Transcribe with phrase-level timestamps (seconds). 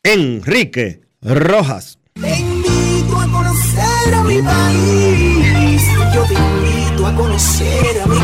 [0.00, 1.98] Enrique Rojas.
[2.14, 5.82] Te invito a conocer a mi país.
[6.14, 8.16] Yo te invito a conocer a mi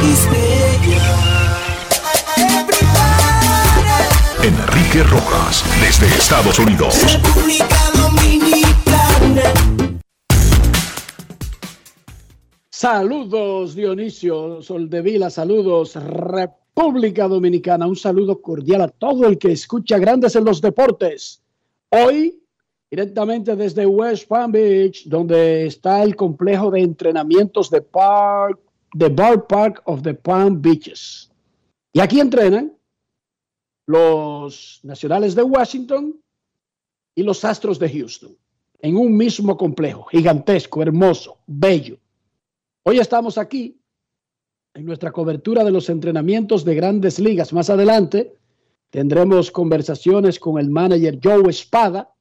[4.45, 6.95] Enrique Rojas desde Estados Unidos.
[7.13, 9.78] República Dominicana.
[12.81, 20.37] Saludos Dionisio Soldevila, saludos República Dominicana, un saludo cordial a todo el que escucha Grandes
[20.37, 21.43] en los Deportes.
[21.91, 22.41] Hoy,
[22.89, 28.61] directamente desde West Palm Beach, donde está el complejo de entrenamientos de Park,
[28.95, 31.33] de Bar Park of the Palm Beaches.
[31.93, 32.79] Y aquí entrenan
[33.87, 36.15] los Nacionales de Washington
[37.17, 38.37] y los Astros de Houston,
[38.79, 41.99] en un mismo complejo, gigantesco, hermoso, bello.
[42.89, 43.79] Hoy estamos aquí
[44.73, 47.53] en nuestra cobertura de los entrenamientos de grandes ligas.
[47.53, 48.33] Más adelante
[48.89, 52.15] tendremos conversaciones con el manager Joe Espada,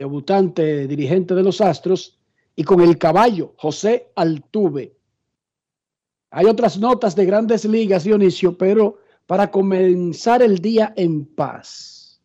[0.00, 2.18] debutante dirigente de los Astros,
[2.56, 4.96] y con el caballo José Altuve.
[6.32, 12.20] Hay otras notas de grandes ligas, Dionisio, pero para comenzar el día en paz,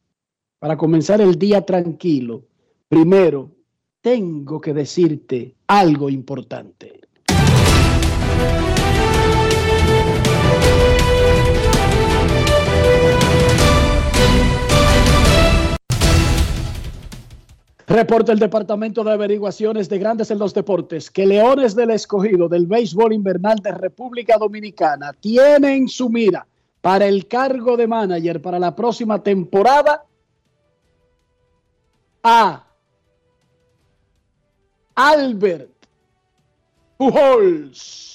[0.57, 2.47] para comenzar el día tranquilo,
[2.87, 3.51] primero
[4.01, 7.04] tengo que decirte algo importante.
[17.95, 22.67] Reporta el Departamento de Averiguaciones de Grandes en los Deportes que Leones del Escogido del
[22.67, 26.45] Béisbol Invernal de República Dominicana tienen su mira
[26.81, 30.03] para el cargo de manager para la próxima temporada
[32.21, 32.67] a
[34.95, 35.71] Albert
[36.97, 38.14] Pujols.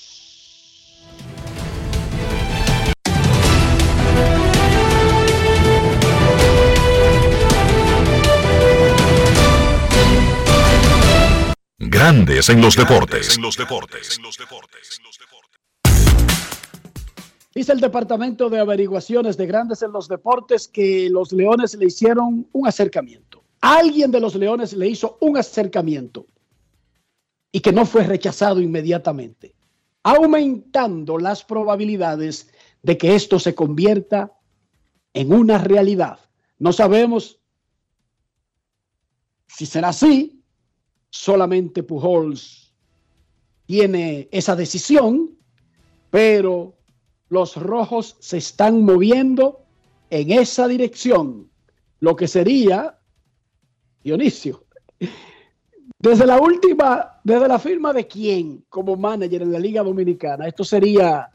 [12.00, 13.38] Grandes en los deportes.
[17.54, 22.48] Dice el Departamento de Averiguaciones de Grandes en los Deportes que los Leones le hicieron
[22.52, 23.44] un acercamiento.
[23.60, 26.24] Alguien de los Leones le hizo un acercamiento
[27.52, 29.54] y que no fue rechazado inmediatamente,
[30.02, 32.50] aumentando las probabilidades
[32.82, 34.32] de que esto se convierta
[35.12, 36.18] en una realidad.
[36.58, 37.40] No sabemos
[39.48, 40.39] si será así,
[41.10, 42.72] solamente Pujols
[43.66, 45.36] tiene esa decisión,
[46.10, 46.74] pero
[47.28, 49.64] los rojos se están moviendo
[50.10, 51.50] en esa dirección,
[52.00, 52.98] lo que sería,
[54.02, 54.64] Dionisio,
[55.98, 60.64] desde la última, desde la firma de quién como manager en la Liga Dominicana, esto
[60.64, 61.30] sería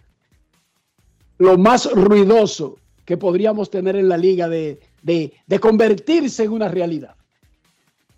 [1.37, 7.14] lo más ruidoso que podríamos tener en la liga de, de convertirse en una realidad.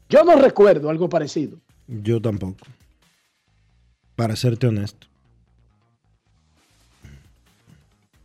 [0.09, 1.57] Yo no recuerdo algo parecido.
[1.88, 2.65] Yo tampoco.
[4.15, 5.07] Para serte honesto.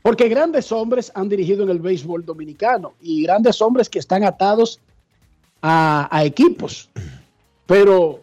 [0.03, 4.81] Porque grandes hombres han dirigido en el béisbol dominicano y grandes hombres que están atados
[5.61, 6.89] a, a equipos.
[7.67, 8.21] Pero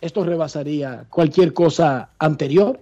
[0.00, 2.80] esto rebasaría cualquier cosa anterior.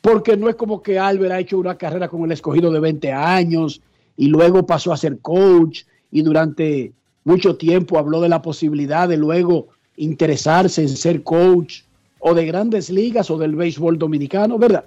[0.00, 3.12] Porque no es como que Albert ha hecho una carrera con el escogido de 20
[3.12, 3.80] años
[4.16, 6.92] y luego pasó a ser coach y durante
[7.24, 11.82] mucho tiempo habló de la posibilidad de luego interesarse en ser coach
[12.18, 14.84] o de grandes ligas o del béisbol dominicano, ¿verdad?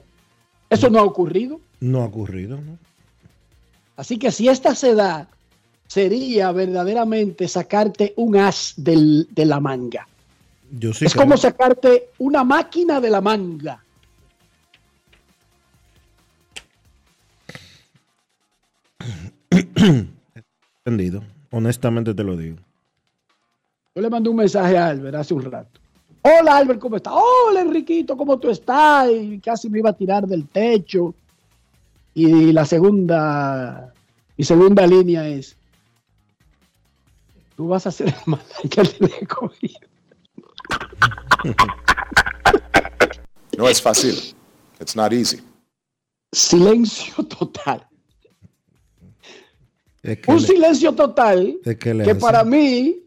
[0.70, 1.60] Eso no ha ocurrido.
[1.80, 2.78] No ha ocurrido, ¿no?
[3.98, 5.28] Así que si esta se da,
[5.88, 10.08] sería verdaderamente sacarte un as del, de la manga.
[10.72, 11.26] Yo sí es creo.
[11.26, 13.84] como sacarte una máquina de la manga.
[20.86, 21.24] Entendido.
[21.52, 22.58] Honestamente te lo digo.
[23.96, 25.80] Yo le mandé un mensaje a Albert hace un rato.
[26.22, 27.14] Hola Albert, ¿cómo estás?
[27.16, 29.10] Hola Enriquito, ¿cómo tú estás?
[29.10, 31.14] Y casi me iba a tirar del techo.
[32.14, 33.94] Y la segunda,
[34.38, 35.56] mi segunda línea es,
[37.56, 38.14] tú vas a ser
[38.64, 39.80] el escogido.
[43.58, 44.36] No es fácil.
[44.80, 45.42] It's not easy.
[46.32, 47.89] Silencio total.
[50.12, 53.04] Es que Un le- silencio total es que para mí,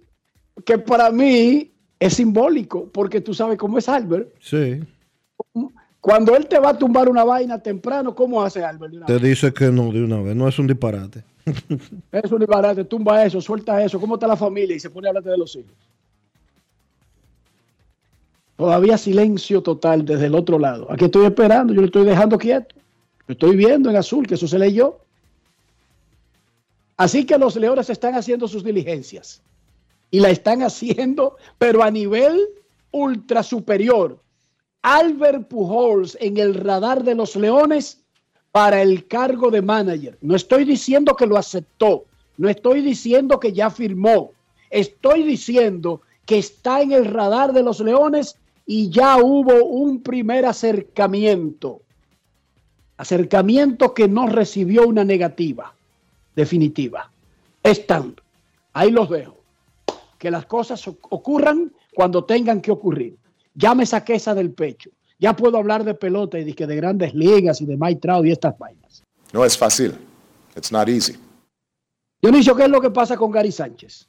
[0.65, 4.33] que para mí es simbólico, porque tú sabes cómo es Albert.
[4.41, 4.81] Sí.
[6.01, 8.91] Cuando él te va a tumbar una vaina temprano, ¿cómo hace Albert?
[8.93, 9.23] de una Te vez?
[9.23, 10.35] dice que no de una vez.
[10.37, 11.25] No es un disparate.
[12.13, 14.77] Es un disparate, tumba eso, suelta eso, ¿cómo está la familia?
[14.77, 15.73] Y se pone a hablarte de los hijos.
[18.57, 20.87] Todavía silencio total desde el otro lado.
[20.91, 22.77] Aquí estoy esperando, yo lo estoy dejando quieto.
[23.27, 24.99] Lo estoy viendo en azul, que eso se leyó.
[26.97, 29.43] Así que los leones están haciendo sus diligencias.
[30.11, 32.41] Y la están haciendo, pero a nivel
[32.91, 34.21] ultra superior.
[34.83, 38.01] Albert Pujols en el radar de los leones
[38.51, 40.19] para el cargo de manager.
[40.21, 42.05] No estoy diciendo que lo aceptó,
[42.37, 44.33] no estoy diciendo que ya firmó,
[44.71, 48.37] estoy diciendo que está en el radar de los Leones
[48.67, 51.81] y ya hubo un primer acercamiento.
[52.97, 55.75] Acercamiento que no recibió una negativa
[56.35, 57.11] definitiva.
[57.63, 58.17] Están,
[58.73, 59.43] ahí los dejo.
[60.19, 63.17] Que las cosas ocurran cuando tengan que ocurrir.
[63.55, 64.91] Ya me saqué esa del pecho.
[65.19, 68.59] Ya puedo hablar de pelota y de, grandes ligas y de Mike Trout y estas
[68.59, 69.05] vainas.
[69.33, 69.97] No es fácil.
[70.57, 71.17] It's not easy.
[72.21, 74.09] Dionisio, ¿qué es lo que pasa con Gary Sánchez?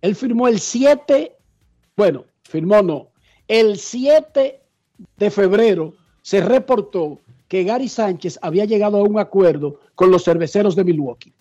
[0.00, 1.36] Él firmó el 7,
[1.96, 3.08] bueno, firmó no,
[3.48, 4.60] el 7
[5.16, 10.76] de febrero se reportó que Gary Sánchez había llegado a un acuerdo con los cerveceros
[10.76, 11.32] de Milwaukee.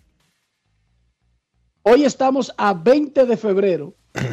[1.83, 3.93] Hoy estamos a 20 de febrero.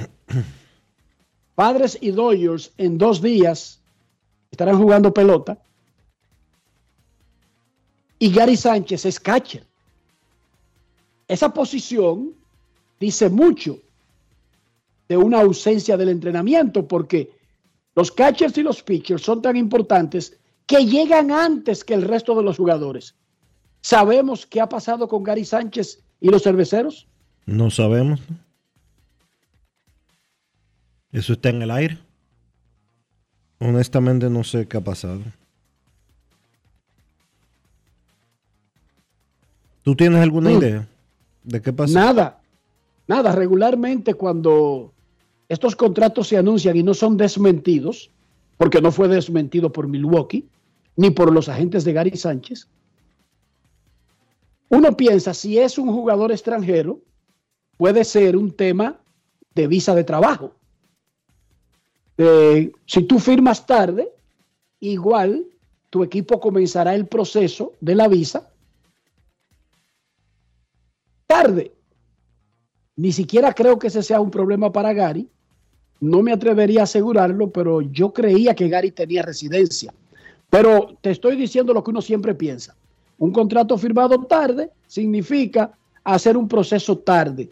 [1.55, 3.81] Padres y Dodgers en dos días
[4.51, 5.59] estarán jugando pelota.
[8.19, 9.67] Y Gary Sánchez es catcher.
[11.27, 12.35] Esa posición
[13.01, 13.79] dice mucho
[15.09, 17.33] de una ausencia del entrenamiento porque
[17.95, 22.43] los catchers y los pitchers son tan importantes que llegan antes que el resto de
[22.43, 23.15] los jugadores.
[23.81, 27.07] ¿Sabemos qué ha pasado con Gary Sánchez y los cerveceros?
[27.45, 28.21] No sabemos.
[31.13, 31.99] Eso está en el aire.
[33.59, 35.21] Honestamente no sé qué ha pasado.
[39.83, 40.59] ¿Tú tienes alguna Mm.
[40.59, 40.89] idea
[41.45, 41.93] de qué pasó?
[41.93, 42.41] Nada,
[43.07, 43.33] nada.
[43.33, 44.93] Regularmente cuando
[45.49, 48.11] estos contratos se anuncian y no son desmentidos,
[48.57, 50.47] porque no fue desmentido por Milwaukee
[50.97, 52.69] ni por los agentes de Gary Sánchez,
[54.69, 57.01] uno piensa si es un jugador extranjero,
[57.77, 59.01] puede ser un tema
[59.55, 60.55] de visa de trabajo.
[62.17, 64.13] Si tú firmas tarde,
[64.81, 65.47] igual
[65.91, 68.51] tu equipo comenzará el proceso de la visa
[71.27, 71.73] tarde.
[72.97, 75.29] Ni siquiera creo que ese sea un problema para Gary.
[76.01, 79.93] No me atrevería a asegurarlo, pero yo creía que Gary tenía residencia.
[80.55, 82.77] Pero te estoy diciendo lo que uno siempre piensa.
[83.19, 85.73] Un contrato firmado tarde significa
[86.05, 87.51] hacer un proceso tarde.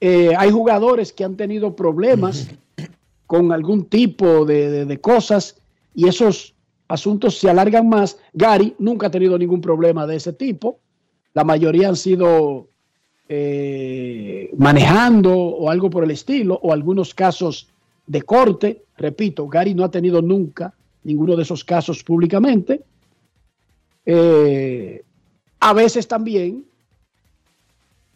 [0.00, 2.46] Eh, hay jugadores que han tenido problemas
[3.26, 5.56] con algún tipo de, de cosas
[5.96, 6.54] y esos
[6.86, 8.16] asuntos se alargan más.
[8.32, 10.78] Gary nunca ha tenido ningún problema de ese tipo.
[11.34, 12.68] La mayoría han sido
[13.28, 17.66] eh, manejando o algo por el estilo, o algunos casos
[18.06, 18.84] de corte.
[18.96, 20.72] Repito, Gary no ha tenido nunca
[21.06, 22.82] ninguno de esos casos públicamente.
[24.04, 25.04] Eh,
[25.60, 26.66] a veces también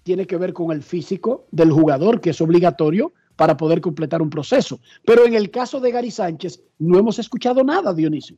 [0.02, 4.28] tiene que ver con el físico del jugador, que es obligatorio para poder completar un
[4.28, 4.80] proceso.
[5.04, 8.36] Pero en el caso de Gary Sánchez, no hemos escuchado nada, Dionisio.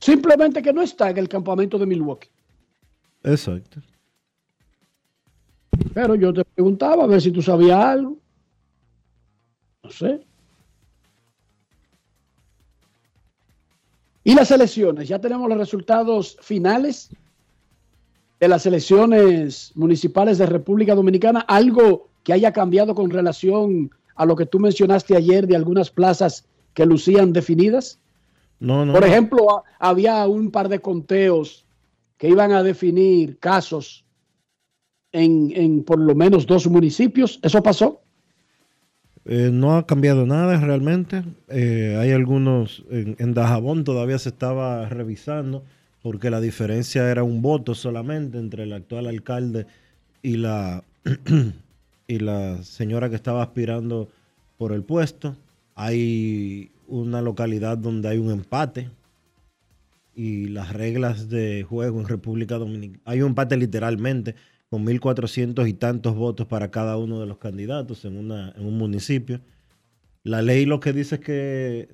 [0.00, 2.28] Simplemente que no está en el campamento de Milwaukee.
[3.22, 3.80] Exacto.
[5.94, 8.18] Pero yo te preguntaba a ver si tú sabías algo.
[9.84, 10.26] No sé.
[14.24, 17.10] Y las elecciones, ya tenemos los resultados finales
[18.38, 21.40] de las elecciones municipales de República Dominicana.
[21.40, 26.46] Algo que haya cambiado con relación a lo que tú mencionaste ayer de algunas plazas
[26.74, 27.98] que lucían definidas.
[28.60, 28.92] No, no.
[28.92, 31.66] Por ejemplo, había un par de conteos
[32.16, 34.04] que iban a definir casos
[35.10, 37.40] en, por lo menos dos municipios.
[37.42, 38.01] ¿Eso pasó?
[39.24, 41.22] Eh, no ha cambiado nada realmente.
[41.48, 45.64] Eh, hay algunos, en, en, Dajabón todavía se estaba revisando
[46.02, 49.66] porque la diferencia era un voto solamente entre el actual alcalde
[50.22, 50.82] y la,
[52.08, 54.08] y la señora que estaba aspirando
[54.58, 55.36] por el puesto.
[55.76, 58.90] Hay una localidad donde hay un empate
[60.14, 63.00] y las reglas de juego en República Dominicana.
[63.04, 64.34] Hay un empate literalmente
[64.72, 68.78] con 1.400 y tantos votos para cada uno de los candidatos en, una, en un
[68.78, 69.38] municipio.
[70.22, 71.88] La ley lo que dice es que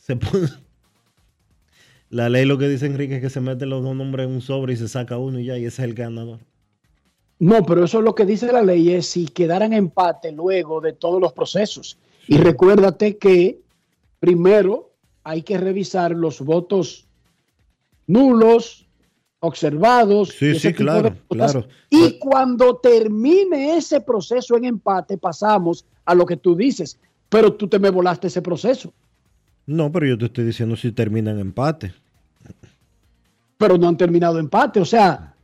[0.00, 0.46] se pone...
[2.08, 4.42] La ley lo que dice Enrique es que se meten los dos nombres en un
[4.42, 6.38] sobre y se saca uno y ya, y ese es el ganador.
[7.40, 10.92] No, pero eso es lo que dice la ley, es si quedaran empate luego de
[10.92, 11.98] todos los procesos.
[12.28, 13.60] Y recuérdate que
[14.20, 14.92] primero
[15.24, 17.06] hay que revisar los votos
[18.06, 18.86] nulos,
[19.40, 20.28] observados.
[20.38, 21.66] Sí, sí, claro, claro.
[21.88, 26.98] Y cuando termine ese proceso en empate, pasamos a lo que tú dices.
[27.28, 28.92] Pero tú te me volaste ese proceso.
[29.66, 31.92] No, pero yo te estoy diciendo si termina en empate.
[33.56, 35.34] Pero no han terminado empate, o sea,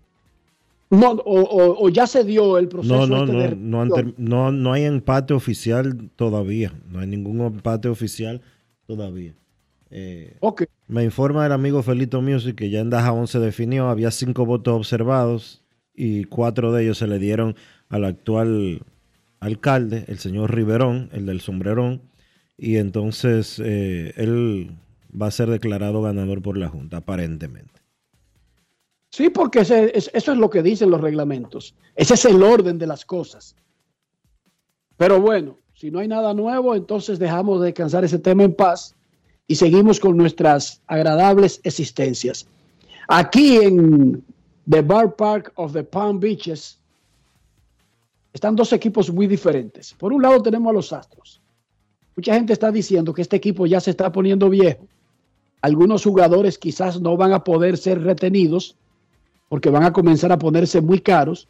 [0.88, 3.06] no, o, o, ya se dio el proceso.
[3.06, 6.72] No, no, este no, de no, han no, no hay empate oficial todavía.
[6.90, 8.40] No hay ningún empate oficial
[8.86, 9.34] todavía.
[9.90, 10.66] Eh, okay.
[10.88, 14.75] Me informa el amigo Felito Music que ya en Dajabón se definió, había cinco votos
[14.75, 15.62] observados
[15.95, 17.57] y cuatro de ellos se le dieron
[17.88, 18.83] al actual
[19.40, 22.02] alcalde, el señor Riverón, el del sombrerón,
[22.57, 24.76] y entonces eh, él
[25.11, 27.81] va a ser declarado ganador por la Junta, aparentemente.
[29.11, 31.75] Sí, porque ese, es, eso es lo que dicen los reglamentos.
[31.95, 33.57] Ese es el orden de las cosas.
[34.97, 38.95] Pero bueno, si no hay nada nuevo, entonces dejamos de descansar ese tema en paz
[39.48, 42.46] y seguimos con nuestras agradables existencias.
[43.08, 44.24] Aquí en
[44.68, 46.78] The Bar Park of the Palm Beaches
[48.32, 49.94] están dos equipos muy diferentes.
[49.94, 51.40] Por un lado tenemos a los Astros.
[52.16, 54.86] Mucha gente está diciendo que este equipo ya se está poniendo viejo.
[55.60, 58.76] Algunos jugadores quizás no van a poder ser retenidos
[59.48, 61.46] porque van a comenzar a ponerse muy caros.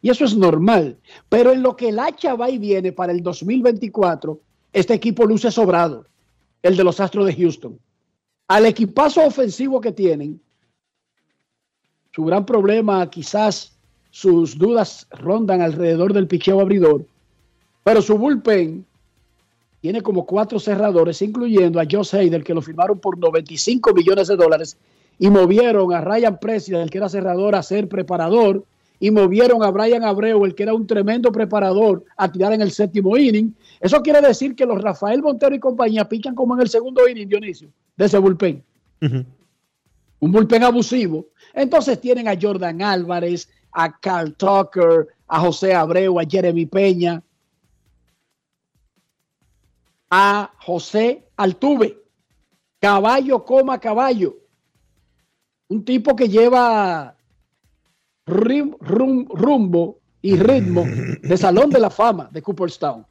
[0.00, 0.96] Y eso es normal.
[1.28, 4.40] Pero en lo que el hacha va y viene para el 2024,
[4.72, 6.07] este equipo luce sobrado
[6.62, 7.78] el de los Astros de Houston.
[8.48, 10.40] Al equipazo ofensivo que tienen,
[12.12, 13.76] su gran problema, quizás
[14.10, 17.04] sus dudas rondan alrededor del picheo abridor,
[17.84, 18.84] pero su bullpen
[19.80, 24.36] tiene como cuatro cerradores, incluyendo a Josh Hader, que lo firmaron por 95 millones de
[24.36, 24.76] dólares,
[25.18, 28.64] y movieron a Ryan Presley, el que era cerrador, a ser preparador,
[29.00, 32.70] y movieron a Brian Abreu, el que era un tremendo preparador, a tirar en el
[32.70, 33.54] séptimo inning.
[33.80, 37.28] Eso quiere decir que los Rafael Montero y compañía pichan como en el segundo inning,
[37.28, 38.64] Dionisio, de ese bullpen.
[39.00, 39.26] Uh -huh.
[40.20, 41.26] Un bullpen abusivo.
[41.54, 47.22] Entonces tienen a Jordan Álvarez, a Carl Tucker, a José Abreu, a Jeremy Peña,
[50.10, 51.96] a José Altuve.
[52.80, 54.36] Caballo coma caballo.
[55.68, 57.17] Un tipo que lleva
[58.28, 60.84] rum, rum, rumbo y ritmo
[61.22, 63.04] de Salón de la Fama de Cooperstown.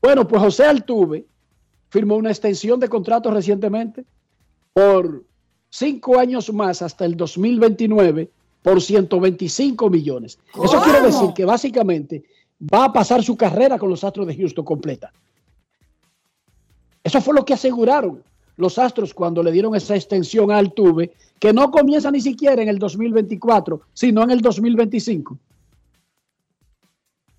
[0.00, 1.26] Bueno, pues José Altuve
[1.88, 4.04] firmó una extensión de contrato recientemente
[4.72, 5.24] por
[5.70, 8.30] cinco años más hasta el 2029
[8.62, 10.38] por 125 millones.
[10.62, 12.24] Eso quiere decir que básicamente
[12.62, 15.12] va a pasar su carrera con los Astros de Houston completa.
[17.02, 18.22] Eso fue lo que aseguraron
[18.58, 22.68] los Astros cuando le dieron esa extensión a Altuve, que no comienza ni siquiera en
[22.68, 25.38] el 2024, sino en el 2025.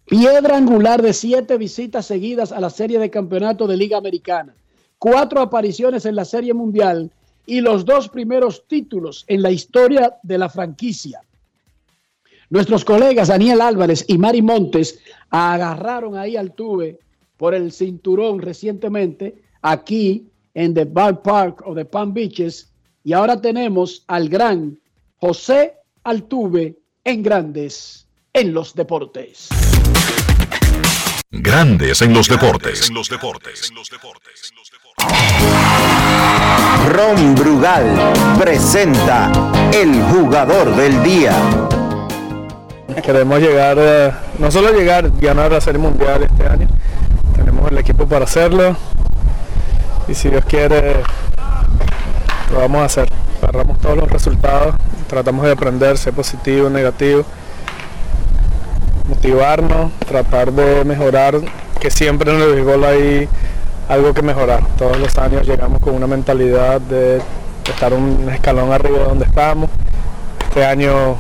[0.06, 4.56] Piedra angular de siete visitas seguidas a la serie de campeonato de Liga Americana,
[4.98, 7.12] cuatro apariciones en la Serie Mundial
[7.46, 11.22] y los dos primeros títulos en la historia de la franquicia.
[12.50, 15.00] Nuestros colegas Daniel Álvarez y Mari Montes
[15.30, 16.98] agarraron ahí al Tuve
[17.36, 22.70] por el cinturón recientemente aquí en The Bar Park o The Palm Beaches
[23.04, 24.80] y ahora tenemos al gran
[25.18, 29.50] José Altuve en Grandes en los Deportes.
[31.32, 32.90] Grandes en los deportes.
[32.90, 33.72] En los deportes.
[36.90, 37.86] Ron Brugal
[38.40, 39.32] presenta
[39.72, 41.34] el jugador del día.
[43.04, 46.68] Queremos llegar, eh, no solo llegar, ganar la Serie Mundial este año.
[47.36, 48.76] Tenemos el equipo para hacerlo.
[50.10, 51.04] Y si Dios quiere,
[52.52, 53.08] lo vamos a hacer.
[53.44, 54.74] Agarramos todos los resultados,
[55.08, 57.24] tratamos de aprender, ser positivo, negativo,
[59.08, 61.36] motivarnos, tratar de mejorar,
[61.80, 63.30] que siempre en el béisbol hay
[63.88, 64.64] algo que mejorar.
[64.80, 67.22] Todos los años llegamos con una mentalidad de
[67.70, 69.70] estar un escalón arriba de donde estamos.
[70.48, 71.18] Este año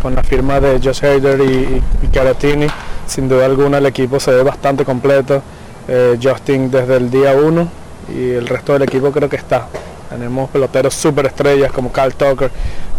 [0.00, 2.68] con la firma de Josh Hader y, y Caratini,
[3.04, 5.42] sin duda alguna el equipo se ve bastante completo.
[5.88, 9.66] Eh, Justin desde el día 1 y el resto del equipo creo que está.
[10.08, 12.50] Tenemos peloteros super estrellas como Carl Tucker,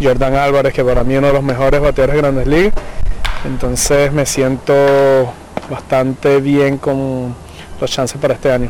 [0.02, 2.74] Jordan Álvarez, que para mí es uno de los mejores bateadores de Grandes Ligas.
[3.46, 5.34] Entonces me siento
[5.70, 7.34] bastante bien con
[7.80, 8.70] los chances para este año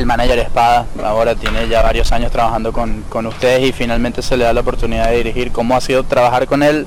[0.00, 4.36] el manager Espada ahora tiene ya varios años trabajando con, con, ustedes y finalmente se
[4.36, 5.52] le da la oportunidad de dirigir.
[5.52, 6.86] ¿Cómo ha sido trabajar con él,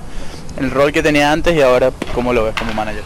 [0.60, 3.03] el rol que tenía antes y ahora cómo lo ves como manager?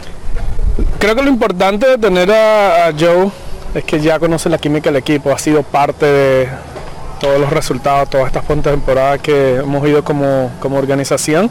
[0.98, 3.30] Creo que lo importante de tener a, a Joe
[3.74, 6.48] es que ya conoce la química del equipo, ha sido parte de
[7.20, 11.50] todos los resultados, todas estas temporadas que hemos ido como, como organización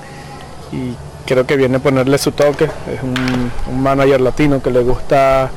[0.71, 0.93] y
[1.25, 2.65] creo que viene a ponerle su toque.
[2.65, 5.51] Es un, un manager latino que le gusta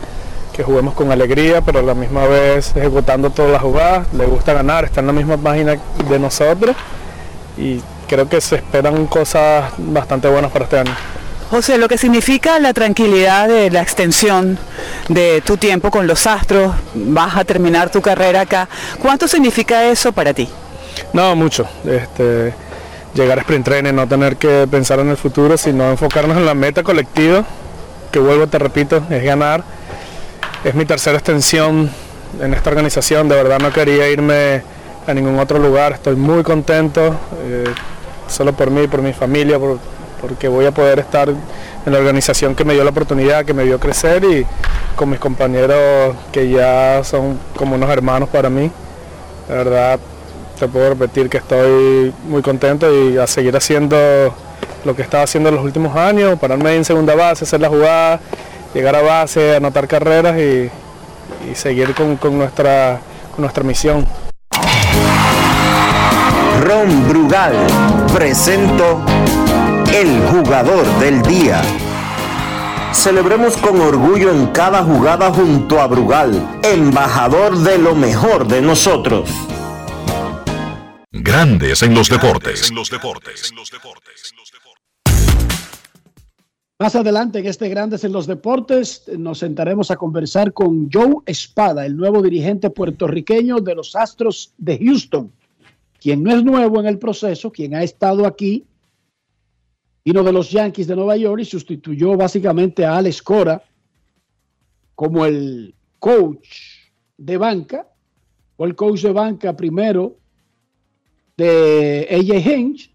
[0.53, 4.07] que juguemos con alegría, pero a la misma vez ejecutando todas las jugadas.
[4.13, 5.77] Le gusta ganar, está en la misma página
[6.09, 6.77] de nosotros
[7.57, 10.95] y creo que se esperan cosas bastante buenas para este año.
[11.51, 14.59] José, lo que significa la tranquilidad de la extensión
[15.09, 18.69] de tu tiempo con los Astros, vas a terminar tu carrera acá.
[19.01, 20.49] ¿Cuánto significa eso para ti?
[21.13, 21.67] No, mucho.
[21.85, 22.55] Este,
[23.15, 26.55] llegar a sprint training, no tener que pensar en el futuro, sino enfocarnos en la
[26.55, 27.45] meta colectiva,
[28.13, 29.65] que vuelvo, te repito, es ganar
[30.65, 31.91] es mi tercera extensión
[32.41, 34.63] en esta organización, de verdad no quería irme
[35.07, 37.65] a ningún otro lugar, estoy muy contento, eh,
[38.29, 39.79] solo por mí, por mi familia, por,
[40.21, 43.65] porque voy a poder estar en la organización que me dio la oportunidad, que me
[43.65, 44.47] vio crecer y
[44.97, 48.71] con mis compañeros que ya son como unos hermanos para mí.
[49.49, 49.99] De verdad
[50.59, 53.97] te puedo repetir que estoy muy contento y a seguir haciendo
[54.85, 58.21] lo que estaba haciendo en los últimos años, pararme en segunda base, hacer la jugada
[58.75, 60.71] llegar a base, anotar carreras y,
[61.55, 63.01] seguir con, nuestra,
[63.33, 64.07] con nuestra misión.
[66.63, 67.55] Ron Brugal
[68.13, 69.01] presento
[70.01, 71.61] el jugador del día.
[72.95, 79.29] Celebremos con orgullo en cada jugada junto a Brugal, embajador de lo mejor de nosotros.
[81.13, 82.71] Grandes en los deportes.
[82.71, 83.53] En los deportes.
[86.79, 91.85] Más adelante en este Grandes en los Deportes nos sentaremos a conversar con Joe Espada,
[91.85, 95.31] el nuevo dirigente puertorriqueño de los Astros de Houston,
[96.01, 98.65] quien no es nuevo en el proceso, quien ha estado aquí,
[100.11, 103.63] vino de los Yankees de Nueva York y sustituyó básicamente a Alex Cora
[104.97, 106.49] como el coach
[107.17, 107.87] de banca,
[108.57, 110.17] o el coach de banca primero
[111.37, 112.93] de AJ Hinch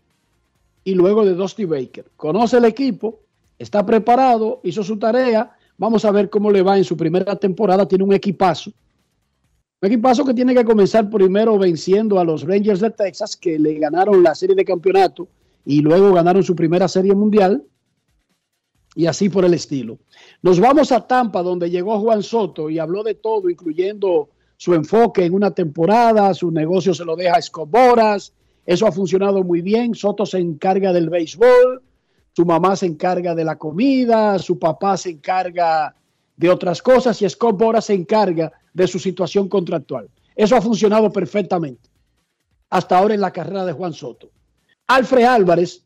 [0.84, 2.12] y luego de Dusty Baker.
[2.18, 3.22] Conoce el equipo
[3.58, 5.56] está preparado, hizo su tarea.
[5.78, 7.88] Vamos a ver cómo le va en su primera temporada.
[7.88, 8.72] Tiene un equipazo.
[9.82, 13.76] Un equipazo que tiene que comenzar primero venciendo a los Rangers de Texas, que le
[13.76, 15.30] ganaron la serie de campeonato
[15.66, 17.64] y luego ganaron su primera serie mundial.
[18.98, 20.00] Y así por el estilo.
[20.42, 25.26] Nos vamos a Tampa, donde llegó Juan Soto y habló de todo, incluyendo su enfoque
[25.26, 28.32] en una temporada, su negocio se lo deja a Escoboras.
[28.66, 29.96] Eso ha funcionado muy bien.
[29.96, 31.82] Soto se encarga del béisbol
[32.36, 35.96] su mamá se encarga de la comida, su papá se encarga
[36.36, 40.10] de otras cosas y Scott Bora se encarga de su situación contractual.
[40.36, 41.90] Eso ha funcionado perfectamente
[42.70, 44.32] hasta ahora en la carrera de Juan Soto.
[44.88, 45.84] Alfred Álvarez,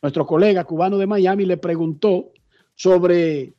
[0.00, 2.32] nuestro colega cubano de Miami, le preguntó
[2.74, 3.54] sobre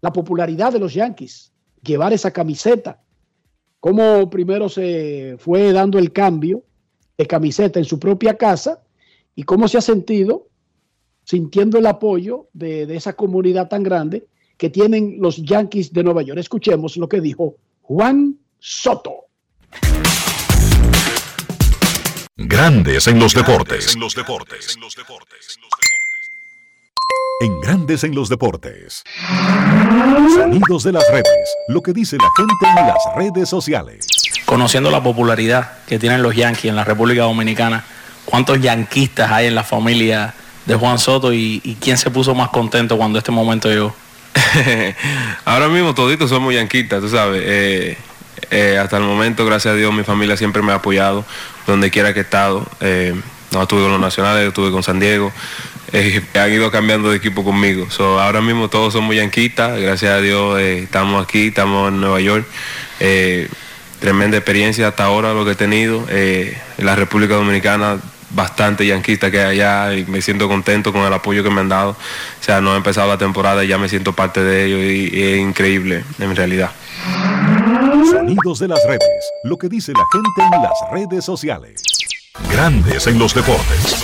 [0.00, 1.52] la popularidad de los Yankees,
[1.82, 3.02] llevar esa camiseta,
[3.80, 6.64] cómo primero se fue dando el cambio
[7.18, 8.82] de camiseta en su propia casa
[9.34, 10.48] y cómo se ha sentido
[11.24, 16.22] sintiendo el apoyo de, de esa comunidad tan grande que tienen los Yankees de Nueva
[16.22, 16.38] York.
[16.38, 19.26] Escuchemos lo que dijo Juan Soto.
[22.38, 23.94] Grandes en los deportes.
[23.94, 24.76] En los deportes.
[27.40, 29.04] En Grandes en los deportes.
[30.34, 31.56] Sonidos de las redes.
[31.68, 34.06] Lo que dice la gente en las redes sociales.
[34.44, 37.86] Conociendo la popularidad que tienen los Yankees en la República Dominicana,
[38.26, 40.34] ¿cuántos yanquistas hay en la familia
[40.66, 43.96] de Juan Soto y, y quién se puso más contento cuando este momento llegó?
[45.46, 47.42] Ahora mismo toditos somos yanquistas, tú sabes.
[47.46, 47.96] Eh,
[48.50, 51.24] eh, hasta el momento, gracias a Dios, mi familia siempre me ha apoyado
[51.66, 52.66] donde quiera que he estado.
[52.80, 53.14] Eh,
[53.52, 55.32] no estuve con los nacionales, estuve con San Diego.
[55.92, 57.86] Eh, han ido cambiando de equipo conmigo.
[57.98, 59.78] Ahora mismo todos somos yanquistas.
[59.78, 62.46] Gracias a Dios eh, estamos aquí, estamos en Nueva York.
[64.00, 66.06] Tremenda experiencia hasta ahora lo que he tenido.
[66.08, 67.98] En la República Dominicana
[68.30, 71.68] bastante yanquista que hay allá y me siento contento con el apoyo que me han
[71.68, 71.90] dado.
[71.90, 75.16] O sea, no ha empezado la temporada y ya me siento parte de ello y,
[75.16, 76.70] y es increíble en realidad.
[78.10, 79.32] Sonidos de las redes.
[79.42, 81.82] Lo que dice la gente en las redes sociales.
[82.50, 83.96] Grandes en los deportes.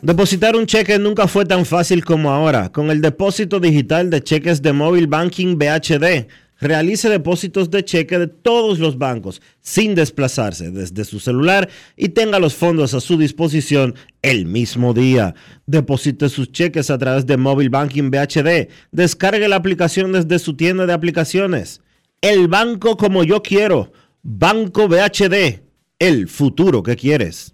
[0.00, 2.70] Depositar un cheque nunca fue tan fácil como ahora.
[2.70, 6.26] Con el depósito digital de cheques de Móvil Banking BHD,
[6.60, 12.38] realice depósitos de cheque de todos los bancos sin desplazarse desde su celular y tenga
[12.38, 15.34] los fondos a su disposición el mismo día.
[15.66, 18.68] Deposite sus cheques a través de Móvil Banking BHD.
[18.92, 21.80] Descargue la aplicación desde su tienda de aplicaciones.
[22.20, 23.92] El banco como yo quiero.
[24.22, 25.62] Banco BHD.
[25.98, 27.52] El futuro que quieres.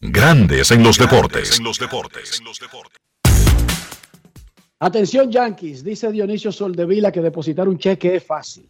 [0.00, 1.60] Grandes en los deportes.
[4.82, 8.68] Atención Yankees, dice Dionisio Soldevila que depositar un cheque es fácil.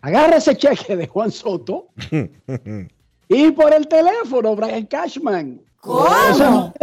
[0.00, 1.86] Agarra ese cheque de Juan Soto
[3.28, 5.60] y por el teléfono, Brian Cashman.
[5.80, 6.74] ¿Cómo?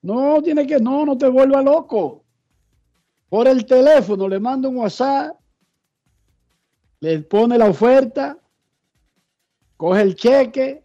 [0.00, 2.24] no, tiene que, no, no te vuelva loco.
[3.28, 5.36] Por el teléfono le manda un WhatsApp,
[7.00, 8.38] le pone la oferta,
[9.76, 10.82] coge el cheque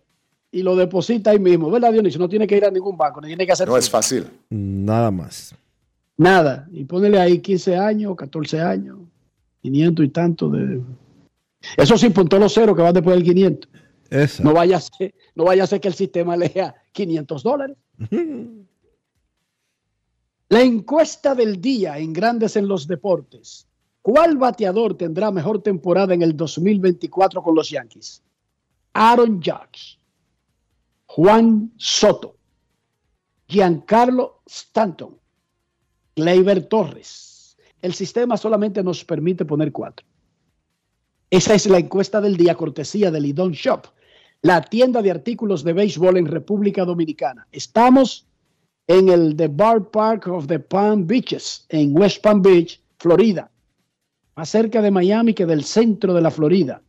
[0.51, 1.71] y lo deposita ahí mismo.
[1.71, 2.19] ¿Verdad, Dionisio?
[2.19, 4.29] No tiene que ir a ningún banco, no tiene que hacer No es fácil.
[4.49, 5.55] Nada más.
[6.17, 6.67] Nada.
[6.71, 8.99] Y ponele ahí 15 años, 14 años,
[9.61, 10.81] 500 y tanto de...
[11.77, 13.69] Eso sin punto los ceros que van después del 500.
[14.09, 14.43] Esa.
[14.43, 17.77] No vaya, a ser, no vaya a ser que el sistema lea 500 dólares.
[20.49, 23.67] La encuesta del día en Grandes en los Deportes.
[24.03, 28.21] ¿Cuál bateador tendrá mejor temporada en el 2024 con los Yankees?
[28.93, 29.97] Aaron Judge,
[31.07, 32.35] Juan Soto,
[33.47, 35.17] Giancarlo Stanton,
[36.15, 37.57] Gleyber Torres.
[37.81, 40.05] El sistema solamente nos permite poner cuatro.
[41.29, 43.87] Esa es la encuesta del día, cortesía de Lidon Shop,
[44.41, 47.47] la tienda de artículos de béisbol en República Dominicana.
[47.51, 48.27] Estamos
[48.87, 53.49] en el The Bar Park of the Palm Beaches, en West Palm Beach, Florida,
[54.35, 56.81] más cerca de Miami que del centro de la Florida.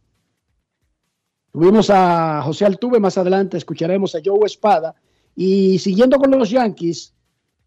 [1.51, 4.95] Tuvimos a José Altuve, más adelante escucharemos a Joe Espada.
[5.37, 7.15] Y siguiendo con los Yankees,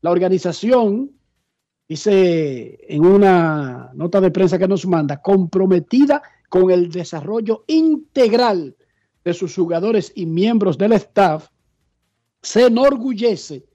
[0.01, 1.16] la organización
[1.87, 8.75] dice en una nota de prensa que nos manda, comprometida con el desarrollo integral
[9.23, 11.49] de sus jugadores y miembros del staff,
[12.41, 13.65] se enorgullece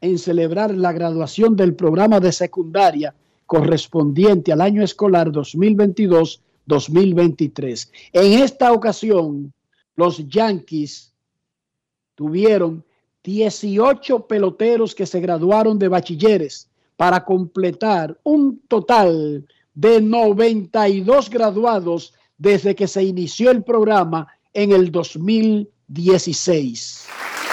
[0.00, 3.14] en celebrar la graduación del programa de secundaria
[3.46, 7.90] correspondiente al año escolar 2022-2023.
[8.12, 9.52] En esta ocasión,
[9.96, 11.12] los Yankees
[12.14, 12.84] tuvieron
[13.22, 22.74] 18 peloteros que se graduaron de bachilleres para completar un total de 92 graduados desde
[22.74, 27.06] que se inició el programa en el 2016.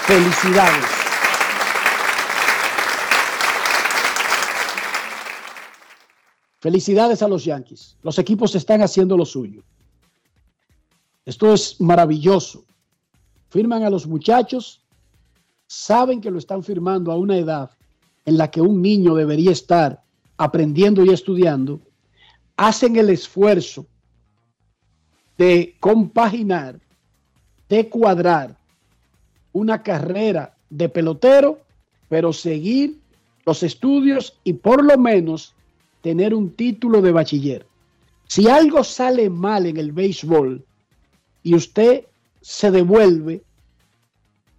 [0.05, 0.85] Felicidades.
[6.59, 7.95] Felicidades a los Yankees.
[8.01, 9.63] Los equipos están haciendo lo suyo.
[11.25, 12.65] Esto es maravilloso.
[13.49, 14.83] Firman a los muchachos,
[15.67, 17.71] saben que lo están firmando a una edad
[18.25, 20.03] en la que un niño debería estar
[20.37, 21.81] aprendiendo y estudiando,
[22.57, 23.85] hacen el esfuerzo
[25.37, 26.79] de compaginar,
[27.67, 28.57] de cuadrar
[29.53, 31.59] una carrera de pelotero
[32.09, 32.97] pero seguir
[33.45, 35.53] los estudios y por lo menos
[36.01, 37.65] tener un título de bachiller.
[38.27, 40.65] Si algo sale mal en el béisbol
[41.43, 42.05] y usted
[42.41, 43.41] se devuelve,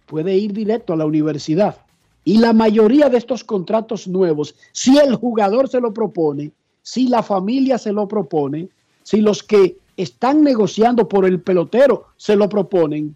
[0.05, 1.77] puede ir directo a la universidad.
[2.23, 7.23] Y la mayoría de estos contratos nuevos, si el jugador se lo propone, si la
[7.23, 8.69] familia se lo propone,
[9.03, 13.15] si los que están negociando por el pelotero se lo proponen,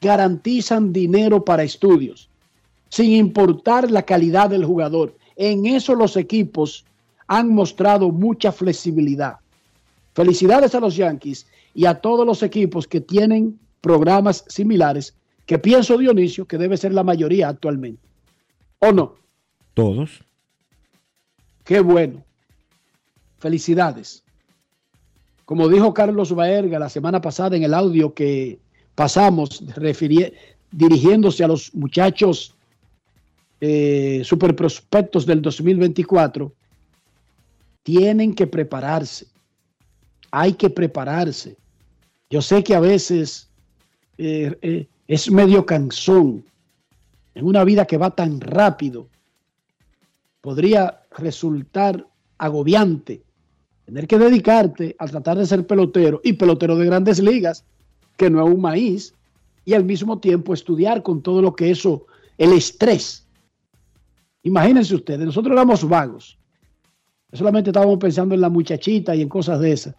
[0.00, 2.28] garantizan dinero para estudios,
[2.88, 5.16] sin importar la calidad del jugador.
[5.36, 6.84] En eso los equipos
[7.26, 9.36] han mostrado mucha flexibilidad.
[10.14, 15.14] Felicidades a los Yankees y a todos los equipos que tienen programas similares,
[15.46, 18.11] que pienso, Dionisio, que debe ser la mayoría actualmente.
[18.84, 19.14] ¿O no?
[19.74, 20.24] Todos.
[21.64, 22.24] Qué bueno.
[23.38, 24.24] Felicidades.
[25.44, 28.58] Como dijo Carlos Baerga la semana pasada en el audio que
[28.96, 29.62] pasamos,
[30.72, 32.56] dirigiéndose a los muchachos
[33.60, 36.52] eh, super prospectos del 2024,
[37.84, 39.28] tienen que prepararse.
[40.32, 41.56] Hay que prepararse.
[42.30, 43.48] Yo sé que a veces
[44.18, 46.44] eh, eh, es medio cansón
[47.34, 49.08] en una vida que va tan rápido.
[50.40, 52.06] Podría resultar
[52.38, 53.22] agobiante
[53.84, 57.64] tener que dedicarte a tratar de ser pelotero y pelotero de grandes ligas,
[58.16, 59.14] que no es un maíz,
[59.64, 62.06] y al mismo tiempo estudiar con todo lo que eso,
[62.38, 63.26] el estrés.
[64.42, 66.38] Imagínense ustedes, nosotros éramos vagos.
[67.32, 69.94] Solamente estábamos pensando en la muchachita y en cosas de esas.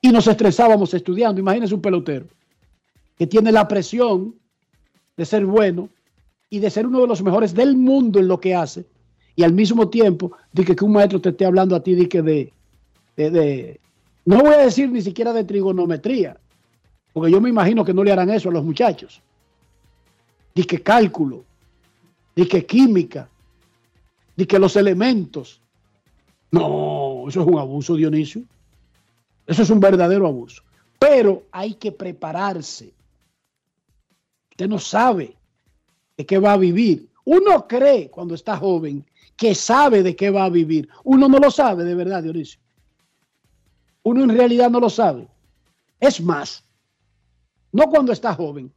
[0.00, 1.40] Y nos estresábamos estudiando.
[1.40, 2.26] Imagínense un pelotero
[3.16, 4.34] que tiene la presión
[5.16, 5.88] de ser bueno
[6.54, 8.86] y de ser uno de los mejores del mundo en lo que hace.
[9.34, 12.22] Y al mismo tiempo, de que, un maestro te esté hablando a ti de que
[12.22, 12.52] de,
[13.16, 13.80] de,
[14.24, 16.38] no voy a decir ni siquiera de trigonometría,
[17.12, 19.20] porque yo me imagino que no le harán eso a los muchachos.
[20.54, 21.44] Dice que cálculo,
[22.36, 23.28] dice que química,
[24.36, 25.60] dice que los elementos.
[26.52, 28.44] No, eso es un abuso, Dionisio.
[29.44, 30.62] Eso es un verdadero abuso.
[31.00, 32.92] Pero hay que prepararse.
[34.52, 35.34] Usted no sabe
[36.16, 37.08] de qué va a vivir.
[37.24, 39.04] Uno cree cuando está joven
[39.36, 40.88] que sabe de qué va a vivir.
[41.04, 42.60] Uno no lo sabe de verdad, Dionisio.
[44.02, 45.26] Uno en realidad no lo sabe.
[45.98, 46.64] Es más,
[47.72, 48.72] no cuando está joven.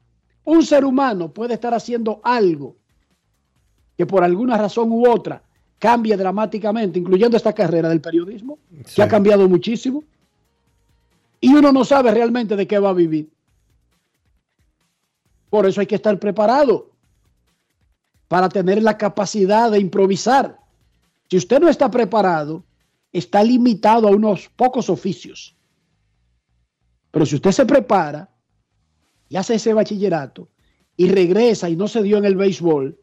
[0.46, 2.78] Un ser humano puede estar haciendo algo
[3.98, 5.44] que por alguna razón u otra
[5.80, 8.58] cambie dramáticamente, incluyendo esta carrera del periodismo,
[8.96, 10.04] que ha cambiado muchísimo.
[11.40, 13.30] Y uno no sabe realmente de qué va a vivir.
[15.50, 16.92] Por eso hay que estar preparado
[18.28, 20.60] para tener la capacidad de improvisar.
[21.30, 22.64] Si usted no está preparado,
[23.12, 25.56] está limitado a unos pocos oficios.
[27.12, 28.30] Pero si usted se prepara
[29.30, 30.50] y hace ese bachillerato
[30.96, 32.98] y regresa y no se dio en el béisbol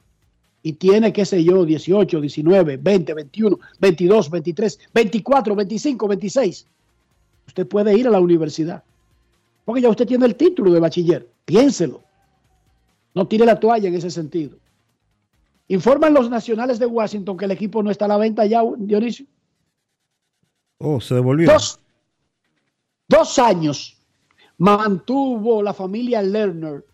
[0.63, 6.67] y tiene, qué sé yo, 18, 19, 20, 21, 22, 23, 24, 25, 26,
[7.47, 8.83] usted puede ir a la universidad.
[9.65, 11.29] Porque ya usted tiene el título de bachiller.
[11.45, 12.03] Piénselo.
[13.15, 14.59] No tire la toalla en ese sentido.
[15.69, 19.27] Informan los nacionales de Washington que el equipo no está a la venta ya, Dionisio.
[20.79, 21.51] Oh, se devolvió.
[23.09, 23.97] Dos, años
[24.59, 26.85] mantuvo la familia Lerner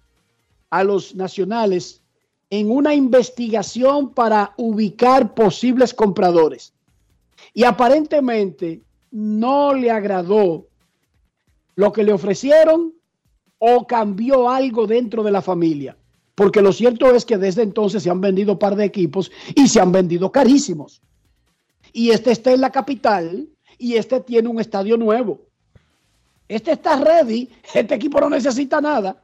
[0.70, 2.02] a los nacionales
[2.50, 6.72] en una investigación para ubicar posibles compradores.
[7.54, 10.66] Y aparentemente no le agradó
[11.74, 12.94] lo que le ofrecieron
[13.58, 15.96] o cambió algo dentro de la familia.
[16.40, 19.78] Porque lo cierto es que desde entonces se han vendido par de equipos y se
[19.78, 21.02] han vendido carísimos.
[21.92, 25.42] Y este está en la capital y este tiene un estadio nuevo.
[26.48, 29.22] Este está ready, este equipo no necesita nada.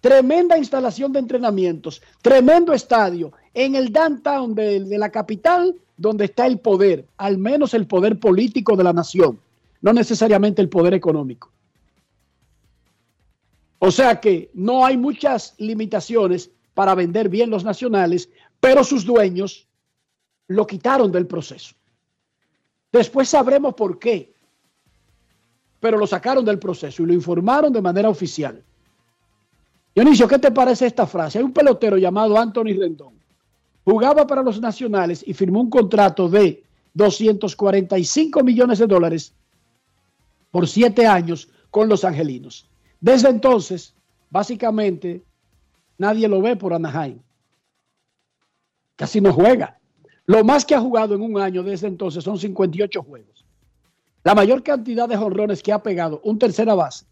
[0.00, 6.46] Tremenda instalación de entrenamientos, tremendo estadio en el downtown de, de la capital donde está
[6.46, 9.40] el poder, al menos el poder político de la nación,
[9.82, 11.50] no necesariamente el poder económico.
[13.78, 18.28] O sea que no hay muchas limitaciones para vender bien los nacionales,
[18.60, 19.66] pero sus dueños
[20.48, 21.74] lo quitaron del proceso.
[22.92, 24.34] Después sabremos por qué.
[25.80, 28.62] Pero lo sacaron del proceso y lo informaron de manera oficial.
[29.94, 31.38] Dionisio, ¿qué te parece esta frase?
[31.38, 33.14] Hay un pelotero llamado Anthony Rendón.
[33.84, 39.32] Jugaba para los nacionales y firmó un contrato de 245 millones de dólares
[40.50, 42.68] por siete años con los angelinos.
[43.06, 43.94] Desde entonces,
[44.30, 45.22] básicamente,
[45.96, 47.20] nadie lo ve por Anaheim.
[48.96, 49.78] Casi no juega.
[50.24, 53.44] Lo más que ha jugado en un año desde entonces son 58 juegos.
[54.24, 57.06] La mayor cantidad de jonrones que ha pegado un tercera base,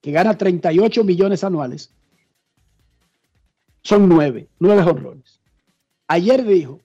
[0.00, 1.92] que gana 38 millones anuales,
[3.82, 5.40] son nueve, nueve jonrones.
[6.06, 6.80] Ayer dijo,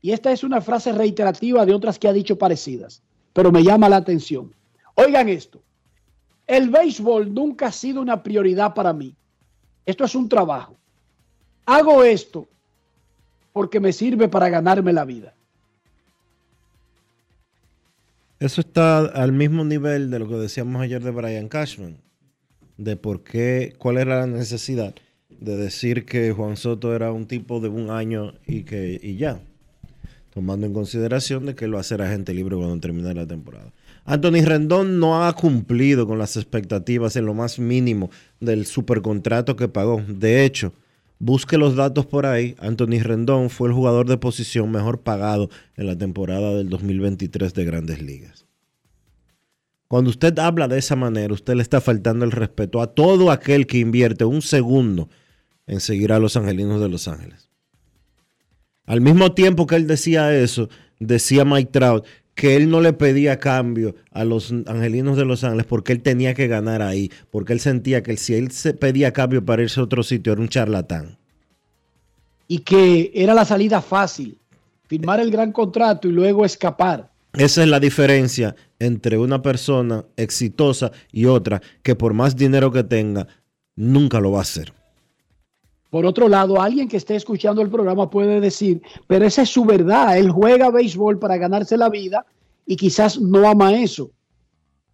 [0.00, 3.88] y esta es una frase reiterativa de otras que ha dicho parecidas, pero me llama
[3.88, 4.54] la atención.
[4.94, 5.60] Oigan esto,
[6.46, 9.14] el béisbol nunca ha sido una prioridad para mí.
[9.86, 10.76] Esto es un trabajo.
[11.66, 12.48] Hago esto
[13.52, 15.34] porque me sirve para ganarme la vida.
[18.40, 21.96] Eso está al mismo nivel de lo que decíamos ayer de Brian Cashman,
[22.76, 24.94] de por qué, cuál era la necesidad
[25.28, 29.40] de decir que Juan Soto era un tipo de un año y que y ya,
[30.32, 33.72] tomando en consideración de que lo va a ser agente libre cuando termine la temporada.
[34.04, 39.68] Anthony Rendón no ha cumplido con las expectativas en lo más mínimo del supercontrato que
[39.68, 40.02] pagó.
[40.06, 40.74] De hecho,
[41.18, 42.54] busque los datos por ahí.
[42.58, 47.64] Anthony Rendón fue el jugador de posición mejor pagado en la temporada del 2023 de
[47.64, 48.44] Grandes Ligas.
[49.88, 53.66] Cuando usted habla de esa manera, usted le está faltando el respeto a todo aquel
[53.66, 55.08] que invierte un segundo
[55.66, 57.48] en seguir a los angelinos de Los Ángeles.
[58.86, 63.38] Al mismo tiempo que él decía eso, decía Mike Trout que él no le pedía
[63.38, 67.60] cambio a los angelinos de Los Ángeles porque él tenía que ganar ahí, porque él
[67.60, 71.16] sentía que si él se pedía cambio para irse a otro sitio era un charlatán.
[72.48, 74.36] Y que era la salida fácil,
[74.86, 77.10] firmar el gran contrato y luego escapar.
[77.34, 82.84] Esa es la diferencia entre una persona exitosa y otra que por más dinero que
[82.84, 83.26] tenga,
[83.76, 84.72] nunca lo va a hacer.
[85.94, 89.64] Por otro lado, alguien que esté escuchando el programa puede decir, pero esa es su
[89.64, 92.26] verdad, él juega béisbol para ganarse la vida
[92.66, 94.10] y quizás no ama eso.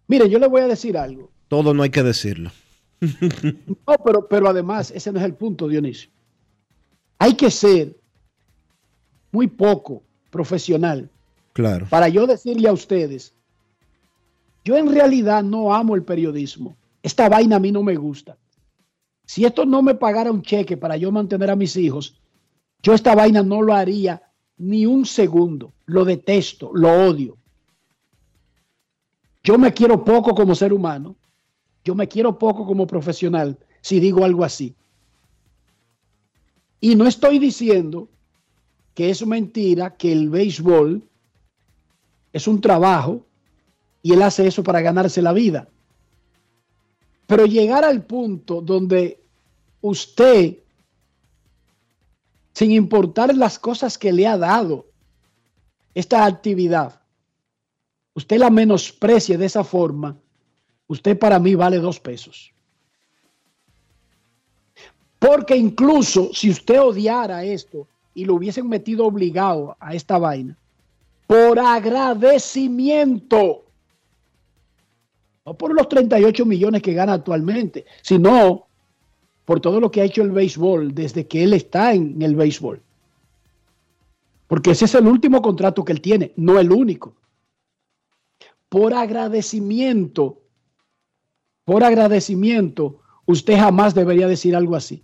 [0.07, 1.31] Mire, yo le voy a decir algo.
[1.47, 2.51] Todo no hay que decirlo.
[3.01, 6.11] no, pero, pero además, ese no es el punto, Dionisio.
[7.17, 7.97] Hay que ser
[9.31, 11.09] muy poco profesional.
[11.53, 11.87] Claro.
[11.89, 13.33] Para yo decirle a ustedes,
[14.63, 16.77] yo en realidad no amo el periodismo.
[17.01, 18.37] Esta vaina a mí no me gusta.
[19.31, 22.19] Si esto no me pagara un cheque para yo mantener a mis hijos,
[22.83, 24.21] yo esta vaina no lo haría
[24.57, 25.71] ni un segundo.
[25.85, 27.37] Lo detesto, lo odio.
[29.41, 31.15] Yo me quiero poco como ser humano.
[31.85, 34.75] Yo me quiero poco como profesional, si digo algo así.
[36.81, 38.09] Y no estoy diciendo
[38.93, 41.07] que es mentira que el béisbol
[42.33, 43.25] es un trabajo
[44.03, 45.69] y él hace eso para ganarse la vida.
[47.27, 49.20] Pero llegar al punto donde
[49.81, 50.57] usted,
[52.53, 54.85] sin importar las cosas que le ha dado
[55.93, 57.01] esta actividad,
[58.13, 60.17] usted la menosprecie de esa forma,
[60.87, 62.51] usted para mí vale dos pesos.
[65.19, 70.57] Porque incluso si usted odiara esto y lo hubiesen metido obligado a esta vaina,
[71.27, 73.63] por agradecimiento,
[75.45, 78.67] no por los 38 millones que gana actualmente, sino
[79.51, 82.81] por todo lo que ha hecho el béisbol desde que él está en el béisbol.
[84.47, 87.17] Porque ese es el último contrato que él tiene, no el único.
[88.69, 90.39] Por agradecimiento,
[91.65, 95.03] por agradecimiento, usted jamás debería decir algo así.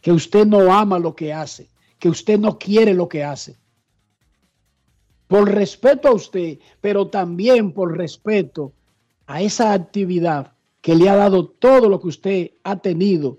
[0.00, 1.68] Que usted no ama lo que hace,
[2.00, 3.56] que usted no quiere lo que hace.
[5.28, 8.72] Por respeto a usted, pero también por respeto
[9.28, 13.38] a esa actividad que le ha dado todo lo que usted ha tenido,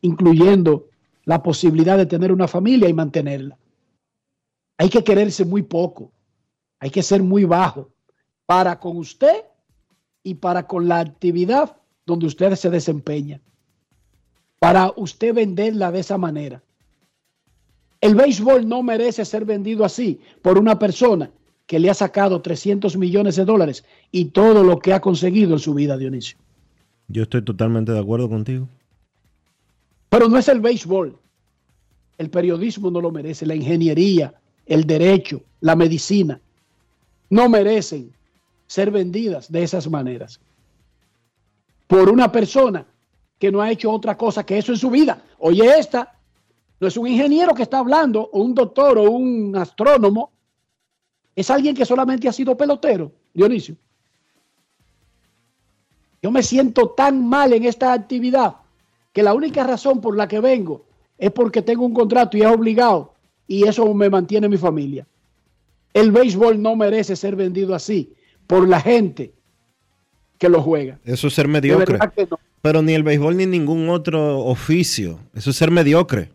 [0.00, 0.88] incluyendo
[1.24, 3.58] la posibilidad de tener una familia y mantenerla.
[4.78, 6.10] Hay que quererse muy poco,
[6.80, 7.90] hay que ser muy bajo
[8.46, 9.44] para con usted
[10.22, 13.40] y para con la actividad donde usted se desempeña,
[14.58, 16.62] para usted venderla de esa manera.
[18.00, 21.30] El béisbol no merece ser vendido así por una persona
[21.66, 25.60] que le ha sacado 300 millones de dólares y todo lo que ha conseguido en
[25.60, 26.41] su vida, Dionisio.
[27.12, 28.66] Yo estoy totalmente de acuerdo contigo.
[30.08, 31.18] Pero no es el béisbol.
[32.16, 34.32] El periodismo no lo merece, la ingeniería,
[34.64, 36.40] el derecho, la medicina.
[37.28, 38.12] No merecen
[38.66, 40.40] ser vendidas de esas maneras.
[41.86, 42.86] Por una persona
[43.38, 45.22] que no ha hecho otra cosa que eso en su vida.
[45.38, 46.16] Oye, esta
[46.80, 50.30] no es un ingeniero que está hablando, o un doctor, o un astrónomo.
[51.36, 53.76] Es alguien que solamente ha sido pelotero, Dionisio.
[56.22, 58.56] Yo me siento tan mal en esta actividad
[59.12, 60.86] que la única razón por la que vengo
[61.18, 63.12] es porque tengo un contrato y es obligado
[63.46, 65.06] y eso me mantiene mi familia.
[65.92, 68.14] El béisbol no merece ser vendido así
[68.46, 69.34] por la gente
[70.38, 70.98] que lo juega.
[71.04, 71.98] Eso es ser mediocre.
[72.62, 75.18] Pero ni el béisbol ni ningún otro oficio.
[75.34, 76.30] Eso es ser mediocre.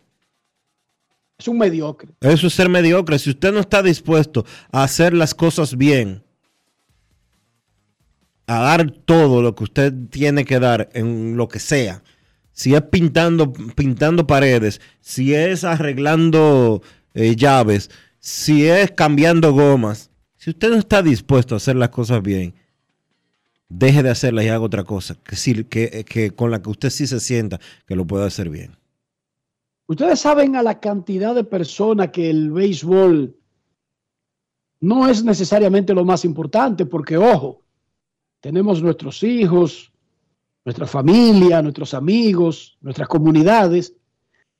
[1.37, 2.09] Es un mediocre.
[2.19, 3.19] Eso es ser mediocre.
[3.19, 6.23] Si usted no está dispuesto a hacer las cosas bien,
[8.47, 12.01] a dar todo lo que usted tiene que dar en lo que sea.
[12.53, 16.81] Si es pintando, pintando paredes, si es arreglando
[17.13, 22.23] eh, llaves, si es cambiando gomas, si usted no está dispuesto a hacer las cosas
[22.23, 22.55] bien,
[23.69, 27.05] deje de hacerlas y haga otra cosa, que, que, que con la que usted sí
[27.05, 28.77] se sienta que lo puede hacer bien.
[29.87, 33.35] Ustedes saben a la cantidad de personas que el béisbol
[34.79, 37.66] no es necesariamente lo más importante, porque ojo,
[38.41, 39.91] tenemos nuestros hijos,
[40.65, 43.95] nuestra familia, nuestros amigos, nuestras comunidades,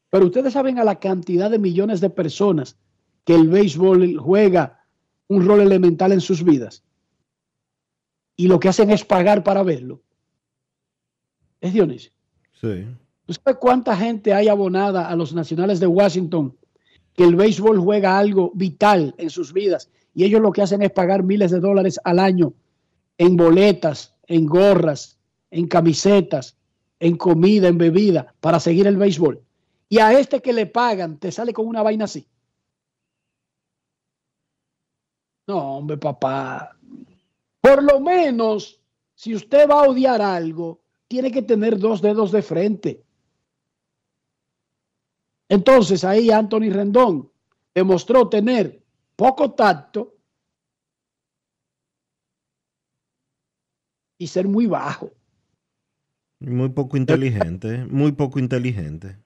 [0.09, 2.77] pero ustedes saben a la cantidad de millones de personas
[3.25, 4.85] que el béisbol juega
[5.27, 6.83] un rol elemental en sus vidas
[8.37, 10.01] y lo que hacen es pagar para verlo.
[11.59, 12.11] Es Dionisio.
[12.53, 12.85] Sí.
[13.25, 16.55] ¿Tú sabes cuánta gente hay abonada a los nacionales de Washington
[17.13, 20.91] que el béisbol juega algo vital en sus vidas y ellos lo que hacen es
[20.91, 22.53] pagar miles de dólares al año
[23.17, 25.17] en boletas, en gorras,
[25.51, 26.57] en camisetas,
[26.99, 29.41] en comida, en bebida para seguir el béisbol?
[29.89, 32.27] Y a este que le pagan te sale con una vaina así.
[35.47, 36.77] No, hombre, papá.
[37.61, 38.81] Por lo menos,
[39.15, 43.03] si usted va a odiar algo, tiene que tener dos dedos de frente.
[45.49, 47.31] Entonces ahí Anthony Rendón
[47.73, 48.83] demostró tener
[49.15, 50.16] poco tacto
[54.17, 55.11] y ser muy bajo.
[56.39, 59.17] Muy poco inteligente, muy poco inteligente.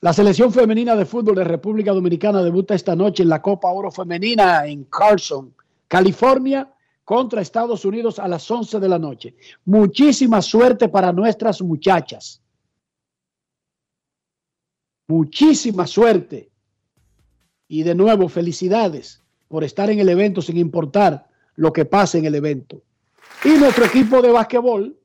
[0.00, 3.90] La selección femenina de fútbol de República Dominicana debuta esta noche en la Copa Oro
[3.90, 5.54] Femenina en Carson,
[5.88, 6.70] California,
[7.04, 9.34] contra Estados Unidos a las 11 de la noche.
[9.64, 12.42] Muchísima suerte para nuestras muchachas.
[15.06, 16.50] Muchísima suerte.
[17.68, 22.26] Y de nuevo, felicidades por estar en el evento sin importar lo que pase en
[22.26, 22.82] el evento.
[23.44, 24.96] Y nuestro equipo de básquetbol,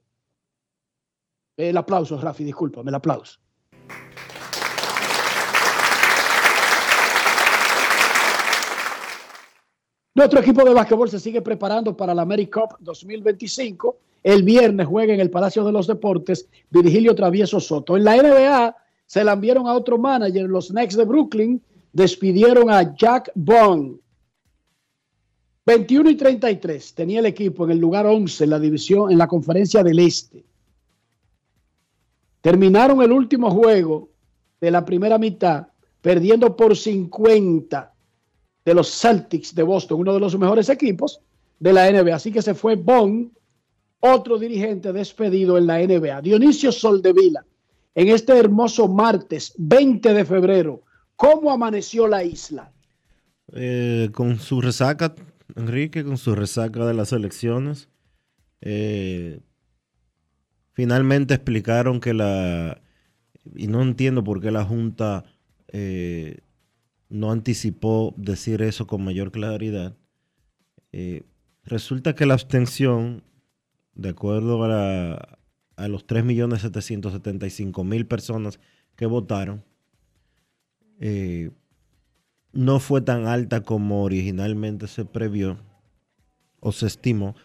[1.57, 3.39] el aplauso, Rafi, discúlpame, el aplauso.
[10.19, 13.97] Nuestro equipo de básquetbol se sigue preparando para la AmeriCup 2025.
[14.21, 17.95] El viernes juega en el Palacio de los Deportes Virgilio Travieso Soto.
[17.95, 18.75] En la NBA
[19.05, 20.49] se la enviaron a otro manager.
[20.49, 21.61] Los Knicks de Brooklyn
[21.93, 23.97] despidieron a Jack Bond.
[25.69, 29.27] 21 y 33 tenía el equipo en el lugar 11 en la división, en la
[29.27, 30.43] conferencia del Este.
[32.41, 34.09] Terminaron el último juego
[34.59, 35.67] de la primera mitad
[36.01, 37.93] perdiendo por 50
[38.65, 41.21] de los Celtics de Boston, uno de los mejores equipos
[41.59, 42.15] de la NBA.
[42.15, 43.29] Así que se fue Bond,
[43.99, 46.21] otro dirigente despedido en la NBA.
[46.23, 47.45] Dionisio Soldevila,
[47.93, 50.81] en este hermoso martes 20 de febrero,
[51.15, 52.71] ¿cómo amaneció la isla?
[53.53, 55.13] Eh, con su resaca,
[55.55, 57.89] Enrique, con su resaca de las elecciones,
[58.61, 59.41] eh,
[60.73, 62.81] finalmente explicaron que la,
[63.55, 65.25] y no entiendo por qué la Junta
[65.69, 66.39] eh,
[67.09, 69.97] no anticipó decir eso con mayor claridad.
[70.91, 71.23] Eh,
[71.65, 73.23] resulta que la abstención,
[73.95, 75.39] de acuerdo a, la-
[75.77, 78.59] a los 3.775.000 personas
[78.95, 79.63] que votaron,
[80.99, 81.51] eh,
[82.53, 85.57] no fue tan alta como originalmente se previó
[86.59, 87.35] o se estimó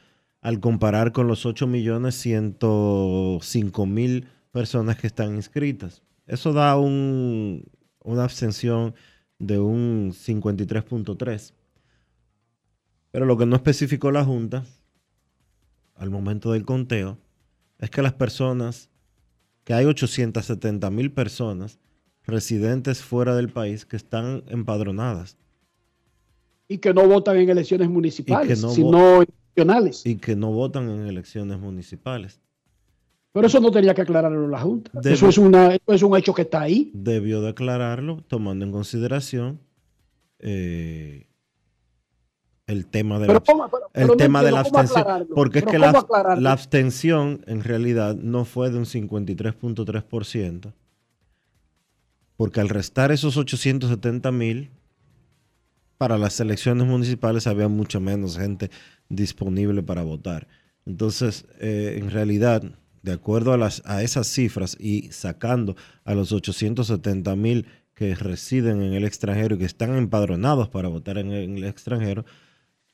[0.40, 6.02] al comparar con los 8.105.000 personas que están inscritas.
[6.26, 7.64] Eso da un-
[8.02, 8.94] una abstención
[9.38, 11.54] de un 53.3.
[13.10, 14.64] Pero lo que no especificó la Junta
[15.94, 17.18] al momento del conteo
[17.78, 18.90] es que las personas,
[19.64, 21.78] que hay 870 mil personas
[22.26, 25.36] residentes fuera del país que están empadronadas
[26.68, 30.06] Y que no votan en elecciones municipales, no sino en nacionales.
[30.06, 32.40] y que no votan en elecciones municipales.
[33.32, 34.90] Pero eso no tenía que aclararlo la Junta.
[35.02, 36.90] Eso, es una, eso es un hecho que está ahí.
[36.94, 39.58] Debió declararlo tomando en consideración
[40.38, 41.26] eh,
[42.66, 44.98] el tema de Pero la, ¿cómo- pero- el pero no tema de la entiendo, ¿cómo
[45.00, 45.28] abstención.
[45.34, 50.72] Porque es que la abstención en realidad no fue de un 53.3%,
[52.36, 54.70] porque al restar esos 870 mil,
[55.98, 58.70] para las elecciones municipales había mucha menos gente
[59.08, 60.48] disponible para votar.
[60.86, 62.62] Entonces, eh, en realidad,
[63.02, 68.92] de acuerdo a, a esas cifras y sacando a los 870 mil que residen en
[68.94, 72.24] el extranjero y que están empadronados para votar en el, extranjero,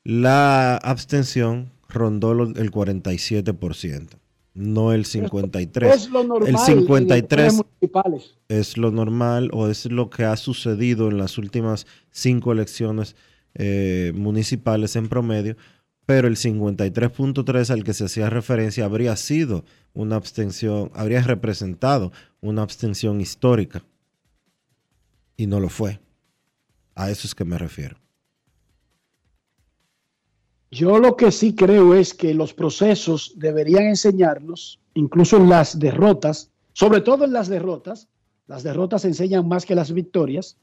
[0.03, 4.09] la abstención rondó el 47%,
[4.53, 5.93] no el 53%.
[5.93, 8.37] Es lo normal el en 53% elecciones municipales.
[8.49, 13.15] es lo normal o es lo que ha sucedido en las últimas cinco elecciones
[13.53, 15.55] eh, municipales en promedio,
[16.05, 22.61] pero el 53.3 al que se hacía referencia habría sido una abstención, habría representado una
[22.61, 23.83] abstención histórica.
[25.37, 25.99] y no lo fue.
[26.93, 28.00] A eso es que me refiero.
[30.71, 36.49] Yo lo que sí creo es que los procesos deberían enseñarnos, incluso en las derrotas,
[36.71, 38.07] sobre todo en las derrotas,
[38.47, 40.57] las derrotas enseñan más que las victorias.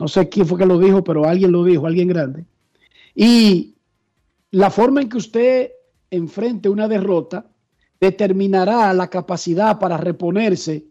[0.00, 2.44] No sé quién fue que lo dijo, pero alguien lo dijo, alguien grande.
[3.14, 3.76] Y
[4.50, 5.70] la forma en que usted
[6.10, 7.46] enfrente una derrota
[8.00, 10.86] determinará la capacidad para reponerse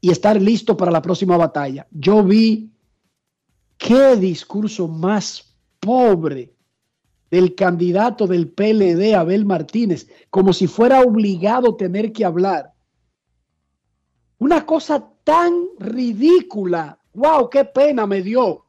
[0.00, 1.88] y estar listo para la próxima batalla.
[1.90, 2.70] Yo vi
[3.76, 6.52] qué discurso más pobre
[7.32, 12.74] del candidato del PLD, Abel Martínez, como si fuera obligado tener que hablar.
[14.36, 16.98] Una cosa tan ridícula.
[17.14, 17.48] ¡Wow!
[17.48, 18.66] ¡Qué pena me dio!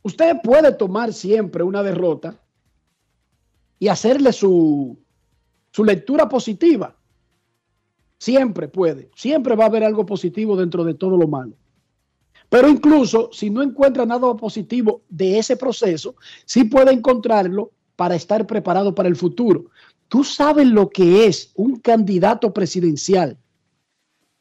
[0.00, 2.40] Usted puede tomar siempre una derrota
[3.78, 4.98] y hacerle su,
[5.70, 6.96] su lectura positiva.
[8.16, 9.10] Siempre puede.
[9.14, 11.52] Siempre va a haber algo positivo dentro de todo lo malo.
[12.50, 18.46] Pero incluso si no encuentra nada positivo de ese proceso, sí puede encontrarlo para estar
[18.46, 19.70] preparado para el futuro.
[20.08, 23.38] Tú sabes lo que es un candidato presidencial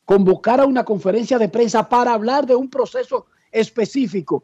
[0.06, 4.44] convocar a una conferencia de prensa para hablar de un proceso específico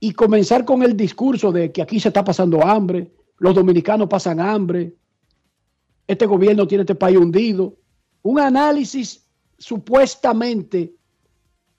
[0.00, 4.40] y comenzar con el discurso de que aquí se está pasando hambre, los dominicanos pasan
[4.40, 4.96] hambre,
[6.08, 7.76] este gobierno tiene este país hundido.
[8.22, 9.24] Un análisis
[9.56, 10.96] supuestamente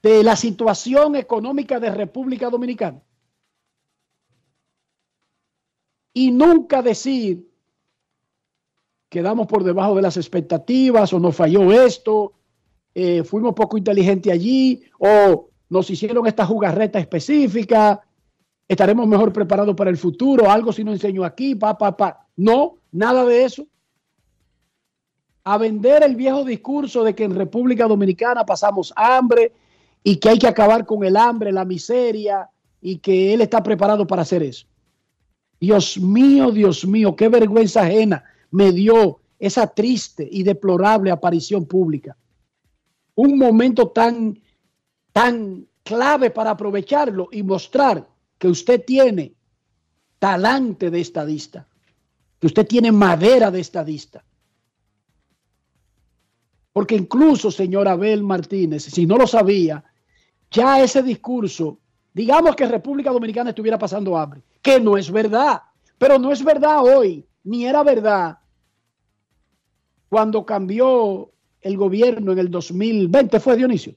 [0.02, 3.02] de la situación económica de República Dominicana.
[6.14, 7.52] Y nunca decir
[9.12, 12.32] quedamos por debajo de las expectativas o nos falló esto,
[12.96, 18.02] eh, fuimos poco inteligentes allí o nos hicieron esta jugarreta específica,
[18.70, 22.26] estaremos mejor preparados para el futuro, algo si no enseño aquí, pa, pa.
[22.38, 23.68] No, nada de eso.
[25.44, 29.52] A vender el viejo discurso de que en República Dominicana pasamos hambre
[30.04, 32.50] y que hay que acabar con el hambre, la miseria
[32.82, 34.66] y que él está preparado para hacer eso.
[35.60, 42.18] Dios mío, Dios mío, qué vergüenza ajena me dio esa triste y deplorable aparición pública.
[43.16, 44.40] Un momento tan,
[45.14, 49.34] tan clave para aprovecharlo y mostrar que usted tiene
[50.20, 51.68] talante de estadista,
[52.40, 54.24] que usted tiene madera de estadista.
[56.74, 59.84] Porque incluso, señor Abel Martínez, si no lo sabía,
[60.52, 61.80] ya ese discurso,
[62.14, 65.62] digamos que República Dominicana estuviera pasando hambre, que no es verdad,
[65.98, 68.38] pero no es verdad hoy, ni era verdad
[70.12, 71.32] cuando cambió
[71.62, 73.96] el gobierno en el 2020, ¿fue Dionisio?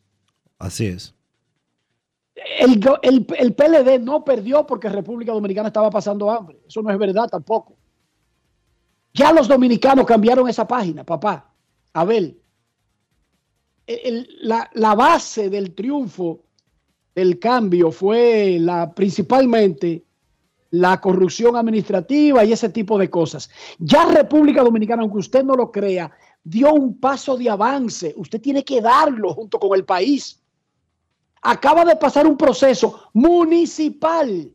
[0.60, 1.12] Así es.
[2.60, 6.60] El, el, PLD no perdió porque República Dominicana estaba pasando hambre.
[6.68, 7.74] Eso no es verdad tampoco.
[9.12, 11.50] Ya los dominicanos cambiaron esa página, papá.
[11.92, 12.40] Abel.
[13.86, 16.40] La, la, base del triunfo
[17.14, 20.04] del cambio fue la, principalmente
[20.70, 23.50] la corrupción administrativa y ese tipo de cosas.
[23.78, 26.10] Ya República Dominicana, aunque usted no lo crea,
[26.42, 28.14] dio un paso de avance.
[28.16, 30.40] Usted tiene que darlo junto con el país
[31.44, 34.50] acaba de pasar un proceso municipal,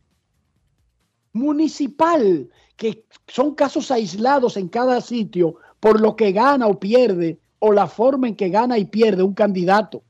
[1.32, 7.72] municipal, que son casos aislados en cada sitio por lo que gana o pierde o
[7.72, 10.04] la forma en que gana y pierde un candidato.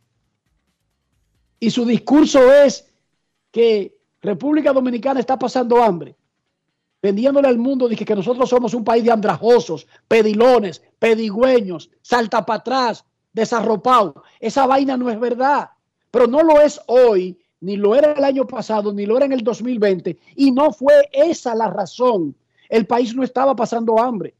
[1.60, 2.92] Y su discurso es
[3.52, 6.16] que República Dominicana está pasando hambre,
[7.02, 12.60] vendiéndole al mundo dije que nosotros somos un país de andrajosos, pedilones, pedigüeños, salta para
[12.60, 14.24] atrás, desarropado.
[14.40, 15.70] Esa vaina no es verdad
[16.12, 19.34] pero no lo es hoy, ni lo era el año pasado, ni lo era en
[19.34, 22.36] el 2020, y no fue esa la razón.
[22.70, 24.36] El país no estaba pasando hambre.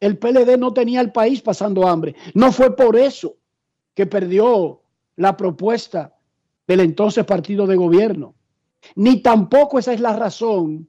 [0.00, 2.14] El PLD no tenía el país pasando hambre.
[2.34, 3.36] No fue por eso
[3.94, 4.80] que perdió
[5.16, 6.14] la propuesta
[6.66, 8.34] del entonces partido de gobierno.
[8.94, 10.88] Ni tampoco esa es la razón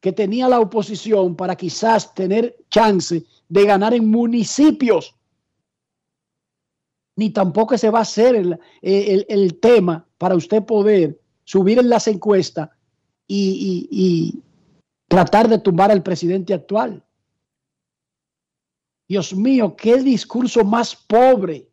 [0.00, 5.14] que tenía la oposición para quizás tener chance de ganar en municipios
[7.16, 12.68] ni tampoco se va a hacer el, tema para usted poder subir en las encuestas
[13.26, 14.42] y
[15.08, 17.05] tratar de tumbar al presidente actual.
[19.08, 21.68] Dios mío, qué discurso más pobre,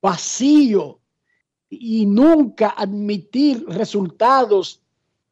[0.00, 1.00] vacío,
[1.68, 4.82] y nunca admitir resultados,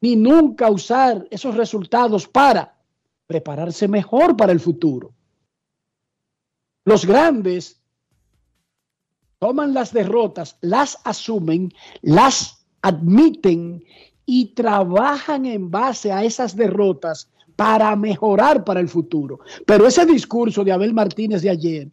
[0.01, 2.77] ni nunca usar esos resultados para
[3.25, 5.13] prepararse mejor para el futuro.
[6.83, 7.81] Los grandes
[9.39, 13.83] toman las derrotas, las asumen, las admiten
[14.25, 19.39] y trabajan en base a esas derrotas para mejorar para el futuro.
[19.65, 21.91] Pero ese discurso de Abel Martínez de ayer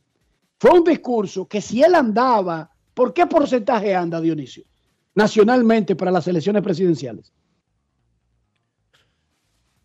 [0.59, 4.65] fue un discurso que si él andaba ¿Por qué porcentaje anda Dionisio?
[5.15, 7.33] Nacionalmente para las elecciones presidenciales.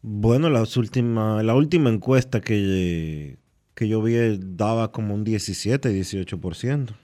[0.01, 3.37] Bueno, las última, la última encuesta que,
[3.73, 6.95] que yo vi daba como un 17, 18%.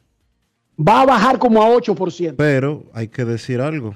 [0.80, 2.36] Va a bajar como a 8%.
[2.38, 3.96] Pero hay que decir algo.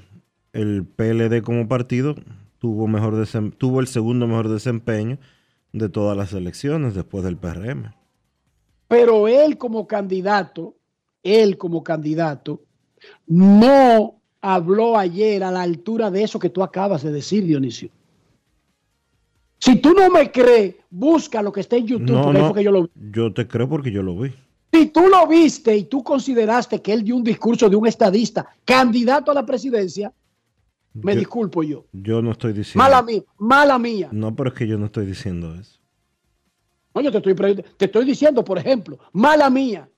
[0.54, 2.16] El PLD como partido
[2.60, 5.18] tuvo, mejor desem- tuvo el segundo mejor desempeño
[5.74, 7.94] de todas las elecciones después del PRM.
[8.88, 10.76] Pero él como candidato,
[11.24, 12.62] él como candidato,
[13.28, 17.90] no habló ayer a la altura de eso que tú acabas de decir, Dionisio.
[19.60, 22.50] Si tú no me crees, busca lo que está en YouTube, No, porque ahí no,
[22.50, 22.90] fue que yo lo vi.
[23.12, 24.32] yo te creo porque yo lo vi.
[24.72, 28.48] Si tú lo viste y tú consideraste que él dio un discurso de un estadista
[28.64, 30.14] candidato a la presidencia,
[31.04, 31.86] me Yo- disculpo yo.
[31.92, 32.84] Yo no estoy diciendo.
[32.84, 34.10] Mala mía, mala mía.
[34.12, 35.80] No, pero es que yo no estoy diciendo eso.
[36.94, 37.36] No, yo te estoy,
[37.78, 39.90] te estoy diciendo, por ejemplo, mala mía.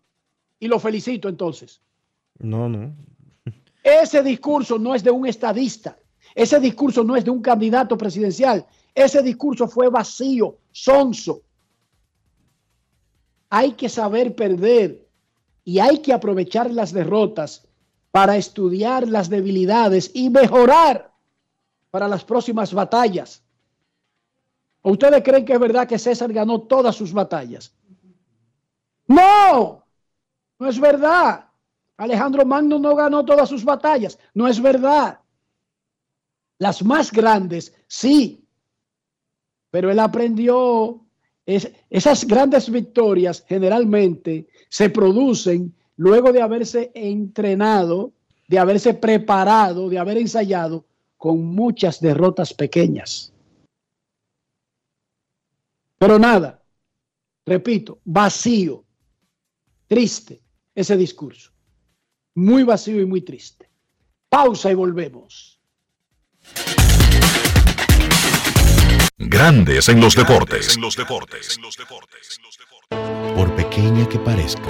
[0.60, 1.82] Y lo felicito entonces.
[2.40, 2.94] No, no.
[3.84, 5.98] Ese discurso no es de un estadista.
[6.36, 8.66] Ese discurso no es de un candidato presidencial.
[8.94, 11.42] Ese discurso fue vacío, sonso.
[13.50, 15.08] Hay que saber perder
[15.64, 17.68] y hay que aprovechar las derrotas
[18.12, 21.12] para estudiar las debilidades y mejorar
[21.92, 23.44] para las próximas batallas.
[24.82, 27.74] ¿O ustedes creen que es verdad que César ganó todas sus batallas?
[29.08, 29.84] No,
[30.60, 31.46] no es verdad.
[31.98, 34.18] Alejandro Magno no ganó todas sus batallas.
[34.34, 35.20] No es verdad.
[36.58, 38.46] Las más grandes, sí.
[39.72, 41.06] Pero él aprendió.
[41.46, 48.14] es- esas grandes victorias generalmente se producen luego de haberse entrenado,
[48.48, 50.86] de haberse preparado, de haber ensayado
[51.18, 53.34] con muchas derrotas pequeñas.
[55.98, 56.64] Pero nada,
[57.46, 58.86] repito, vacío,
[59.88, 60.42] triste
[60.74, 61.52] ese discurso.
[62.36, 63.70] Muy vacío y muy triste.
[64.30, 65.60] Pausa y volvemos.
[69.18, 70.78] Grandes en los deportes.
[70.78, 71.60] En los deportes.
[73.36, 74.70] Por pequeña que parezca,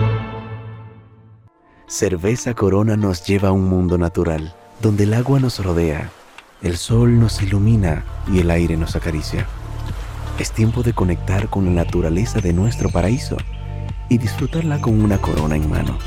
[1.91, 6.09] Cerveza Corona nos lleva a un mundo natural, donde el agua nos rodea,
[6.61, 9.45] el sol nos ilumina y el aire nos acaricia.
[10.39, 13.35] Es tiempo de conectar con la naturaleza de nuestro paraíso
[14.07, 15.97] y disfrutarla con una corona en mano.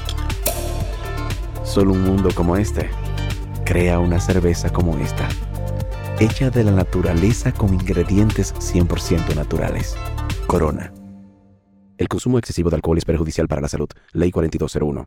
[1.65, 2.89] Solo un mundo como este
[3.67, 5.29] crea una cerveza como esta,
[6.19, 9.99] hecha de la naturaleza con ingredientes 100% naturales.
[10.47, 10.95] Corona.
[11.99, 13.91] El consumo excesivo de alcohol es perjudicial para la salud.
[14.15, 15.07] Ley 4201.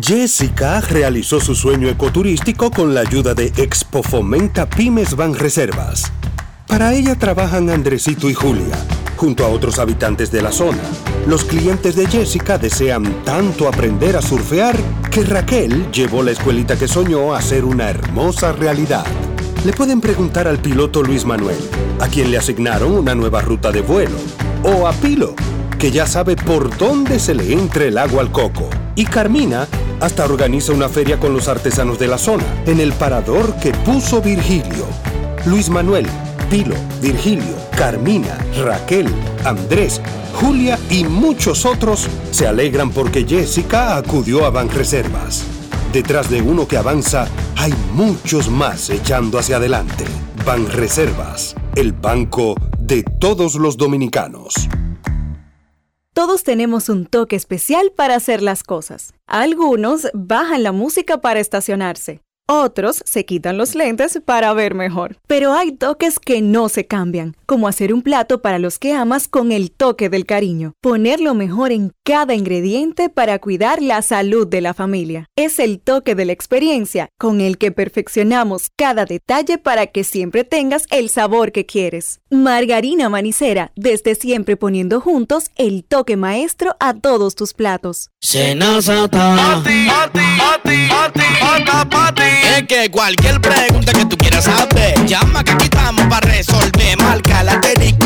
[0.00, 6.10] Jessica realizó su sueño ecoturístico con la ayuda de Expo Fomenta Pymes Ban Reservas.
[6.66, 8.74] Para ella trabajan Andresito y Julia,
[9.16, 10.80] junto a otros habitantes de la zona.
[11.26, 14.74] Los clientes de Jessica desean tanto aprender a surfear
[15.10, 19.04] que Raquel llevó la escuelita que soñó a ser una hermosa realidad.
[19.66, 21.58] Le pueden preguntar al piloto Luis Manuel,
[22.00, 24.16] a quien le asignaron una nueva ruta de vuelo,
[24.62, 25.34] o a Pilo,
[25.78, 28.70] que ya sabe por dónde se le entra el agua al coco.
[28.94, 29.66] Y Carmina
[30.02, 34.20] hasta organiza una feria con los artesanos de la zona, en el parador que puso
[34.20, 34.84] Virgilio.
[35.46, 36.06] Luis Manuel,
[36.50, 39.06] Pilo, Virgilio, Carmina, Raquel,
[39.44, 40.00] Andrés,
[40.34, 45.44] Julia y muchos otros se alegran porque Jessica acudió a Banreservas.
[45.92, 50.04] Detrás de uno que avanza, hay muchos más echando hacia adelante.
[50.44, 54.68] Ban Reservas, el banco de todos los dominicanos.
[56.14, 59.14] Todos tenemos un toque especial para hacer las cosas.
[59.26, 62.20] Algunos bajan la música para estacionarse.
[62.46, 65.16] Otros se quitan los lentes para ver mejor.
[65.26, 69.28] Pero hay toques que no se cambian, como hacer un plato para los que amas
[69.28, 70.72] con el toque del cariño.
[70.80, 75.26] Poner lo mejor en cada ingrediente para cuidar la salud de la familia.
[75.36, 80.44] Es el toque de la experiencia con el que perfeccionamos cada detalle para que siempre
[80.44, 82.20] tengas el sabor que quieres.
[82.30, 88.08] Margarina Manicera, desde siempre poniendo juntos el toque maestro a todos tus platos.
[92.56, 96.96] Es que cualquier pregunta que tú quieras saber, llama que aquí estamos para resolver.
[96.96, 97.60] Marca la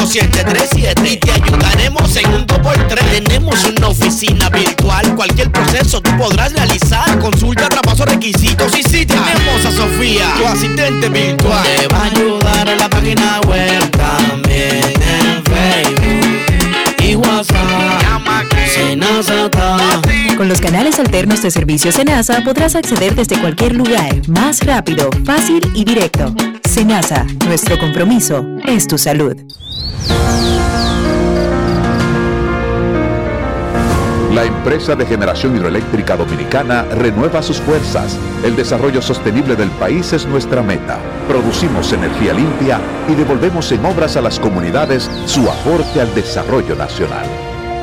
[0.06, 3.10] 737 y te ayudaremos en un 2x3.
[3.10, 7.18] Tenemos una oficina virtual, cualquier proceso tú podrás realizar.
[7.18, 11.64] Consulta, traspaso, requisitos y si tenemos a Sofía, tu asistente virtual.
[11.64, 16.05] Te va a ayudar en la página web también en Facebook
[20.36, 25.60] con los canales alternos de servicio Senasa podrás acceder desde cualquier lugar, más rápido, fácil
[25.74, 26.34] y directo.
[26.68, 29.36] Senasa, nuestro compromiso es tu salud.
[34.32, 38.18] La empresa de generación hidroeléctrica dominicana renueva sus fuerzas.
[38.44, 40.98] El desarrollo sostenible del país es nuestra meta.
[41.26, 42.78] Producimos energía limpia
[43.08, 47.45] y devolvemos en obras a las comunidades su aporte al desarrollo nacional.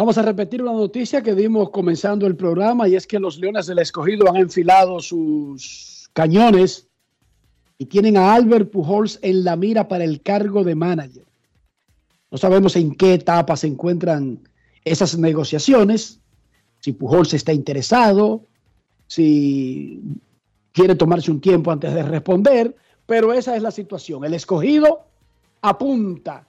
[0.00, 3.66] Vamos a repetir una noticia que dimos comenzando el programa y es que los Leones
[3.66, 6.88] del Escogido han enfilado sus cañones
[7.76, 11.26] y tienen a Albert Pujols en la mira para el cargo de manager.
[12.30, 14.40] No sabemos en qué etapa se encuentran
[14.86, 16.18] esas negociaciones,
[16.78, 18.46] si Pujols está interesado,
[19.06, 20.00] si
[20.72, 22.74] quiere tomarse un tiempo antes de responder,
[23.04, 24.24] pero esa es la situación.
[24.24, 25.08] El escogido
[25.60, 26.48] apunta,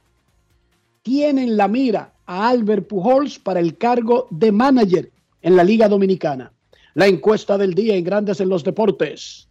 [1.01, 5.11] tienen la mira a Albert Pujols para el cargo de manager
[5.41, 6.53] en la Liga Dominicana.
[6.93, 9.49] La encuesta del día en Grandes en los Deportes.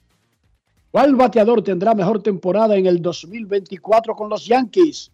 [0.90, 5.12] ¿Cuál bateador tendrá mejor temporada en el 2024 con los Yankees?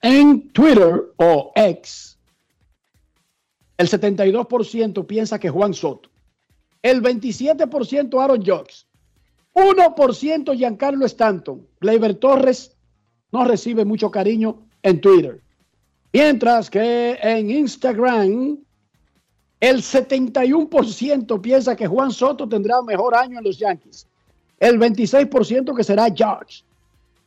[0.00, 2.16] En Twitter o X,
[3.76, 6.08] el 72% piensa que Juan Soto.
[6.82, 8.86] El 27% Aaron Jocks.
[9.54, 11.66] 1% Giancarlo Stanton.
[11.80, 12.76] Gleyber Torres
[13.32, 15.41] no recibe mucho cariño en Twitter.
[16.12, 18.58] Mientras que en Instagram,
[19.60, 24.06] el 71% piensa que Juan Soto tendrá mejor año en los Yankees.
[24.58, 26.64] El 26% que será George.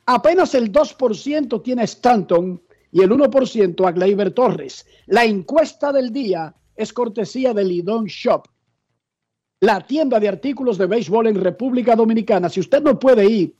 [0.05, 2.61] Apenas el 2% tiene Stanton
[2.91, 4.85] y el 1% a Gleyber Torres.
[5.07, 8.47] La encuesta del día es cortesía de Lidon Shop,
[9.61, 12.49] la tienda de artículos de béisbol en República Dominicana.
[12.49, 13.55] Si usted no puede ir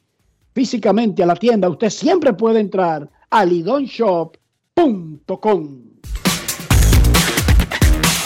[0.54, 4.38] físicamente a la tienda, usted siempre puede entrar a Lidon Shop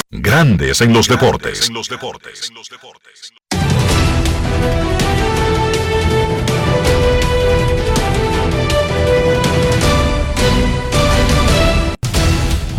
[0.10, 1.70] Grandes en los deportes.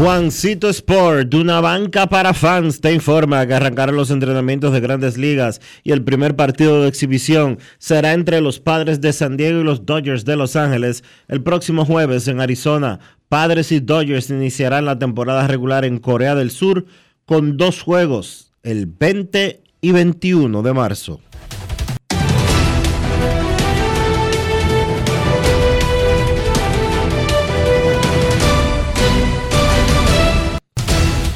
[0.00, 5.60] Juancito Sport, una banca para fans, te informa que arrancarán los entrenamientos de grandes ligas
[5.84, 9.84] y el primer partido de exhibición será entre los padres de San Diego y los
[9.84, 12.98] Dodgers de Los Ángeles el próximo jueves en Arizona.
[13.28, 16.86] Padres y Dodgers iniciarán la temporada regular en Corea del Sur
[17.26, 21.20] con dos juegos, el 20 y 21 de marzo.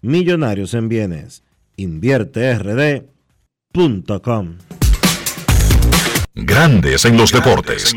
[0.00, 1.42] millonarios en bienes.
[1.76, 4.58] InvierteRD.com
[6.34, 7.94] Grandes en los deportes.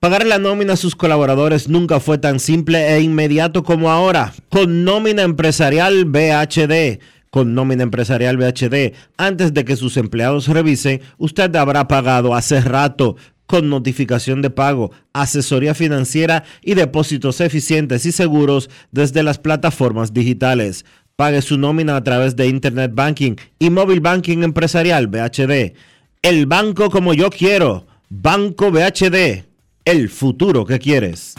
[0.00, 4.34] Pagar la nómina a sus colaboradores nunca fue tan simple e inmediato como ahora.
[4.50, 7.00] Con nómina empresarial BHD.
[7.30, 13.16] Con nómina empresarial BHD, antes de que sus empleados revisen, usted habrá pagado hace rato
[13.46, 20.84] con notificación de pago, asesoría financiera y depósitos eficientes y seguros desde las plataformas digitales.
[21.16, 25.74] Pague su nómina a través de Internet Banking y Móvil Banking Empresarial BHD.
[26.22, 27.86] El banco como yo quiero.
[28.08, 29.44] Banco BHD
[29.84, 31.34] el futuro que quieres.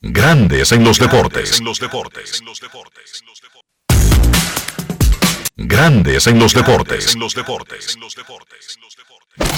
[0.00, 1.60] Grandes en los deportes.
[5.56, 7.16] Grandes en los deportes.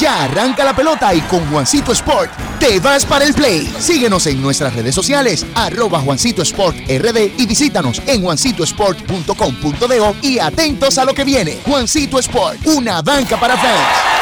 [0.00, 3.72] Ya arranca la pelota y con Juancito Sport te vas para el play.
[3.78, 10.98] Síguenos en nuestras redes sociales, arroba Juancito Sport RD y visítanos en juancitosport.com.de y atentos
[10.98, 11.58] a lo que viene.
[11.64, 14.18] Juancito Sport, una banca para fans.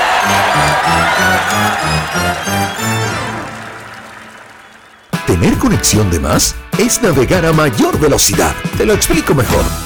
[5.27, 8.55] Tener conexión de más es navegar a mayor velocidad.
[8.77, 9.86] Te lo explico mejor.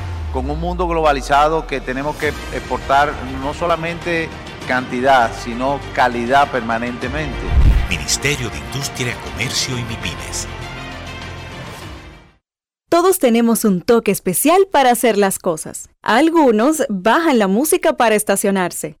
[0.33, 4.29] con un mundo globalizado que tenemos que exportar no solamente
[4.67, 7.37] cantidad, sino calidad permanentemente.
[7.89, 10.47] Ministerio de Industria, Comercio y MIPIMES.
[12.89, 15.89] Todos tenemos un toque especial para hacer las cosas.
[16.01, 19.00] Algunos bajan la música para estacionarse.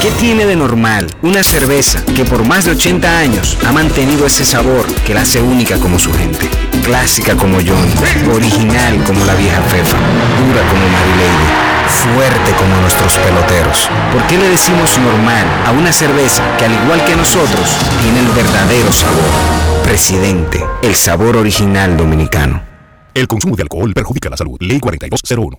[0.00, 4.44] ¿Qué tiene de normal una cerveza que por más de 80 años ha mantenido ese
[4.44, 6.48] sabor que la hace única como su gente?
[6.84, 7.88] Clásica como John,
[8.32, 13.88] original como la vieja Fefa, dura como Marilady, fuerte como nuestros peloteros.
[14.12, 18.28] ¿Por qué le decimos normal a una cerveza que al igual que nosotros tiene el
[18.28, 19.24] verdadero sabor?
[19.82, 22.62] Presidente, el sabor original dominicano.
[23.14, 24.58] El consumo de alcohol perjudica la salud.
[24.60, 25.58] Ley 4201.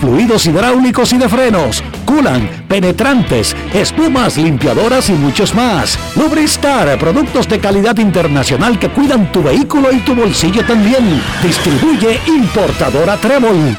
[0.00, 5.98] fluidos hidráulicos y de frenos, culan, penetrantes, espumas, limpiadoras y muchos más.
[6.16, 11.22] Lubristar, productos de calidad internacional que cuidan tu vehículo y tu bolsillo también.
[11.42, 13.76] Distribuye importadora Trébol.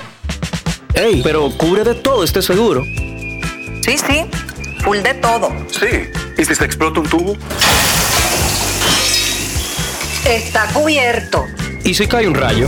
[0.93, 2.84] Ey, pero cubre de todo este seguro.
[2.84, 4.26] Sí, sí,
[4.84, 5.54] full de todo.
[5.70, 7.36] Sí, ¿y si se explota un tubo?
[10.26, 11.46] Está cubierto.
[11.84, 12.68] ¿Y si cae un rayo?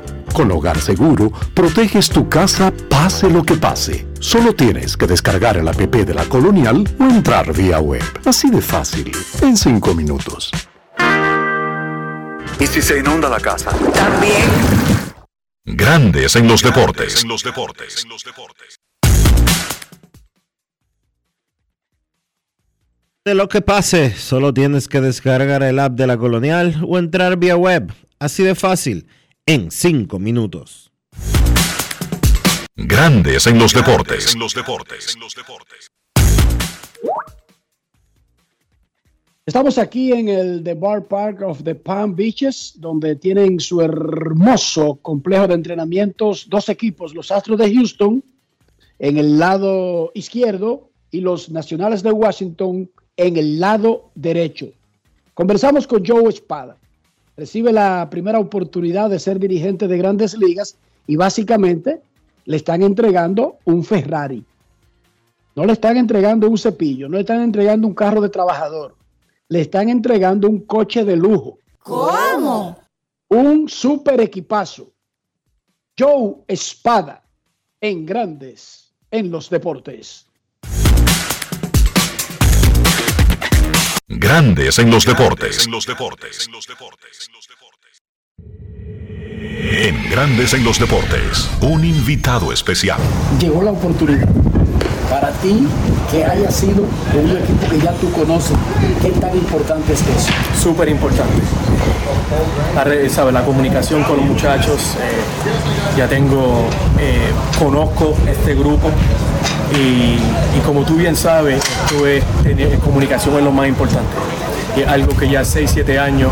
[0.33, 4.07] Con Hogar Seguro, proteges tu casa pase lo que pase.
[4.19, 8.03] Solo tienes que descargar el app de la Colonial o entrar vía web.
[8.25, 9.11] Así de fácil,
[9.41, 10.51] en 5 minutos.
[12.59, 13.71] ¿Y si se inunda la casa?
[13.93, 14.49] También.
[15.65, 17.25] Grandes en los deportes.
[17.25, 18.05] los deportes.
[23.25, 27.37] De lo que pase, solo tienes que descargar el app de la Colonial o entrar
[27.37, 27.93] vía web.
[28.17, 29.07] Así de fácil,
[29.51, 30.93] en 5 minutos.
[32.77, 34.33] Grandes en los deportes.
[34.37, 35.17] los deportes.
[39.45, 44.95] Estamos aquí en el The Bar Park of the Palm Beaches, donde tienen su hermoso
[45.01, 48.23] complejo de entrenamientos, dos equipos, los Astros de Houston
[48.99, 54.69] en el lado izquierdo y los Nacionales de Washington en el lado derecho.
[55.33, 56.77] Conversamos con Joe Espada.
[57.41, 60.77] Recibe la primera oportunidad de ser dirigente de grandes ligas
[61.07, 61.99] y básicamente
[62.45, 64.45] le están entregando un Ferrari.
[65.55, 68.95] No le están entregando un cepillo, no le están entregando un carro de trabajador.
[69.47, 71.57] Le están entregando un coche de lujo.
[71.79, 72.77] ¿Cómo?
[73.29, 74.91] Un super equipazo.
[75.97, 77.23] Joe Espada
[77.81, 80.27] en grandes en los deportes.
[84.17, 85.65] Grandes en los deportes.
[85.65, 86.49] En los deportes.
[89.71, 92.99] En Grandes en los deportes, un invitado especial.
[93.39, 94.27] Llegó la oportunidad
[95.09, 95.65] para ti
[96.11, 98.57] que haya sido un equipo que ya tú conoces.
[99.01, 100.31] ¿Qué tan importante es eso?
[100.61, 101.41] Súper importante.
[102.75, 106.65] La, sabe, la comunicación con los muchachos, eh, ya tengo,
[106.99, 108.91] eh, conozco este grupo
[109.75, 112.23] y, como tú bien sabes, esto es,
[112.83, 114.09] comunicación es lo más importante.
[114.75, 116.31] Y es algo que ya 6, 7 años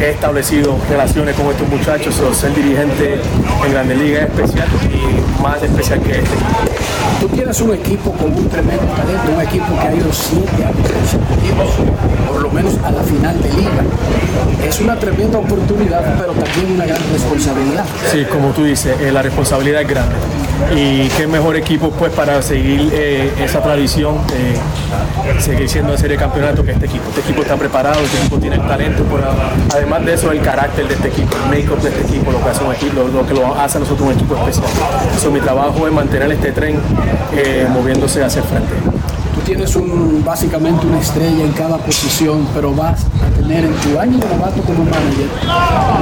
[0.00, 3.20] eh, he establecido relaciones con estos muchachos, ser dirigente
[3.64, 6.87] en Grandes Ligas es especial y más especial que este.
[7.20, 10.88] Tú tienes un equipo con un tremendo talento, un equipo que ha ido siete años
[10.88, 11.68] consecutivos,
[12.28, 13.82] por lo menos a la final de liga.
[14.64, 17.84] Es una tremenda oportunidad, pero también una gran responsabilidad.
[18.12, 20.14] Sí, como tú dices, eh, la responsabilidad es grande.
[20.74, 24.18] Y qué mejor equipo pues para seguir eh, esa tradición,
[25.38, 27.04] seguir siendo en serie de campeonato que este equipo.
[27.08, 29.24] Este equipo está preparado, este equipo tiene el talento, pero
[29.72, 32.50] además de eso el carácter de este equipo, el make-up de este equipo, lo que
[32.50, 34.66] hace un lo, que lo hace a nosotros un equipo especial.
[35.20, 36.80] So, mi trabajo es mantener este tren
[37.36, 38.72] eh, moviéndose hacia el frente.
[39.34, 43.98] Tú tienes un, básicamente una estrella en cada posición, pero vas a tener en tu
[43.98, 45.28] año de novato como manager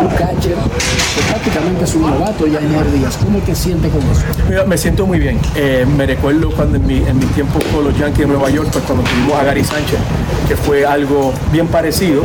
[0.01, 3.19] un catcher que prácticamente es un novato ya en Díaz.
[3.19, 4.23] ¿Cómo te sientes con eso?
[4.49, 5.39] Mira, me siento muy bien.
[5.55, 8.69] Eh, me recuerdo cuando en mi, en mi tiempo con los Yankees de Nueva York,
[8.73, 9.99] pues cuando tuvimos a Gary Sánchez,
[10.49, 12.23] que fue algo bien parecido,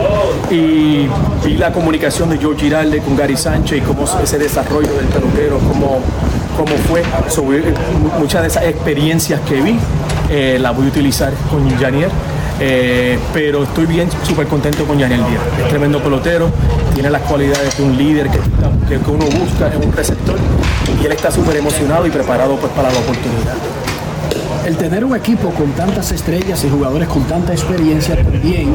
[0.49, 1.07] y
[1.45, 5.59] vi la comunicación de George Giralde con Gary Sánchez y cómo ese desarrollo del pelotero,
[5.59, 5.99] cómo,
[6.63, 7.01] cómo fue.
[7.01, 7.73] Eh,
[8.19, 9.79] muchas de esas experiencias que vi,
[10.29, 12.09] eh, las voy a utilizar con Janier.
[12.59, 15.41] Eh, pero estoy bien, súper contento con Yaniel Díaz.
[15.63, 16.51] Es tremendo pelotero,
[16.93, 18.37] tiene las cualidades de un líder que,
[18.87, 20.35] que uno busca en un receptor
[21.01, 23.55] y él está súper emocionado y preparado pues, para la oportunidad.
[24.65, 28.69] El tener un equipo con tantas estrellas y jugadores con tanta experiencia también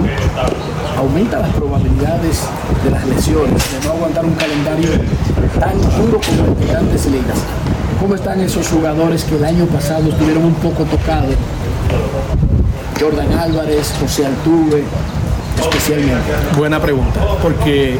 [0.99, 2.41] aumenta las probabilidades
[2.84, 4.89] de las lesiones, de no aguantar un calendario
[5.61, 7.39] tan duro como el de grandes ligas.
[8.01, 11.34] ¿Cómo están esos jugadores que el año pasado estuvieron un poco tocados?
[13.01, 14.82] Jordan Álvarez, José Altuve,
[15.61, 16.32] especialmente.
[16.57, 17.97] Buena pregunta, porque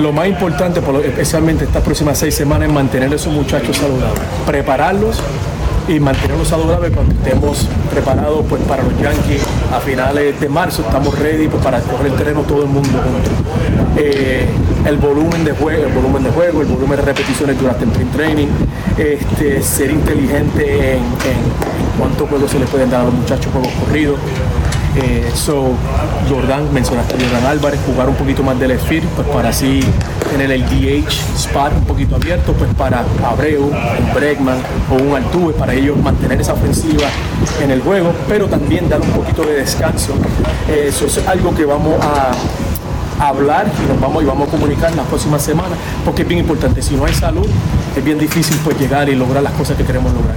[0.00, 5.20] lo más importante, especialmente estas próximas seis semanas, es mantener a esos muchachos saludables, prepararlos
[5.88, 9.42] y mantenerlos saludables cuando estemos preparados pues, para los Yankees
[9.74, 10.82] a finales de marzo.
[10.82, 13.30] Estamos ready pues, para coger el terreno todo el mundo junto.
[14.00, 14.46] Eh,
[14.86, 18.48] el volumen de juego, el volumen de juego, el volumen de repeticiones durante el training,
[18.96, 23.46] este, ser inteligente en, en- en cuántos juegos se les pueden dar a los muchachos,
[23.52, 24.18] juegos corridos.
[24.94, 25.70] Eh, so,
[26.28, 29.80] Jordan, mencionaste a Jordan Álvarez, jugar un poquito más del field, pues para así
[30.30, 34.58] tener el DH spot un poquito abierto, pues para Abreu, un Bregman
[34.90, 37.08] o un Altuve, para ellos mantener esa ofensiva
[37.62, 40.12] en el juego, pero también dar un poquito de descanso.
[40.68, 44.90] Eh, Eso es algo que vamos a hablar y nos vamos y vamos a comunicar
[44.90, 46.82] en las próximas semanas, porque es bien importante.
[46.82, 47.46] Si no hay salud,
[47.96, 50.36] es bien difícil pues llegar y lograr las cosas que queremos lograr.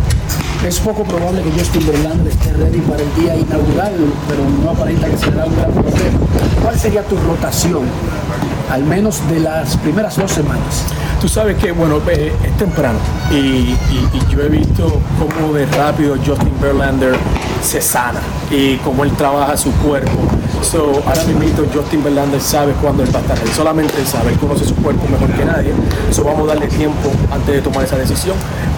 [0.65, 3.93] Es poco probable que Justin Verlander esté ready para el día inaugural,
[4.27, 6.19] pero no aparenta que será un gran problema.
[6.63, 7.83] ¿Cuál sería tu rotación,
[8.71, 10.85] al menos de las primeras dos semanas?
[11.21, 12.99] Tú sabes que, bueno, eh, es temprano
[13.31, 13.75] y,
[14.29, 17.15] yo he visto cómo de rápido Justin Verlander
[17.63, 18.19] se sana
[18.51, 20.11] y cómo él trabaja su cuerpo.
[20.61, 23.51] So, ahora mismo Justin Verlander sabe cuándo él va a estar ready.
[23.51, 25.71] Solamente él sabe, él conoce su cuerpo mejor que nadie.
[26.11, 28.35] So, vamos a darle tiempo antes de tomar esa decisión.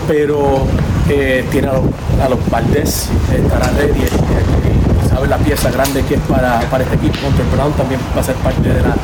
[0.07, 0.65] Pero
[1.09, 1.85] eh, tiene a los,
[2.23, 3.99] a los Valdés, estará ready.
[3.99, 7.27] eh, eh, sabe la pieza grande que es para, para este equipo.
[7.27, 8.95] Hunter Brown también va a ser parte de la,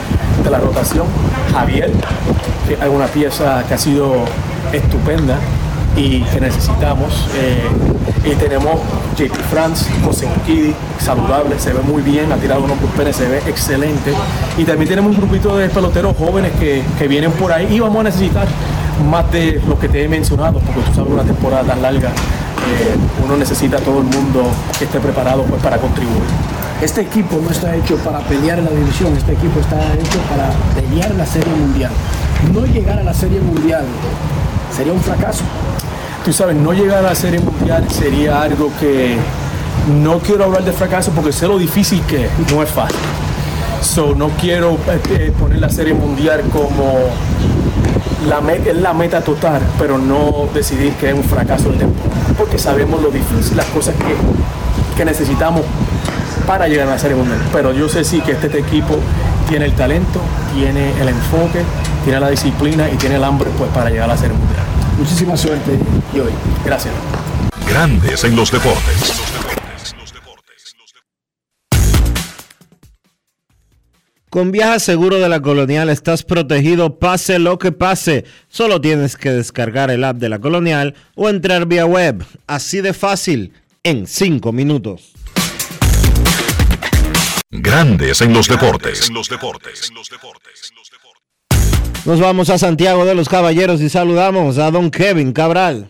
[0.49, 1.05] la rotación.
[1.51, 1.91] Javier,
[2.67, 4.25] que es una pieza que ha sido
[4.71, 5.37] estupenda
[5.95, 7.27] y que necesitamos.
[7.35, 7.61] eh,
[8.25, 8.79] y tenemos
[9.17, 13.39] JP France, José Urquidi, saludable, se ve muy bien, ha tirado unos bullpenes, se ve
[13.47, 14.13] excelente.
[14.57, 17.99] Y también tenemos un grupito de peloteros jóvenes que, que vienen por ahí y vamos
[17.99, 18.47] a necesitar
[19.09, 22.95] más de lo que te he mencionado, porque tú sabes, una temporada tan larga, eh,
[23.25, 24.45] uno necesita a todo el mundo
[24.77, 26.23] que esté preparado pues, para contribuir.
[26.83, 31.15] Este equipo no está hecho para pelear la división, este equipo está hecho para pelear
[31.15, 31.91] la Serie Mundial.
[32.53, 33.85] No llegar a la Serie Mundial
[34.75, 35.45] sería un fracaso.
[36.25, 39.15] Tú sabes, no llegar a la Serie Mundial sería algo que
[40.03, 42.99] no quiero hablar de fracaso porque sé lo difícil que no es fácil.
[43.81, 44.77] So, no quiero
[45.09, 46.95] eh, poner la Serie Mundial como
[48.27, 52.59] la meta, la meta total, pero no decidir que es un fracaso el temporada, porque
[52.59, 55.61] sabemos lo difícil, las cosas que, que necesitamos
[56.45, 57.39] para llegar a la Serie Mundial.
[57.51, 58.99] Pero yo sé sí que este, equipo
[59.49, 60.21] tiene el talento,
[60.53, 61.63] tiene el enfoque,
[62.03, 64.63] tiene la disciplina y tiene el hambre pues, para llegar a la Serie Mundial.
[64.97, 65.77] Muchísima suerte
[66.13, 66.31] y hoy.
[66.65, 66.93] Gracias.
[67.67, 69.33] Grandes en los deportes.
[74.33, 78.25] Con Viaja Seguro de la Colonial estás protegido pase lo que pase.
[78.47, 82.25] Solo tienes que descargar el app de la Colonial o entrar vía web.
[82.47, 85.13] Así de fácil, en 5 minutos.
[87.55, 89.11] Grandes en los deportes.
[92.05, 95.87] Nos vamos a Santiago de los Caballeros y saludamos a don Kevin Cabral.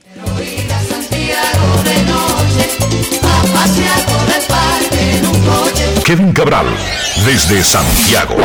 [6.06, 6.68] Kevin Cabral,
[7.26, 8.36] desde Santiago.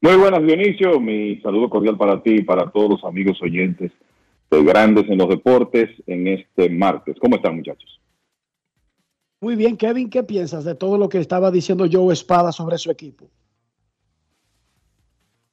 [0.00, 0.98] Muy buenas, Dionisio.
[0.98, 3.92] Mi saludo cordial para ti y para todos los amigos oyentes
[4.50, 7.16] de Grandes en los Deportes en este martes.
[7.20, 8.00] ¿Cómo están, muchachos?
[9.40, 12.90] Muy bien, Kevin, ¿qué piensas de todo lo que estaba diciendo Joe Espada sobre su
[12.90, 13.26] equipo?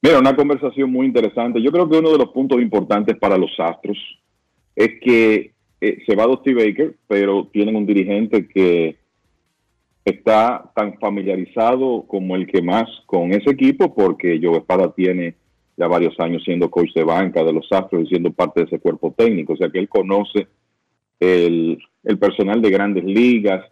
[0.02, 1.62] Mira, una conversación muy interesante.
[1.62, 3.98] Yo creo que uno de los puntos importantes para los Astros
[4.76, 8.98] es que eh, se va Dusty Baker, pero tienen un dirigente que
[10.04, 15.34] está tan familiarizado como el que más con ese equipo, porque Joe Espada tiene
[15.78, 18.80] ya varios años siendo coach de banca de los Astros y siendo parte de ese
[18.80, 19.52] cuerpo técnico.
[19.52, 20.48] O sea que él conoce
[21.20, 21.78] el,
[22.18, 23.64] personal de grandes ligas,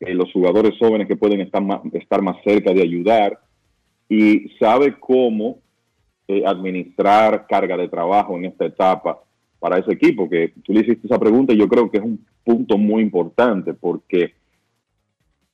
[0.00, 3.38] eh, los jugadores jóvenes que pueden estar más, estar más cerca de ayudar
[4.08, 5.58] y sabe cómo
[6.26, 9.22] eh, administrar carga de trabajo en esta etapa
[9.58, 12.24] para ese equipo, que tú le hiciste esa pregunta y yo creo que es un
[12.44, 14.32] punto muy importante porque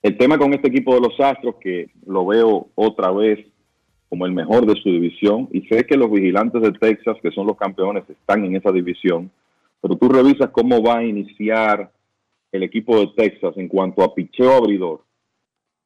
[0.03, 3.45] el tema con este equipo de los Astros, que lo veo otra vez
[4.09, 7.47] como el mejor de su división, y sé que los vigilantes de Texas, que son
[7.47, 9.31] los campeones, están en esa división,
[9.81, 11.91] pero tú revisas cómo va a iniciar
[12.53, 15.03] el equipo de Texas en cuanto a picheo abridor,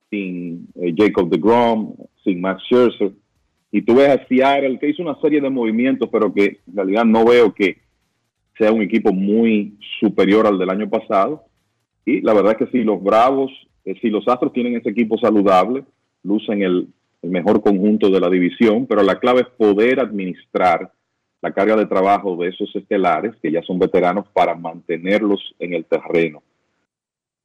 [0.08, 3.12] sin eh, Jacob DeGrom, sin Max Scherzer,
[3.72, 7.06] y tú ves a Seattle, que hizo una serie de movimientos, pero que en realidad
[7.06, 7.78] no veo que
[8.58, 11.44] sea un equipo muy superior al del año pasado.
[12.04, 13.50] Y la verdad es que si los Bravos,
[13.86, 15.84] eh, si los Astros tienen ese equipo saludable,
[16.22, 16.88] lucen el,
[17.22, 20.92] el mejor conjunto de la división, pero la clave es poder administrar
[21.40, 25.84] la carga de trabajo de esos estelares, que ya son veteranos, para mantenerlos en el
[25.84, 26.42] terreno.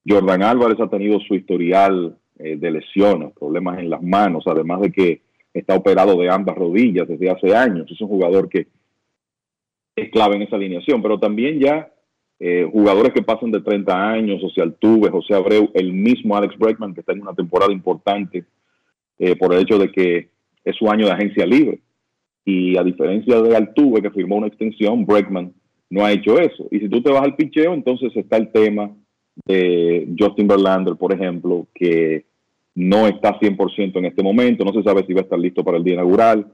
[0.07, 4.91] Jordan Álvarez ha tenido su historial eh, de lesiones, problemas en las manos, además de
[4.91, 5.21] que
[5.53, 7.91] está operado de ambas rodillas desde hace años.
[7.91, 8.67] Es un jugador que
[9.95, 11.91] es clave en esa alineación, pero también ya
[12.39, 16.93] eh, jugadores que pasan de 30 años, José Altuve, José Abreu, el mismo Alex Bregman,
[16.93, 18.45] que está en una temporada importante
[19.19, 20.29] eh, por el hecho de que
[20.63, 21.79] es su año de agencia libre.
[22.45, 25.53] Y a diferencia de Altuve, que firmó una extensión, Bregman
[25.89, 26.67] no ha hecho eso.
[26.71, 28.91] Y si tú te vas al picheo, entonces está el tema
[29.45, 32.25] de Justin Verlander, por ejemplo, que
[32.75, 35.77] no está 100% en este momento, no se sabe si va a estar listo para
[35.77, 36.47] el día inaugural.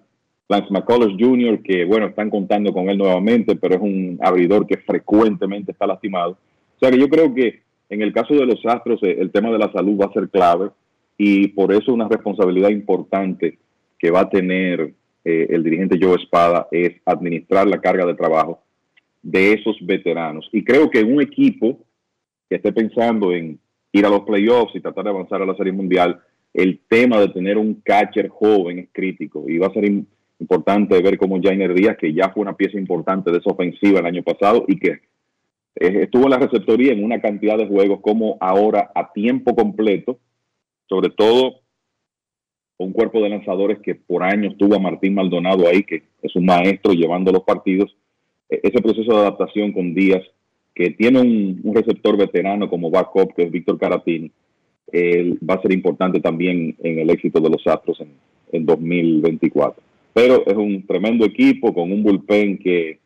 [0.50, 4.78] Lance McCullers Jr., que bueno, están contando con él nuevamente, pero es un abridor que
[4.78, 6.32] frecuentemente está lastimado.
[6.32, 9.52] O sea que yo creo que en el caso de los Astros eh, el tema
[9.52, 10.70] de la salud va a ser clave
[11.18, 13.60] y por eso una responsabilidad importante
[14.00, 14.94] que va a tener
[15.26, 18.62] eh, el dirigente Joe Espada es administrar la carga de trabajo
[19.22, 20.50] de esos veteranos.
[20.52, 21.80] Y creo que un equipo
[22.50, 23.60] que esté pensando en
[23.94, 26.20] ir a los playoffs y tratar de avanzar a la Serie Mundial,
[26.54, 29.86] el tema de tener un catcher joven es crítico y va a ser
[30.40, 34.06] importante ver cómo Jainer Díaz, que ya fue una pieza importante de esa ofensiva el
[34.06, 35.00] año pasado y que
[35.76, 40.20] estuvo en la receptoría en una cantidad de juegos, como ahora a tiempo completo,
[40.94, 41.56] sobre todo
[42.78, 46.46] un cuerpo de lanzadores que por años tuvo a Martín Maldonado ahí, que es un
[46.46, 47.96] maestro llevando los partidos.
[48.48, 50.22] E-, ese proceso de adaptación con Díaz
[50.76, 54.32] que tiene un, receptor veterano como backup, que es Víctor Caratini,
[55.50, 58.10] va a ser importante también en el éxito de los Astros en,
[58.52, 59.82] en 2024.
[60.14, 63.00] Pero es un tremendo equipo con un bullpen que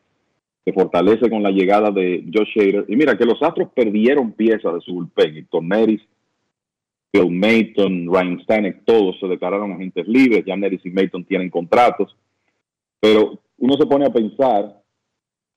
[0.64, 2.84] se fortalece con la llegada de Josh Shader.
[2.88, 5.36] Y mira que los Astros perdieron piezas de su bullpen.
[5.38, 6.02] Y Torneris,
[7.12, 10.44] Bill Mayton, Ryan Stanek, todos se declararon agentes libres.
[10.44, 12.16] Ya y Mayton tienen contratos.
[13.00, 14.78] Pero uno se pone a pensar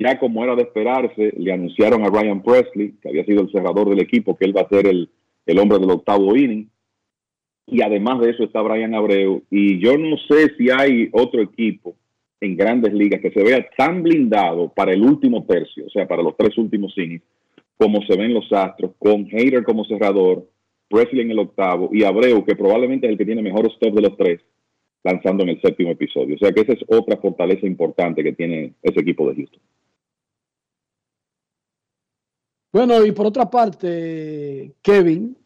[0.01, 3.87] ya como era de esperarse, le anunciaron a Ryan Presley, que había sido el cerrador
[3.87, 5.09] del equipo, que él va a ser el,
[5.59, 6.67] hombre del octavo inning.
[7.67, 9.43] Y además de eso está Brian Abreu.
[9.51, 11.95] Y yo no sé si hay otro equipo
[12.39, 16.23] en grandes ligas que se vea tan blindado para el último tercio, o sea, para
[16.23, 17.21] los tres últimos innings,
[17.77, 20.47] como se ven los Astros, con Hader como cerrador,
[20.91, 24.01] Presley en el octavo y Abreu, que probablemente es el que tiene mejor stop de
[24.01, 24.41] los tres,
[25.03, 26.35] lanzando en el séptimo episodio.
[26.35, 29.61] O sea que esa es otra fortaleza importante que tiene ese equipo de Houston.
[32.73, 35.37] Bueno, y por otra parte, Kevin,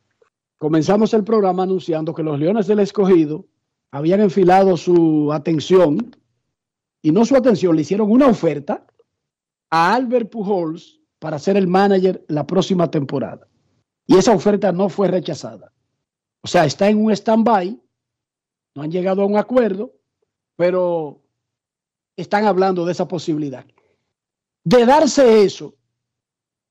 [0.58, 3.46] comenzamos el programa anunciando que los Leones del Escogido
[3.92, 6.16] habían enfilado su atención,
[7.02, 8.86] y no su atención, le hicieron una oferta
[9.70, 13.48] a Albert Pujols para ser el manager la próxima temporada.
[14.08, 15.72] Y esa oferta no fue rechazada.
[16.42, 17.80] O sea, está en un stand-by,
[18.76, 19.94] no han llegado a un acuerdo,
[20.56, 21.22] pero
[22.16, 23.66] están hablando de esa posibilidad.
[24.64, 25.76] De darse eso,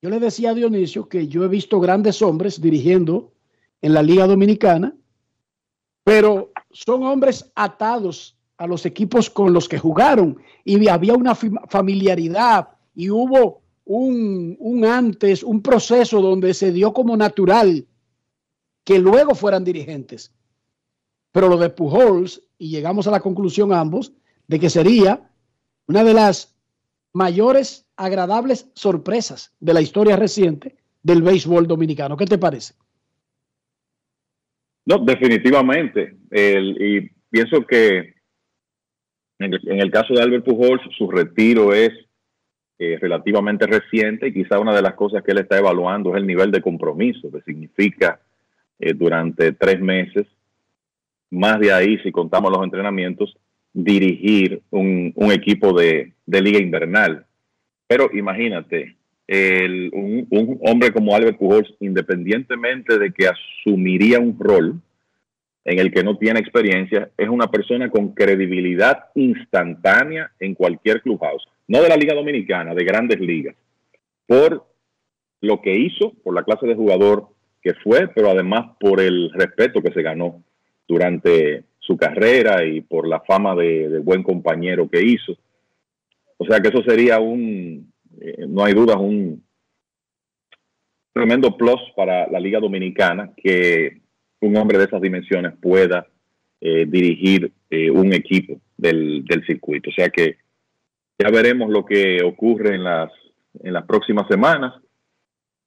[0.01, 3.33] yo le decía a Dionisio que yo he visto grandes hombres dirigiendo
[3.81, 4.95] en la Liga Dominicana,
[6.05, 12.69] pero son hombres atados a los equipos con los que jugaron y había una familiaridad
[12.95, 17.87] y hubo un, un antes, un proceso donde se dio como natural
[18.85, 20.33] que luego fueran dirigentes.
[21.33, 24.13] Pero lo de Pujols, y llegamos a la conclusión ambos,
[24.47, 25.31] de que sería
[25.87, 26.57] una de las
[27.13, 32.17] mayores agradables sorpresas de la historia reciente del béisbol dominicano.
[32.17, 32.75] ¿Qué te parece?
[34.87, 36.17] No, definitivamente.
[36.31, 38.15] y pienso que
[39.39, 41.93] en el, caso de Albert Pujols, su retiro es
[42.79, 46.27] eh, relativamente reciente y quizá una de las cosas que él está evaluando es el
[46.27, 48.21] nivel de compromiso que significa
[48.79, 50.27] eh, durante tres meses,
[51.31, 53.37] más de ahí si contamos los entrenamientos,
[53.73, 57.27] dirigir un, equipo de, de liga invernal.
[57.87, 58.97] Pero imagínate,
[59.29, 64.81] un, hombre como Albert Pujols, independientemente de que asumiría un rol
[65.65, 71.49] en el que no tiene experiencia, es una persona con credibilidad instantánea en cualquier clubhouse,
[71.69, 73.57] no de la Liga Dominicana, de grandes ligas,
[74.27, 74.67] por
[75.41, 77.29] lo que hizo, por la clase de jugador
[77.63, 80.43] que fue, pero además por el respeto que se ganó
[80.87, 85.37] durante su carrera y por la fama de buen compañero que hizo.
[86.37, 89.43] O sea que eso sería un, eh, no hay duda, un
[91.13, 94.01] tremendo plus para la Liga Dominicana que
[94.41, 96.07] un hombre de esas dimensiones pueda
[96.61, 99.91] eh, dirigir eh, un equipo del, circuito.
[99.91, 100.37] O sea que
[101.19, 103.11] ya veremos lo que ocurre en las
[103.63, 104.75] en las próximas semanas,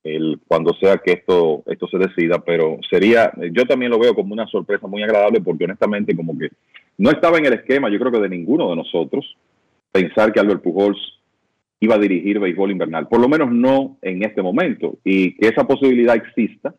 [0.03, 4.33] el, cuando sea que esto, esto se decida, pero sería, yo también lo veo como
[4.33, 6.49] una sorpresa muy agradable porque honestamente como que
[6.97, 9.37] no estaba en el esquema, yo creo que de ninguno de nosotros,
[9.91, 10.97] pensar que Albert Pujols
[11.79, 15.65] iba a dirigir béisbol invernal, por lo menos no en este momento, y que esa
[15.67, 16.73] posibilidad exista,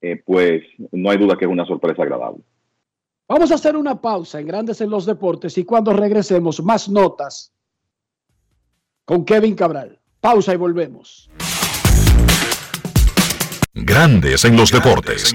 [0.00, 0.62] eh, pues
[0.92, 2.42] no hay duda que es una sorpresa agradable.
[3.26, 7.53] Vamos a hacer una pausa en Grandes en los Deportes y cuando regresemos, más notas
[9.04, 10.00] con Kevin Cabral.
[10.20, 11.30] Pausa y volvemos.
[13.74, 15.34] Grandes en los deportes.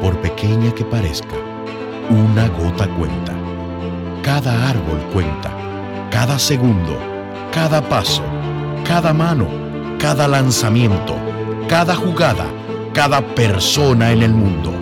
[0.00, 1.36] Por pequeña que parezca,
[2.08, 3.34] una gota cuenta.
[4.22, 5.52] Cada árbol cuenta.
[6.10, 6.98] Cada segundo.
[7.52, 8.24] Cada paso.
[8.86, 9.65] Cada mano.
[9.98, 11.16] Cada lanzamiento.
[11.68, 12.44] Cada jugada.
[12.92, 14.72] Cada persona en el mundo.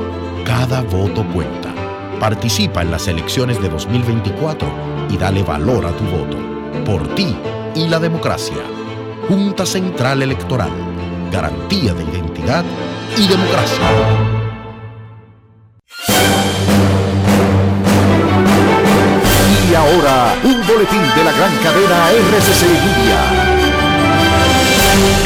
[0.45, 1.73] Cada voto cuenta.
[2.19, 4.69] Participa en las elecciones de 2024
[5.11, 6.37] y dale valor a tu voto.
[6.85, 7.37] Por ti
[7.77, 8.59] y la democracia.
[9.29, 10.73] Junta Central Electoral.
[11.31, 12.65] Garantía de identidad
[13.17, 13.85] y democracia.
[19.71, 23.44] Y ahora, un boletín de la gran cadena RCC Media.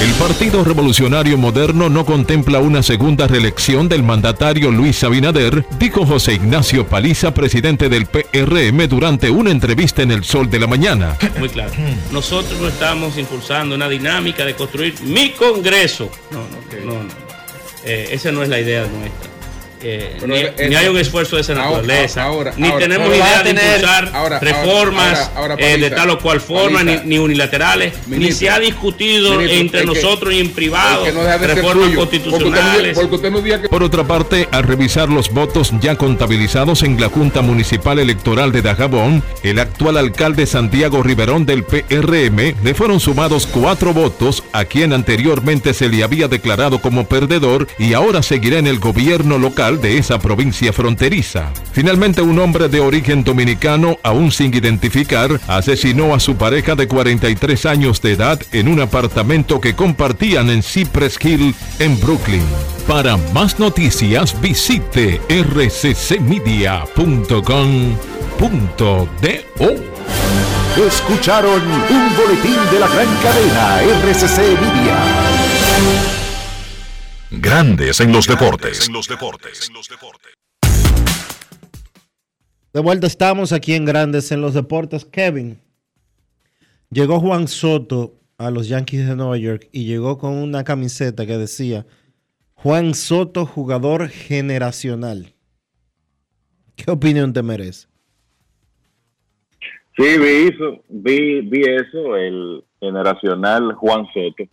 [0.03, 6.35] El Partido Revolucionario Moderno no contempla una segunda reelección del mandatario Luis Abinader, dijo José
[6.35, 11.17] Ignacio Paliza, presidente del PRM, durante una entrevista en El Sol de la Mañana.
[11.39, 11.73] Muy claro.
[12.13, 16.11] Nosotros no estamos impulsando una dinámica de construir mi Congreso.
[16.31, 17.03] No, no, no.
[17.03, 17.09] no.
[17.85, 19.38] Eh, esa no es la idea nuestra.
[19.83, 23.27] Eh, ni, ni hay un esfuerzo de esa naturaleza, ahora- ni ahora- tenemos pero va
[23.29, 26.97] idea de tener- impulsar ahora- reformas ahora- ahora, eh, de tal o cual forma, ni,
[27.05, 31.39] ni unilaterales, ni se ha discutido ministro, entre que- nosotros y en privado no de
[31.39, 32.99] reformas suyo, porque usted no diga- constitucionales.
[32.99, 37.01] porque usted no diga que Por otra parte, al revisar los votos ya contabilizados en
[37.01, 42.99] la Junta Municipal Electoral de Dajabón, el actual alcalde Santiago Riverón del PRM le fueron
[43.01, 48.59] sumados cuatro votos a quien anteriormente se le había declarado como perdedor y ahora seguirá
[48.59, 51.53] en el gobierno local de esa provincia fronteriza.
[51.73, 57.67] Finalmente, un hombre de origen dominicano, aún sin identificar, asesinó a su pareja de 43
[57.67, 62.43] años de edad en un apartamento que compartían en Cypress Hill, en Brooklyn.
[62.87, 66.29] Para más noticias, visite rccmedia.com.do.
[70.87, 76.18] Escucharon un boletín de la gran cadena RCC Media.
[77.31, 78.89] Grandes en los deportes.
[82.73, 85.05] De vuelta estamos aquí en Grandes en los Deportes.
[85.05, 85.61] Kevin,
[86.89, 91.37] llegó Juan Soto a los Yankees de Nueva York y llegó con una camiseta que
[91.37, 91.85] decía
[92.55, 95.35] Juan Soto, jugador generacional.
[96.77, 97.89] ¿Qué opinión te merece?
[99.99, 104.51] Sí, vi eso, vi, vi eso, el generacional Juan Soto.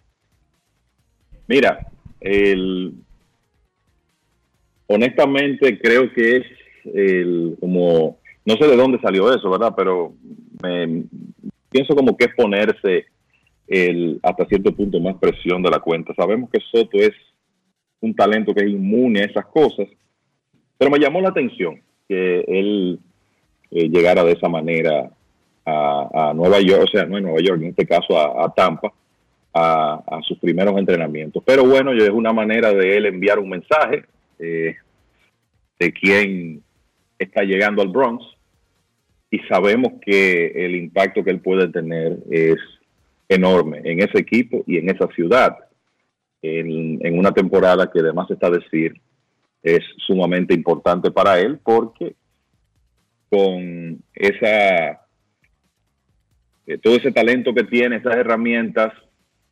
[1.48, 2.94] Mira, el,
[4.88, 6.46] honestamente creo que es
[6.94, 9.74] el, como, no sé de dónde salió eso, ¿verdad?
[9.76, 10.14] Pero
[10.62, 11.04] me,
[11.70, 13.06] pienso como que es ponerse
[13.68, 16.14] el, hasta cierto punto más presión de la cuenta.
[16.16, 17.14] Sabemos que Soto es
[18.00, 19.88] un talento que es inmune a esas cosas,
[20.78, 23.00] pero me llamó la atención que él
[23.72, 25.10] eh, llegara de esa manera
[25.66, 28.54] a, a, Nueva York, o sea, no en Nueva York, en este caso a, a
[28.54, 28.94] Tampa,
[29.58, 31.42] a, sus primeros entrenamientos.
[31.46, 34.04] Pero bueno, es una manera de él enviar un mensaje
[34.38, 34.76] eh,
[35.80, 36.62] de quién
[37.18, 38.26] está llegando al Bronx
[39.32, 42.58] y sabemos que el impacto que él puede tener es
[43.30, 45.58] enorme en ese equipo y en esa ciudad
[46.42, 48.94] en, en una temporada que además está decir
[49.64, 52.14] es sumamente importante para él porque
[53.30, 55.02] con esa
[56.68, 58.94] eh, todo ese talento que tiene, esas herramientas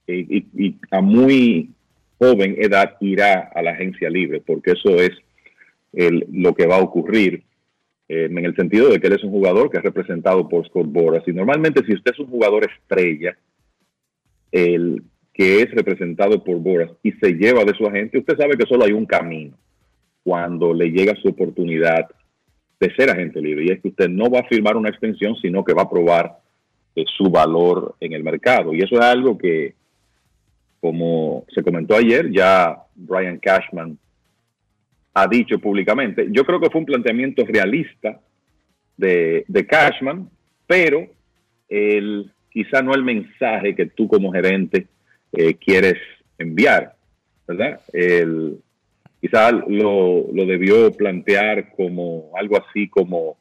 [0.08, 1.70] y, y, a muy
[2.18, 5.12] joven edad irá a la agencia libre porque eso es
[5.94, 7.44] el, lo que va a ocurrir
[8.10, 10.88] eh, en el sentido de que él es un jugador que es representado por Scott
[10.88, 13.38] Boras y normalmente si usted es un jugador estrella
[14.52, 15.04] el
[15.34, 18.86] que es representado por Boras y se lleva de su agente, usted sabe que solo
[18.86, 19.58] hay un camino
[20.24, 22.08] cuando le llega su oportunidad
[22.80, 23.66] de ser agente libre.
[23.66, 26.38] Y es que usted no va a firmar una extensión, sino que va a probar
[26.96, 28.74] eh, su valor en el mercado.
[28.74, 29.74] Y eso es algo que,
[30.84, 33.97] como se comentó ayer, ya Brian Cashman
[35.14, 36.27] ha dicho públicamente.
[36.30, 38.19] Yo creo que fue un planteamiento realista
[38.97, 40.30] de, Cashman,
[40.68, 41.07] pero
[41.69, 44.88] el, quizá no el mensaje que tú como gerente
[45.31, 45.95] eh, quieres
[46.38, 46.97] enviar,
[47.47, 47.80] ¿verdad?
[47.93, 48.57] El,
[49.22, 53.38] quizá lo, lo, debió plantear como algo así como,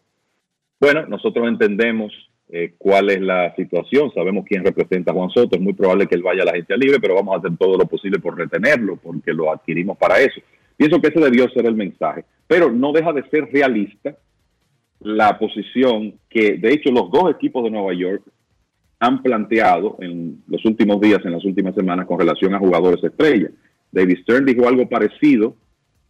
[0.78, 2.12] bueno, nosotros entendemos
[2.54, 6.14] eh, cuál es la situación, sabemos quién representa a Juan Soto, es muy probable que
[6.14, 8.96] él vaya a la agencia libre, pero vamos a hacer todo lo posible por retenerlo,
[8.96, 10.38] porque lo adquirimos para eso.
[10.76, 14.14] Pienso que ese debió ser el mensaje, pero no deja de ser realista
[15.00, 18.22] la posición que, de hecho, los dos equipos de Nueva York
[18.98, 23.48] han planteado en los últimos días, en las últimas semanas, con relación a jugadores estrella.
[23.90, 25.56] David Stern dijo algo parecido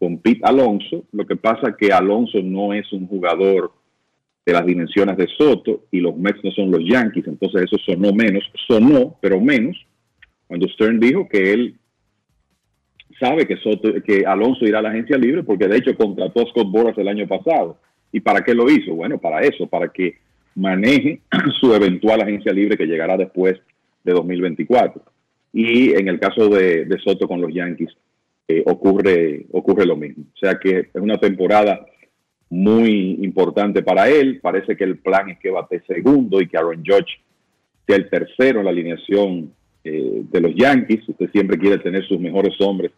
[0.00, 3.70] con Pete Alonso, lo que pasa que Alonso no es un jugador
[4.44, 8.12] de las dimensiones de Soto y los Mets no son los Yankees, entonces eso sonó
[8.12, 9.76] menos, sonó, pero menos,
[10.46, 11.74] cuando Stern dijo que él
[13.20, 16.46] sabe que, Soto, que Alonso irá a la agencia libre porque de hecho contrató a
[16.46, 17.78] Scott Boras el año pasado.
[18.10, 18.94] ¿Y para qué lo hizo?
[18.94, 20.18] Bueno, para eso, para que
[20.54, 21.20] maneje
[21.60, 23.60] su eventual agencia libre que llegará después
[24.04, 25.02] de 2024.
[25.52, 27.90] Y en el caso de, de Soto con los Yankees
[28.48, 30.24] eh, ocurre, ocurre lo mismo.
[30.34, 31.86] O sea que es una temporada
[32.52, 34.38] muy importante para él.
[34.42, 37.18] Parece que el plan es que bate segundo y que Aaron Judge
[37.86, 39.50] sea el tercero en la alineación
[39.82, 41.08] eh, de los Yankees.
[41.08, 42.92] Usted siempre quiere tener sus mejores hombres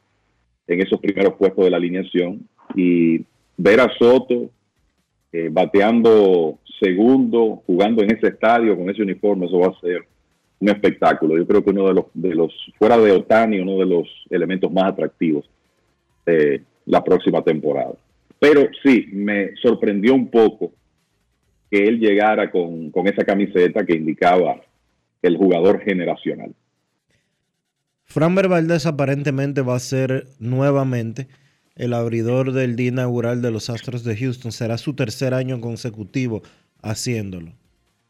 [0.66, 2.40] en esos primeros puestos de la alineación.
[2.74, 3.24] Y
[3.56, 4.50] ver a Soto
[5.32, 10.04] eh, bateando segundo, jugando en ese estadio con ese uniforme, eso va a ser
[10.58, 11.36] un espectáculo.
[11.36, 14.72] Yo creo que uno de los, de los fuera de Otani, uno de los elementos
[14.72, 15.48] más atractivos
[16.26, 17.94] de la próxima temporada.
[18.44, 20.74] Pero sí, me sorprendió un poco
[21.70, 24.60] que él llegara con, con esa camiseta que indicaba
[25.22, 26.54] el jugador generacional.
[28.02, 31.26] Framber Valdez aparentemente va a ser nuevamente
[31.74, 34.52] el abridor del día inaugural de los Astros de Houston.
[34.52, 36.42] Será su tercer año consecutivo
[36.82, 37.54] haciéndolo.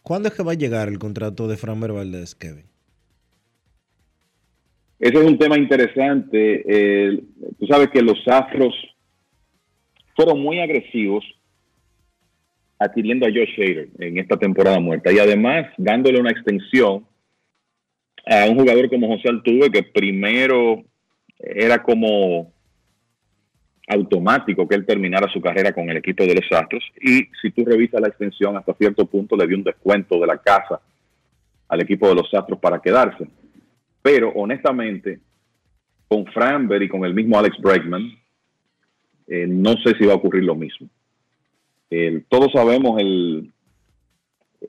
[0.02, 2.64] ¿Cuándo es que va a llegar el contrato de Framber Valdez, Kevin?
[4.98, 6.64] Ese es un tema interesante.
[6.66, 7.22] Eh,
[7.56, 8.74] tú sabes que los Astros
[10.14, 11.24] fueron muy agresivos
[12.78, 17.06] adquiriendo a Josh Hader en esta temporada muerta y además dándole una extensión
[18.26, 20.84] a un jugador como José Altuve que primero
[21.38, 22.52] era como
[23.86, 27.64] automático que él terminara su carrera con el equipo de los Astros y si tú
[27.64, 30.80] revisas la extensión hasta cierto punto le dio un descuento de la casa
[31.68, 33.26] al equipo de los Astros para quedarse.
[34.02, 35.20] Pero honestamente,
[36.08, 38.18] con Framber y con el mismo Alex Bregman,
[39.26, 40.88] eh, no sé si va a ocurrir lo mismo.
[42.28, 43.00] Todos sabemos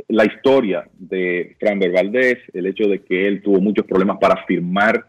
[0.10, 5.07] la historia de Framber Valdez, el hecho de que él tuvo muchos problemas para firmar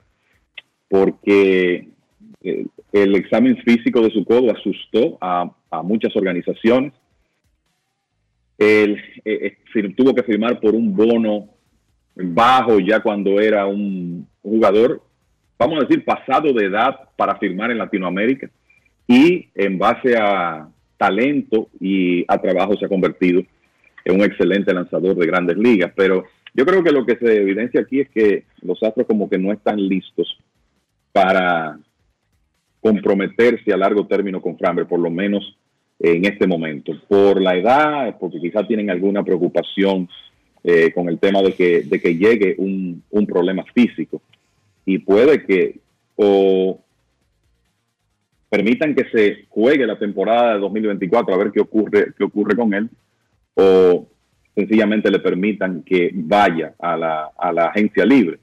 [0.88, 1.88] porque
[2.42, 5.52] eh, el examen físico de su codo asustó a,
[5.82, 6.94] muchas organizaciones.
[8.56, 9.58] Él eh,
[9.94, 11.50] tuvo que firmar por un bono
[12.14, 15.02] bajo ya cuando era un jugador,
[15.58, 18.48] vamos a decir, pasado de edad para firmar en Latinoamérica
[19.06, 23.42] y en base a talento y a trabajo se ha convertido
[24.04, 25.92] en un excelente lanzador de grandes ligas.
[25.94, 26.24] Pero
[26.54, 29.52] yo creo que lo que se evidencia aquí es que los Astros como que no
[29.52, 30.38] están listos
[31.12, 31.78] para
[32.80, 35.56] comprometerse a largo término con Framber, por lo menos
[35.98, 40.08] en este momento, por la edad, porque quizás tienen alguna preocupación
[40.62, 44.20] eh, con el tema de que, de que llegue un, un problema físico
[44.84, 45.78] y puede que
[46.16, 46.80] o
[48.48, 52.72] permitan que se juegue la temporada de 2024 a ver qué ocurre, qué ocurre con
[52.74, 52.88] él,
[53.54, 54.06] o
[54.54, 58.38] sencillamente le permitan que vaya a la, a la agencia libre.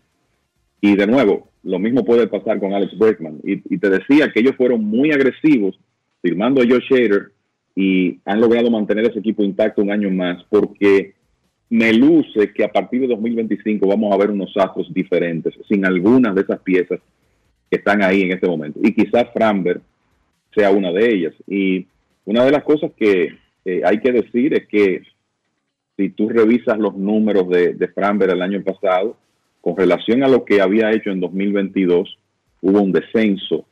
[0.81, 3.39] Y de nuevo, lo mismo puede pasar con Alex Bregman.
[3.43, 5.79] Y, te decía que ellos fueron muy agresivos
[6.21, 7.31] firmando a Joe Shader
[7.75, 11.15] y han logrado mantener ese equipo intacto un año más porque
[11.69, 16.35] me luce que a partir de 2025 vamos a ver unos astros diferentes sin algunas
[16.35, 16.99] de esas piezas
[17.69, 18.79] que están ahí en este momento.
[18.83, 19.81] Y quizás Framber
[20.55, 21.33] sea una de ellas.
[21.47, 21.87] Y
[22.25, 23.35] una de las cosas que
[23.65, 25.03] eh, hay que decir es que
[25.97, 29.17] si tú revisas los números de, de Framber el año pasado,
[29.61, 32.17] con relación a lo que había hecho en 2022,
[32.61, 33.65] hubo un descenso.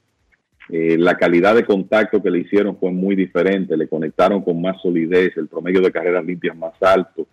[0.70, 4.82] Eh, la calidad de contacto que le hicieron fue muy diferente, le conectaron con más
[4.82, 7.28] solidez, el promedio de carreras limpias más alto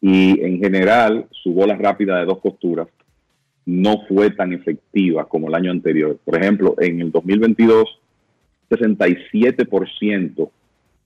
[0.00, 2.88] y en general su bola rápida de dos costuras
[3.66, 6.18] no fue tan efectiva como el año anterior.
[6.24, 7.99] Por ejemplo, en el 2022,
[8.70, 10.50] 67%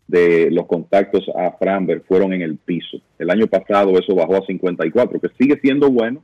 [0.07, 2.99] de los contactos a Framber fueron en el piso.
[3.19, 6.23] El año pasado eso bajó a 54, que sigue siendo bueno,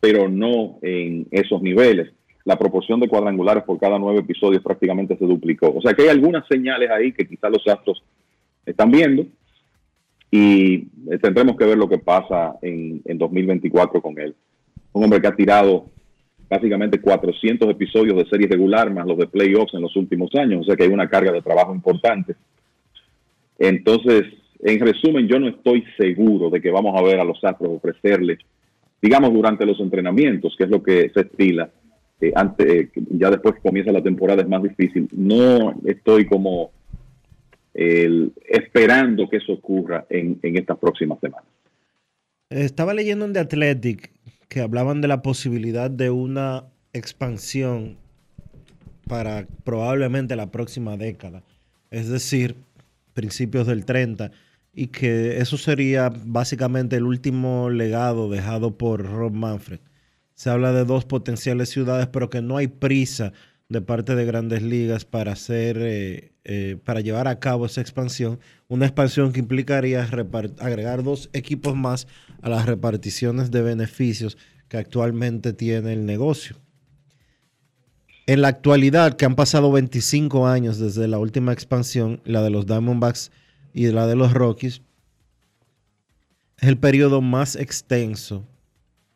[0.00, 2.10] pero no en esos niveles.
[2.44, 5.70] La proporción de cuadrangulares por cada nueve episodios prácticamente se duplicó.
[5.74, 8.02] O sea que hay algunas señales ahí que quizás los Astros
[8.64, 9.26] están viendo
[10.30, 10.86] y
[11.20, 14.34] tendremos que ver lo que pasa en, en 2024 con él.
[14.92, 15.86] Un hombre que ha tirado
[16.48, 20.64] básicamente 400 episodios de serie regular más los de playoffs en los últimos años, o
[20.64, 22.34] sea que hay una carga de trabajo importante.
[23.58, 24.24] Entonces,
[24.60, 28.38] en resumen, yo no estoy seguro de que vamos a ver a los Astros ofrecerle,
[29.00, 31.70] digamos, durante los entrenamientos, que es lo que se estila,
[32.20, 35.08] eh, antes, eh, ya después que comienza la temporada es más difícil.
[35.12, 36.72] No estoy como
[37.74, 41.46] esperando que eso ocurra en, en estas próximas semanas.
[42.50, 44.10] Estaba leyendo en The Athletic
[44.48, 47.96] que hablaban de la posibilidad de una expansión
[49.06, 51.42] para probablemente la próxima década,
[51.90, 52.56] es decir,
[53.14, 54.30] principios del 30,
[54.74, 59.80] y que eso sería básicamente el último legado dejado por Rob Manfred.
[60.34, 63.32] Se habla de dos potenciales ciudades, pero que no hay prisa
[63.68, 68.40] de parte de grandes ligas para hacer, eh, eh, para llevar a cabo esa expansión,
[68.66, 72.06] una expansión que implicaría agregar dos equipos más
[72.40, 74.38] a las reparticiones de beneficios
[74.68, 76.56] que actualmente tiene el negocio.
[78.26, 82.66] En la actualidad, que han pasado 25 años desde la última expansión, la de los
[82.66, 83.30] Diamondbacks
[83.74, 84.80] y la de los Rockies,
[86.58, 88.46] es el periodo más extenso,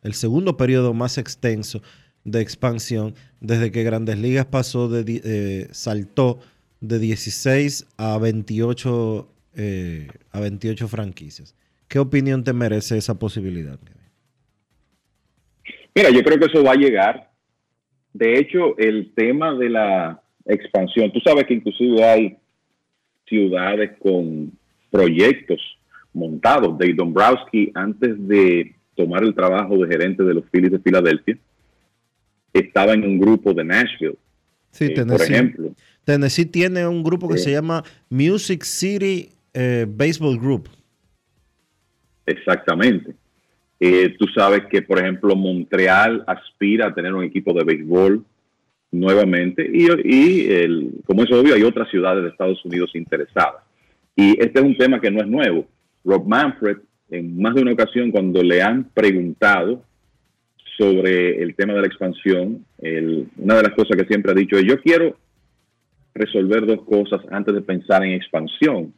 [0.02, 1.82] el segundo periodo más extenso
[2.24, 6.38] de expansión desde que Grandes Ligas pasó de eh, saltó
[6.80, 11.54] de 16 a 28 eh, a 28 franquicias.
[11.88, 13.78] ¿Qué opinión te merece esa posibilidad?
[15.94, 17.30] Mira, yo creo que eso va a llegar.
[18.14, 22.36] De hecho, el tema de la expansión, tú sabes que inclusive hay
[23.26, 24.52] ciudades con
[24.90, 25.60] proyectos
[26.12, 26.78] montados.
[26.78, 31.38] Dave Dombrowski, antes de tomar el trabajo de gerente de los Phillies de Filadelfia,
[32.52, 34.16] estaba en un grupo de Nashville.
[34.70, 35.16] Sí, eh, Tennessee.
[35.16, 35.74] Por ejemplo.
[36.04, 40.68] Tennessee tiene un grupo que eh, se llama Music City eh, Baseball Group.
[42.26, 43.14] Exactamente.
[43.78, 48.24] Eh, tú sabes que, por ejemplo, Montreal aspira a tener un equipo de béisbol
[48.92, 53.62] nuevamente y, y el, como es obvio, hay otras ciudades de Estados Unidos interesadas.
[54.14, 55.66] Y este es un tema que no es nuevo.
[56.04, 56.78] Rob Manfred,
[57.10, 59.82] en más de una ocasión, cuando le han preguntado
[60.76, 62.64] sobre el tema de la expansión,
[63.36, 65.16] una de las cosas que siempre ha dicho es, yo quiero
[66.14, 68.92] resolver dos cosas antes de pensar en expansión,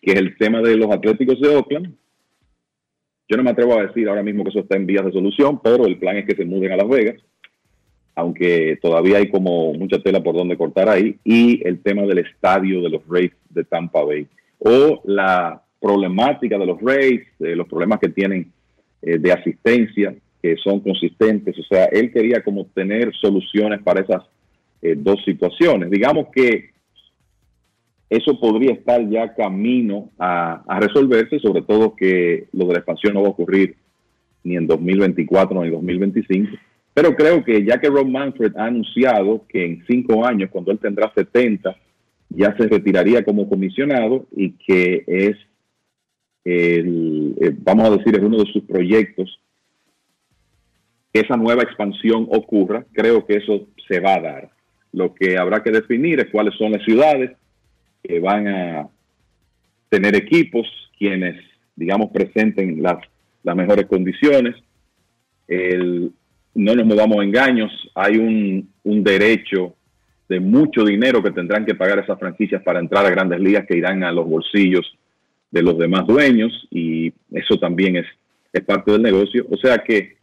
[0.00, 1.94] que es el tema de los Atléticos de Oakland.
[3.28, 5.60] Yo no me atrevo a decir ahora mismo que eso está en vías de solución,
[5.62, 7.22] pero el plan es que se muden a Las Vegas,
[8.14, 12.80] aunque todavía hay como mucha tela por donde cortar ahí, y el tema del estadio
[12.80, 14.26] de los Rays de Tampa Bay,
[14.58, 18.50] o la problemática de los Rays, los problemas que tienen
[19.02, 20.14] eh, de asistencia,
[20.56, 21.58] son consistentes.
[21.58, 24.22] O sea, él quería como tener soluciones para esas
[24.82, 25.90] eh, dos situaciones.
[25.90, 26.70] Digamos que
[28.10, 33.14] eso podría estar ya camino a, a, resolverse, sobre todo que lo de la expansión
[33.14, 33.76] no va a ocurrir
[34.44, 36.56] ni en 2024 ni en 2025.
[36.94, 40.78] Pero creo que ya que Rob Manfred ha anunciado que en cinco años, cuando él
[40.78, 41.76] tendrá 70,
[42.30, 45.36] ya se retiraría como comisionado y que es,
[46.44, 49.40] el, eh, vamos a decir, es uno de sus proyectos
[51.12, 54.50] que esa nueva expansión ocurra, creo que eso se va a dar.
[54.92, 57.32] Lo que habrá que definir es cuáles son las ciudades
[58.02, 58.88] que van a
[59.88, 60.66] tener equipos,
[60.98, 61.36] quienes,
[61.76, 62.98] digamos, presenten las,
[63.42, 64.54] las mejores condiciones.
[65.46, 66.12] El,
[66.54, 69.74] no nos movamos a engaños, hay un, un derecho
[70.28, 73.78] de mucho dinero que tendrán que pagar esas franquicias para entrar a grandes ligas que
[73.78, 74.98] irán a los bolsillos
[75.50, 78.06] de los demás dueños y eso también es,
[78.52, 79.46] es parte del negocio.
[79.50, 80.17] O sea que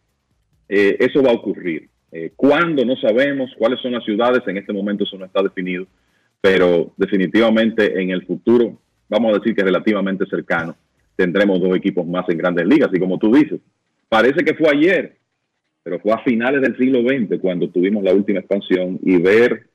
[0.68, 1.88] eh, eso va a ocurrir.
[2.12, 2.84] Eh, ¿Cuándo?
[2.84, 3.50] No sabemos.
[3.58, 4.42] ¿Cuáles son las ciudades?
[4.46, 5.86] En este momento eso no está definido,
[6.40, 8.78] pero definitivamente en el futuro,
[9.08, 10.76] vamos a decir que relativamente cercano,
[11.16, 12.90] tendremos dos equipos más en grandes ligas.
[12.92, 13.60] Y como tú dices,
[14.08, 15.16] parece que fue ayer,
[15.82, 19.66] pero fue a finales del siglo XX cuando tuvimos la última expansión y ver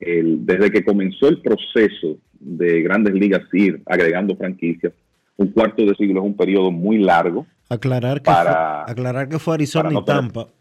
[0.00, 4.92] desde que comenzó el proceso de grandes ligas ir agregando franquicias,
[5.38, 7.46] un cuarto de siglo es un periodo muy largo.
[7.70, 10.44] Aclarar que, para, fue, aclarar que fue Arizona no y Tampa.
[10.44, 10.58] Tener...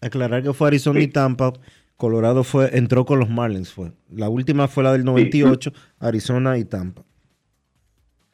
[0.00, 1.06] Aclarar que fue Arizona sí.
[1.06, 1.52] y Tampa.
[1.96, 3.72] Colorado fue, entró con los Marlins.
[3.72, 3.92] Fue.
[4.10, 5.80] La última fue la del 98, sí.
[5.98, 7.02] Arizona y Tampa.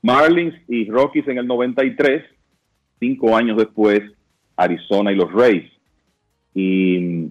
[0.03, 2.23] Marlins y Rockies en el 93,
[3.01, 4.01] cinco años después,
[4.57, 5.71] Arizona y los Rays.
[6.55, 7.25] Y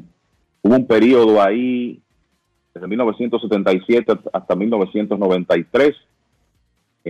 [0.61, 2.01] hubo un periodo ahí
[2.73, 5.95] desde 1977 hasta 1993,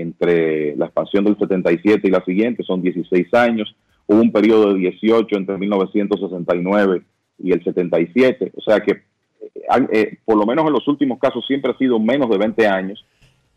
[0.01, 3.75] entre la expansión del 77 y la siguiente, son 16 años.
[4.05, 7.01] Hubo un periodo de 18 entre 1969
[7.39, 11.45] y el 77, o sea que eh, eh, por lo menos en los últimos casos
[11.45, 13.05] siempre ha sido menos de 20 años.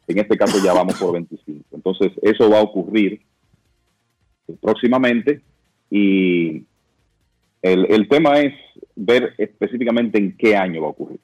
[0.06, 1.64] En este caso ya vamos por 25.
[1.72, 3.20] Entonces eso va a ocurrir
[4.60, 5.40] próximamente
[5.90, 6.64] y
[7.62, 8.54] el, el tema es
[8.96, 11.20] ver específicamente en qué año va a ocurrir.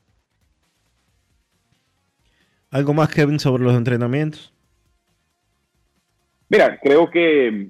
[2.71, 4.53] ¿Algo más, Kevin, sobre los entrenamientos?
[6.49, 7.69] Mira, creo que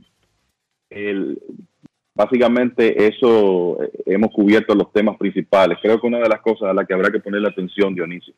[2.15, 5.78] básicamente eso eh, hemos cubierto los temas principales.
[5.81, 8.35] Creo que una de las cosas a las que habrá que ponerle atención, Dionisio,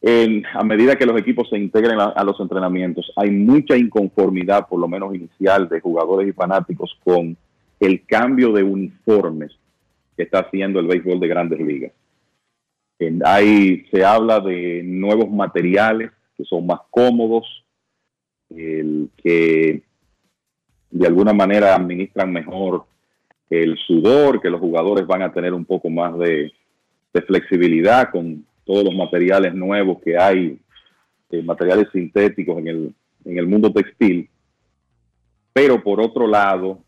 [0.00, 4.68] en, a medida que los equipos se integren a, a, los entrenamientos, hay mucha inconformidad,
[4.68, 7.36] por lo menos inicial, de jugadores y fanáticos con
[7.80, 9.52] el cambio de uniformes
[10.16, 11.92] que está haciendo el béisbol de grandes ligas.
[13.24, 17.63] Hay, se habla de nuevos materiales que son más cómodos,
[18.56, 19.82] el, que
[20.90, 22.84] de alguna manera administran mejor
[23.50, 26.52] el sudor, que los jugadores van a tener un poco más de,
[27.28, 30.58] flexibilidad con todos los materiales nuevos que hay,
[31.30, 32.94] eh, materiales sintéticos en el,
[33.24, 34.28] en el mundo textil.
[35.52, 36.80] Pero por otro lado,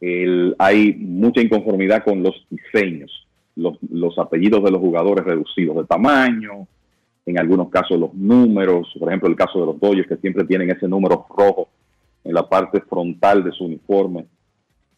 [0.00, 3.22] el, hay mucha inconformidad con los diseños
[3.56, 6.66] los, apellidos de los jugadores reducidos de tamaño,
[7.24, 10.70] en algunos casos los números, por ejemplo el caso de los Dodgers que siempre tienen
[10.70, 11.68] ese número rojo
[12.24, 14.26] en la parte frontal de su uniforme,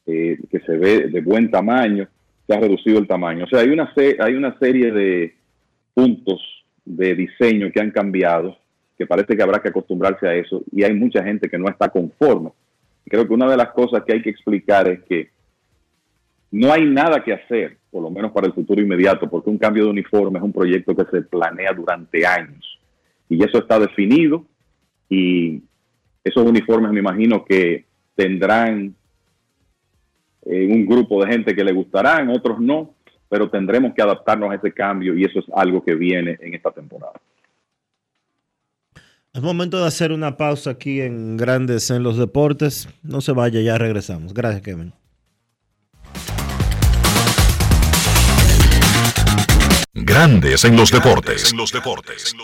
[0.07, 2.09] eh, que se ve de buen tamaño,
[2.47, 3.45] se ha reducido el tamaño.
[3.45, 5.35] O sea, hay una, hay una serie de
[5.95, 6.41] puntos
[6.85, 8.57] de diseño que han cambiado,
[8.99, 11.89] que parece que habrá que acostumbrarse a eso, y hay mucha gente que no está
[11.89, 12.51] conforme.
[13.07, 15.31] Creo que una de las cosas que hay que explicar es que
[16.55, 19.85] no hay nada que hacer, por lo menos para el futuro inmediato, porque un cambio
[19.85, 22.79] de uniforme es un proyecto que se planea durante años.
[23.29, 24.45] Y eso está definido
[25.09, 25.61] y
[26.23, 28.95] esos uniformes me imagino que tendrán
[30.47, 32.95] eh, un grupo de gente que le gustarán, otros no,
[33.29, 36.71] pero tendremos que adaptarnos a ese cambio y eso es algo que viene en esta
[36.71, 37.21] temporada.
[39.33, 42.89] Es momento de hacer una pausa aquí en Grandes en los Deportes.
[43.03, 44.33] No se vaya, ya regresamos.
[44.33, 44.93] Gracias, Kevin.
[49.97, 51.53] Grandes en los deportes.
[51.53, 52.35] En los deportes.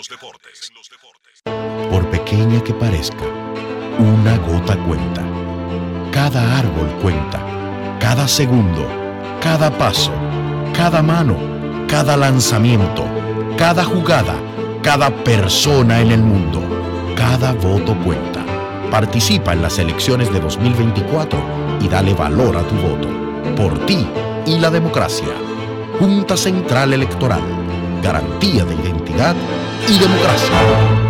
[1.90, 3.24] Por pequeña que parezca,
[3.98, 5.24] una gota cuenta.
[6.12, 7.98] Cada árbol cuenta.
[7.98, 8.86] Cada segundo.
[9.42, 10.12] Cada paso.
[10.76, 11.36] Cada mano.
[11.88, 13.04] Cada lanzamiento.
[13.58, 14.36] Cada jugada.
[14.84, 16.62] Cada persona en el mundo.
[17.16, 18.46] Cada voto cuenta.
[18.92, 23.08] Participa en las elecciones de 2024 y dale valor a tu voto.
[23.56, 24.06] Por ti
[24.46, 25.49] y la democracia.
[26.00, 27.42] Junta Central Electoral.
[28.02, 29.36] Garantía de identidad
[29.86, 31.09] y democracia.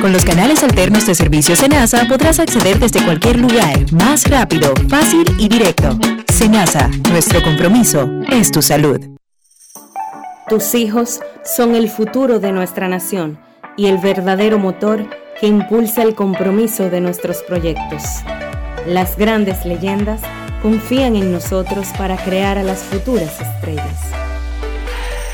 [0.00, 5.24] Con los canales alternos de servicio Senasa podrás acceder desde cualquier lugar, más rápido, fácil
[5.38, 5.96] y directo.
[6.32, 9.00] Senasa, nuestro compromiso es tu salud.
[10.48, 13.38] Tus hijos son el futuro de nuestra nación
[13.76, 15.08] y el verdadero motor
[15.40, 18.02] que impulsa el compromiso de nuestros proyectos.
[18.86, 20.20] Las grandes leyendas
[20.62, 24.00] confían en nosotros para crear a las futuras estrellas.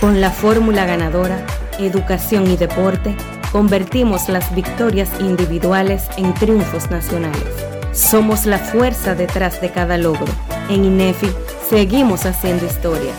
[0.01, 1.45] Con la fórmula ganadora,
[1.79, 3.15] educación y deporte,
[3.53, 7.45] convertimos las victorias individuales en triunfos nacionales.
[7.93, 10.33] Somos la fuerza detrás de cada logro.
[10.69, 11.31] En INEFI
[11.69, 13.13] seguimos haciendo historia.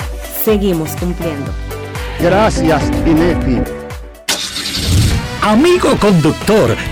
[0.44, 1.52] Seguimos cumpliendo.
[2.19, 3.61] Gracias, INEFI.
[5.41, 6.76] Amigo conductor,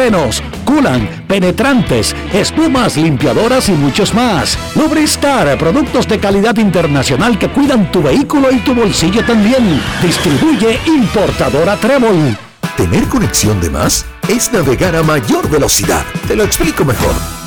[0.00, 4.58] frenos, culan, penetrantes, espumas, limpiadoras y muchos más.
[4.74, 9.78] Lubristar, productos de calidad internacional que cuidan tu vehículo y tu bolsillo también.
[10.00, 12.34] Distribuye importadora Trébol.
[12.78, 16.02] Tener conexión de más es navegar a mayor velocidad.
[16.26, 17.39] Te lo explico mejor.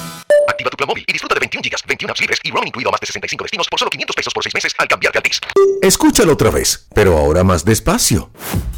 [0.83, 2.99] Plan móvil y disfruta de 21 gigas, 21 apps libres y roaming incluido a más
[2.99, 5.39] de 65 destinos por solo 500 pesos por 6 meses al cambiarte al TIS.
[5.81, 8.29] Escúchalo otra vez, pero ahora más despacio.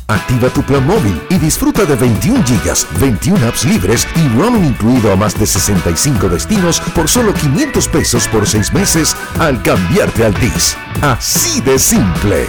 [0.08, 5.12] Activa tu plan móvil y disfruta de 21 gigas, 21 apps libres y roaming incluido
[5.12, 10.36] a más de 65 destinos por solo 500 pesos por 6 meses al cambiarte al
[10.36, 10.78] TIS.
[11.02, 12.46] Así de simple.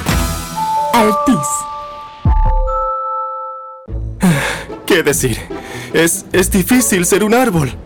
[0.92, 1.48] Altis.
[4.86, 5.38] ¿Qué decir?
[5.94, 7.85] Es, es difícil ser un árbol.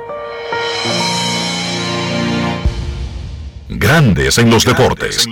[3.73, 5.25] Grandes en los deportes.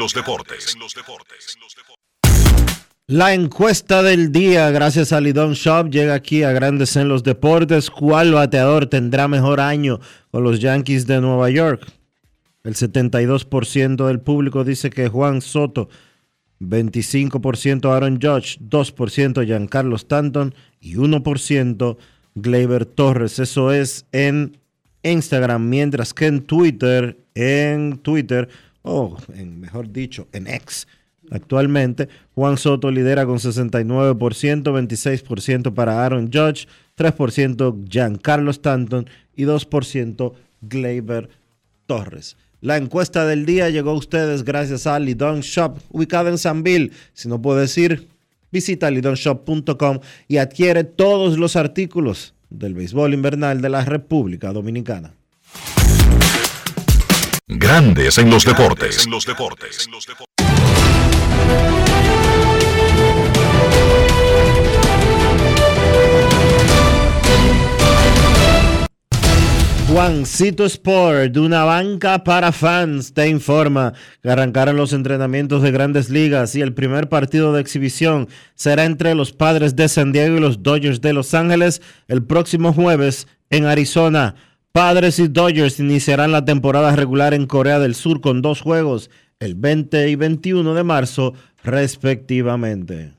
[3.07, 7.90] La encuesta del día, gracias a Lidon Shop, llega aquí a Grandes en los Deportes.
[7.90, 9.99] ¿Cuál bateador tendrá mejor año
[10.32, 11.86] con los Yankees de Nueva York?
[12.64, 15.90] El 72% del público dice que Juan Soto,
[16.61, 21.98] 25% Aaron Judge, 2% Giancarlo Stanton y 1%
[22.36, 23.40] Gleyber Torres.
[23.40, 24.59] Eso es en
[25.04, 28.50] Instagram, mientras que en Twitter, en Twitter,
[28.82, 30.88] o en, mejor dicho, en X,
[31.32, 36.68] actualmente, Juan Soto lidera con 69%, 26% para Aaron Judge,
[36.98, 41.30] 3% Giancarlo Stanton y 2% Gleyber
[41.86, 42.36] Torres.
[42.62, 46.92] La encuesta del día llegó a ustedes gracias a Lidon Shop, ubicada en Sanville.
[47.14, 48.10] Si no puedes ir,
[48.52, 55.14] visita lidonshop.com y adquiere todos los artículos del béisbol invernal de la República Dominicana.
[57.48, 59.06] Grandes en los deportes.
[59.06, 59.88] En los deportes.
[69.91, 76.53] Juancito Sport, una banca para fans, te informa que arrancaron los entrenamientos de grandes ligas
[76.53, 80.61] y el primer partido de exhibición será entre los padres de San Diego y los
[80.61, 84.36] Dodgers de Los Ángeles el próximo jueves en Arizona.
[84.72, 89.10] Padres y Dodgers iniciarán la temporada regular en Corea del Sur con dos juegos
[89.40, 91.34] el 20 y 21 de marzo
[91.64, 93.19] respectivamente.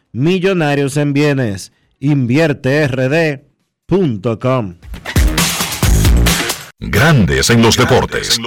[0.11, 1.71] millonarios en bienes.
[1.99, 4.75] InvierteRD.com
[6.79, 8.39] Grandes en los deportes.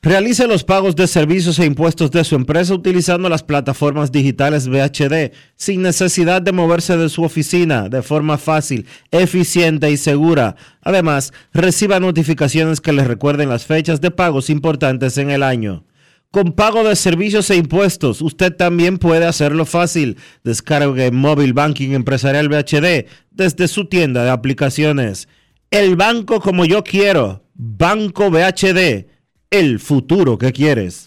[0.00, 5.32] Realice los pagos de servicios e impuestos de su empresa utilizando las plataformas digitales VHD
[5.56, 10.54] sin necesidad de moverse de su oficina de forma fácil, eficiente y segura.
[10.82, 15.84] Además, reciba notificaciones que le recuerden las fechas de pagos importantes en el año.
[16.30, 20.18] Con pago de servicios e impuestos, usted también puede hacerlo fácil.
[20.44, 25.26] Descargue Móvil Banking Empresarial VHD desde su tienda de aplicaciones.
[25.70, 27.44] El banco como yo quiero.
[27.54, 29.06] Banco VHD.
[29.50, 31.06] El futuro que quieres.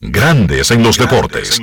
[0.00, 1.60] Grandes en los deportes.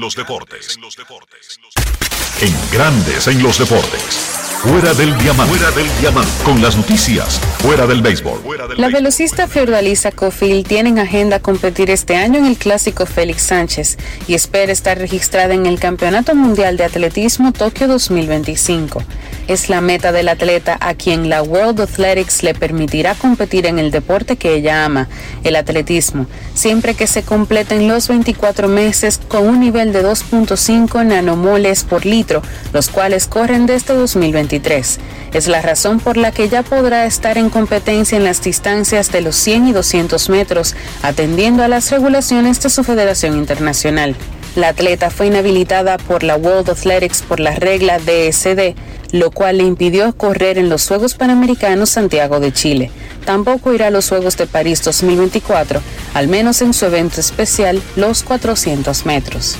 [2.41, 4.52] En Grandes en los deportes.
[4.63, 5.57] Fuera del diamante.
[5.57, 6.31] Fuera del diamante.
[6.45, 7.37] Con las noticias.
[7.57, 8.39] Fuera del béisbol.
[8.77, 13.97] La velocista Fiordalisa Cofield tiene en agenda competir este año en el clásico Félix Sánchez
[14.25, 19.03] y espera estar registrada en el Campeonato Mundial de Atletismo Tokio 2025.
[19.47, 23.91] Es la meta del atleta a quien la World Athletics le permitirá competir en el
[23.91, 25.09] deporte que ella ama,
[25.43, 31.83] el atletismo, siempre que se completen los 24 meses con un nivel de 2.5 nanomoles
[31.83, 32.41] por litro,
[32.71, 34.53] los cuales corren desde 2025.
[35.33, 39.21] Es la razón por la que ya podrá estar en competencia en las distancias de
[39.21, 44.15] los 100 y 200 metros, atendiendo a las regulaciones de su federación internacional.
[44.55, 48.75] La atleta fue inhabilitada por la World Athletics por la regla DSD,
[49.11, 52.91] lo cual le impidió correr en los Juegos Panamericanos Santiago de Chile.
[53.25, 55.81] Tampoco irá a los Juegos de París 2024,
[56.13, 59.55] al menos en su evento especial, los 400 metros.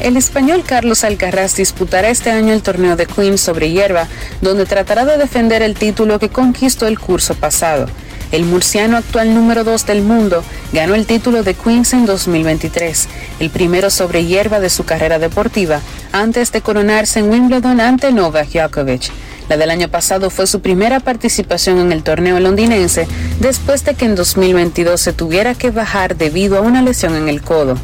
[0.00, 4.08] El español Carlos Alcaraz disputará este año el torneo de Queens sobre hierba,
[4.42, 7.86] donde tratará de defender el título que conquistó el curso pasado.
[8.34, 10.42] El murciano actual número 2 del mundo
[10.72, 13.08] ganó el título de Queens en 2023,
[13.38, 15.80] el primero sobre hierba de su carrera deportiva,
[16.10, 19.12] antes de coronarse en Wimbledon ante Novak Djokovic.
[19.48, 23.06] La del año pasado fue su primera participación en el torneo londinense
[23.38, 27.40] después de que en 2022 se tuviera que bajar debido a una lesión en el
[27.40, 27.78] codo.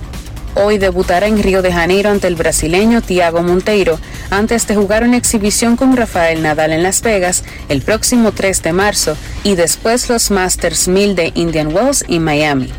[0.54, 3.98] Hoy debutará en Río de Janeiro ante el brasileño Thiago Monteiro,
[4.30, 8.72] antes de jugar una exhibición con Rafael Nadal en Las Vegas el próximo 3 de
[8.72, 12.70] marzo y después los Masters 1000 de Indian Wells y Miami.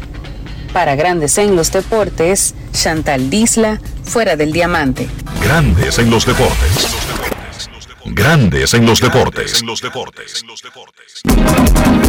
[0.73, 5.07] Para Grandes en los Deportes, Chantal Disla, fuera del diamante.
[5.43, 7.00] Grandes en los deportes.
[8.05, 9.63] Grandes en los deportes.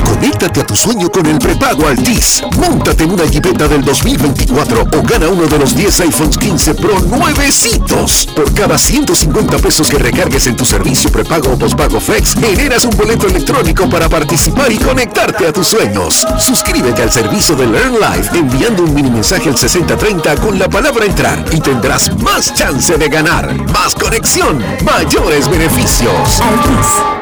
[0.05, 2.43] Conéctate a tu sueño con el prepago Altis.
[2.56, 6.98] Móntate en una Jeepeta del 2024 o gana uno de los 10 iPhones 15 Pro
[7.01, 8.28] nuevecitos.
[8.35, 12.97] Por cada 150 pesos que recargues en tu servicio prepago o pospago Flex, generas un
[12.97, 16.27] boleto electrónico para participar y conectarte a tus sueños.
[16.39, 21.05] Suscríbete al servicio de Learn Life enviando un mini mensaje al 6030 con la palabra
[21.05, 23.55] entrar y tendrás más chance de ganar.
[23.73, 25.82] Más conexión, mayores beneficios.
[25.83, 26.11] Maurizio.
[26.41, 27.22] Altis.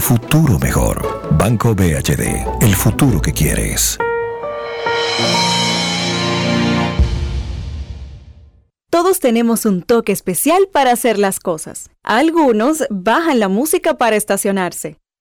[0.00, 1.28] futuro mejor.
[1.32, 3.98] Banco BHD, el futuro que quieres.
[8.90, 11.90] Todos tenemos un toque especial para hacer las cosas.
[12.02, 14.96] Algunos bajan la música para estacionarse.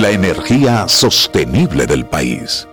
[0.00, 2.68] La energía sostenible del país.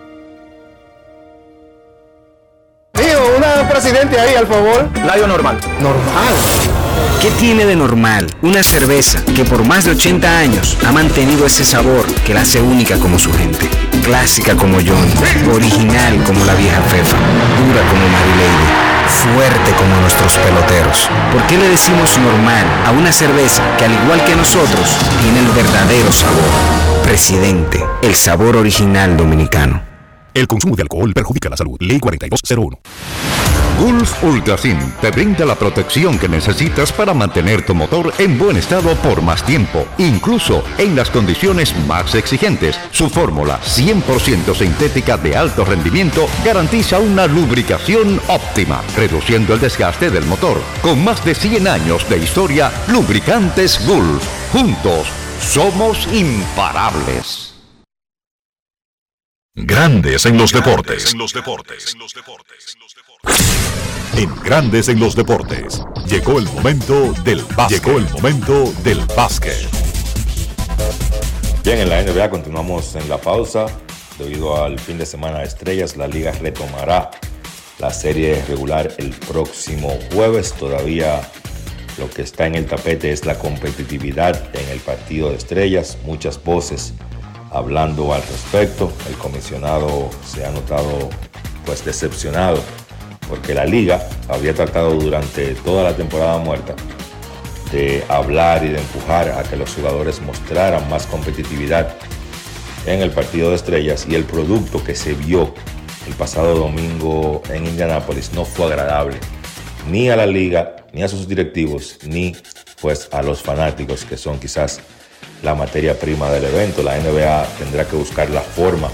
[2.92, 4.90] Tío, una presidente ahí, al favor.
[5.06, 5.58] Layo normal.
[5.80, 6.34] Normal.
[7.22, 11.64] ¿Qué tiene de normal una cerveza que por más de 80 años ha mantenido ese
[11.64, 13.70] sabor que la hace única como su gente?
[14.04, 15.08] Clásica como John,
[15.54, 21.08] original como la vieja Fefa, dura como Marilady fuerte como nuestros peloteros.
[21.32, 25.48] ¿Por qué le decimos normal a una cerveza que al igual que nosotros tiene el
[25.48, 26.83] verdadero sabor?
[27.04, 29.82] Presidente, el sabor original dominicano.
[30.32, 31.76] El consumo de alcohol perjudica la salud.
[31.78, 32.78] Ley 4201.
[33.78, 38.94] Gulf Ultrasim te brinda la protección que necesitas para mantener tu motor en buen estado
[38.96, 42.80] por más tiempo, incluso en las condiciones más exigentes.
[42.90, 50.24] Su fórmula 100% sintética de alto rendimiento garantiza una lubricación óptima, reduciendo el desgaste del
[50.24, 50.60] motor.
[50.80, 54.24] Con más de 100 años de historia, lubricantes Gulf.
[54.52, 55.08] Juntos,
[55.40, 57.54] somos imparables.
[59.56, 61.14] Grandes en los deportes.
[64.16, 65.82] En Grandes en los deportes.
[66.06, 67.84] Llegó el momento del básquet.
[67.84, 69.68] Llegó el momento del básquet.
[71.62, 73.66] Bien, en la NBA continuamos en la pausa.
[74.18, 77.10] Debido al fin de semana de estrellas, la liga retomará
[77.78, 80.52] la serie regular el próximo jueves.
[80.52, 81.20] Todavía
[81.98, 85.98] lo que está en el tapete es la competitividad en el partido de estrellas.
[86.04, 86.94] Muchas voces
[87.50, 88.92] hablando al respecto.
[89.08, 91.08] El comisionado se ha notado
[91.64, 92.60] pues decepcionado
[93.28, 96.74] porque la liga había tratado durante toda la temporada muerta
[97.72, 101.94] de hablar y de empujar a que los jugadores mostraran más competitividad
[102.86, 105.54] en el partido de estrellas y el producto que se vio
[106.06, 109.16] el pasado domingo en Indianápolis no fue agradable
[109.90, 112.36] ni a la liga, ni a sus directivos, ni
[112.80, 114.80] pues a los fanáticos que son quizás
[115.42, 116.82] la materia prima del evento.
[116.82, 118.90] La NBA tendrá que buscar la forma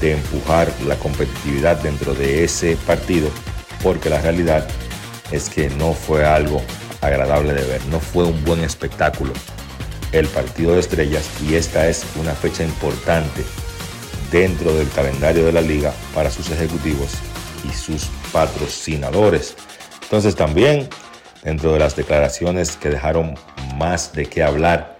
[0.00, 3.28] de empujar la competitividad dentro de ese partido,
[3.82, 4.66] porque la realidad
[5.30, 6.62] es que no fue algo
[7.00, 9.32] agradable de ver, no fue un buen espectáculo
[10.12, 13.44] el partido de estrellas y esta es una fecha importante
[14.32, 17.12] dentro del calendario de la liga para sus ejecutivos
[17.68, 19.56] y sus patrocinadores.
[20.10, 20.88] Entonces también
[21.44, 23.36] dentro de las declaraciones que dejaron
[23.76, 24.98] más de qué hablar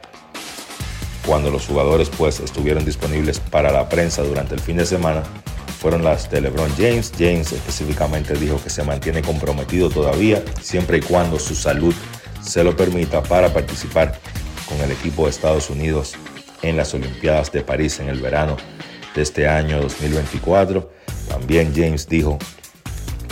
[1.26, 5.24] cuando los jugadores pues estuvieron disponibles para la prensa durante el fin de semana
[5.80, 7.10] fueron las de LeBron James.
[7.18, 11.92] James específicamente dijo que se mantiene comprometido todavía siempre y cuando su salud
[12.40, 14.16] se lo permita para participar
[14.68, 16.14] con el equipo de Estados Unidos
[16.62, 18.56] en las Olimpiadas de París en el verano
[19.16, 20.88] de este año 2024.
[21.28, 22.38] También James dijo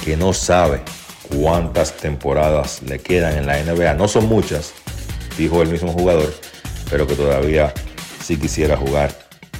[0.05, 0.83] que no sabe
[1.29, 3.95] cuántas temporadas le quedan en la NBA.
[3.95, 4.73] No son muchas,
[5.37, 6.33] dijo el mismo jugador,
[6.91, 7.73] pero que todavía
[8.23, 9.11] sí quisiera jugar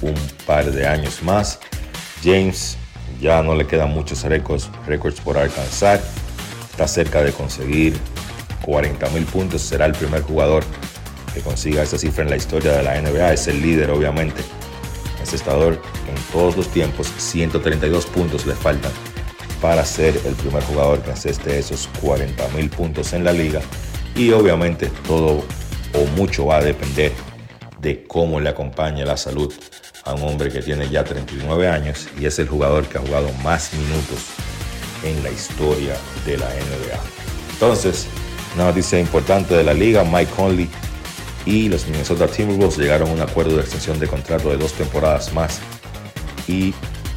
[0.01, 0.15] un
[0.45, 1.59] par de años más.
[2.23, 2.77] James
[3.21, 6.01] ya no le quedan muchos récords, récords por alcanzar.
[6.71, 7.97] Está cerca de conseguir
[8.61, 9.61] 40 mil puntos.
[9.61, 10.63] Será el primer jugador
[11.33, 13.33] que consiga esa cifra en la historia de la NBA.
[13.33, 14.41] Es el líder, obviamente.
[15.21, 17.11] Es estador en todos los tiempos.
[17.17, 18.91] 132 puntos le faltan
[19.61, 23.61] para ser el primer jugador que aseste esos 40 mil puntos en la liga.
[24.15, 25.43] Y obviamente todo
[25.93, 27.11] o mucho va a depender
[27.79, 29.53] de cómo le acompaña la salud
[30.05, 33.31] a un hombre que tiene ya 39 años y es el jugador que ha jugado
[33.43, 34.19] más minutos
[35.03, 35.95] en la historia
[36.25, 36.99] de la NBA.
[37.53, 38.07] Entonces,
[38.55, 40.69] una noticia importante de la liga, Mike Conley
[41.45, 45.33] y los Minnesota Timberwolves llegaron a un acuerdo de extensión de contrato de dos temporadas
[45.33, 45.59] más
[46.47, 46.73] y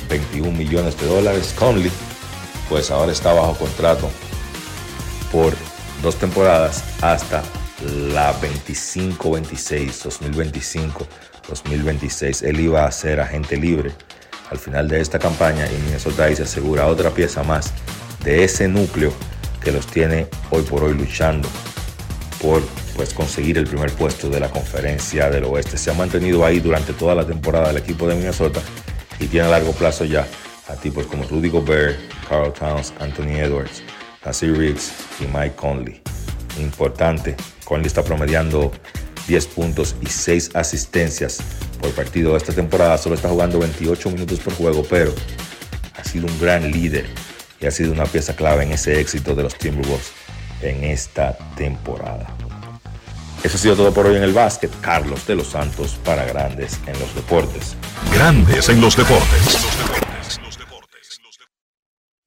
[0.09, 1.55] 21 millones de dólares.
[1.59, 1.91] Conley
[2.69, 4.11] pues ahora está bajo contrato
[5.31, 5.55] por
[6.03, 7.43] dos temporadas hasta
[8.13, 11.07] la 25-26,
[11.49, 12.47] 2025-2026.
[12.47, 13.93] Él iba a ser agente libre
[14.51, 17.73] al final de esta campaña y Minnesota ahí se asegura otra pieza más
[18.23, 19.13] de ese núcleo
[19.63, 21.49] que los tiene hoy por hoy luchando
[22.41, 22.63] por
[22.97, 25.79] pues, conseguir el primer puesto de la conferencia del oeste.
[25.79, 28.61] Se ha mantenido ahí durante toda la temporada el equipo de Minnesota
[29.19, 30.27] y tiene a largo plazo ya
[30.69, 31.99] a tipos como Rudy Gobert,
[32.29, 33.83] Carl Towns, Anthony Edwards,
[34.25, 36.01] Nasir Riggs y Mike Conley.
[36.59, 38.73] Importante, Conley está promediando
[39.27, 41.39] 10 puntos y 6 asistencias
[41.81, 42.99] por partido esta temporada.
[42.99, 45.13] Solo está jugando 28 minutos por juego, pero
[45.97, 47.07] ha sido un gran líder
[47.61, 50.13] y ha sido una pieza clave en ese éxito de los Timberwolves
[50.63, 52.27] en esta temporada.
[53.43, 54.71] Eso ha sido todo por hoy en el básquet.
[54.81, 57.75] Carlos de los Santos para Grandes en los Deportes.
[58.13, 60.12] Grandes en los Deportes.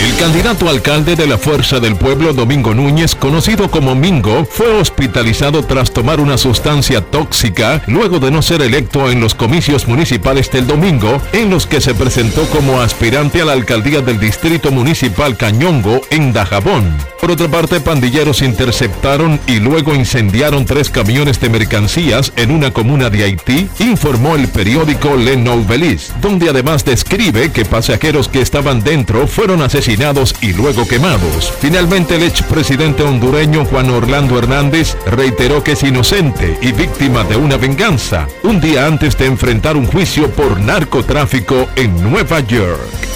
[0.00, 5.62] El candidato alcalde de la Fuerza del Pueblo, Domingo Núñez, conocido como Mingo, fue hospitalizado
[5.62, 10.66] tras tomar una sustancia tóxica luego de no ser electo en los comicios municipales del
[10.66, 16.00] domingo, en los que se presentó como aspirante a la alcaldía del Distrito Municipal Cañongo,
[16.10, 16.96] en Dajabón.
[17.26, 23.10] Por otra parte, pandilleros interceptaron y luego incendiaron tres camiones de mercancías en una comuna
[23.10, 29.26] de Haití, informó el periódico Le Nouvelis, donde además describe que pasajeros que estaban dentro
[29.26, 31.52] fueron asesinados y luego quemados.
[31.58, 37.56] Finalmente, el expresidente hondureño Juan Orlando Hernández reiteró que es inocente y víctima de una
[37.56, 43.15] venganza, un día antes de enfrentar un juicio por narcotráfico en Nueva York.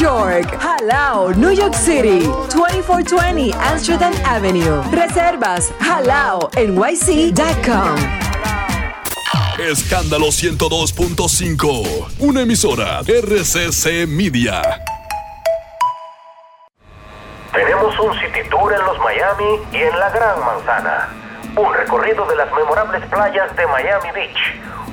[0.00, 0.56] York.
[0.58, 2.20] Jalao, New York City,
[2.54, 4.82] 2420 Amsterdam Avenue.
[4.92, 7.96] Reservas halao nyc.com.
[9.58, 14.62] Escándalo 102.5, una emisora RCC Media.
[17.52, 21.08] Tenemos un city tour en los Miami y en la Gran Manzana.
[21.56, 24.77] Un recorrido de las memorables playas de Miami Beach.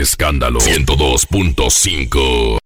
[0.00, 2.58] Escándalo 102.5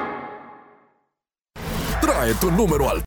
[2.39, 2.99] tu número al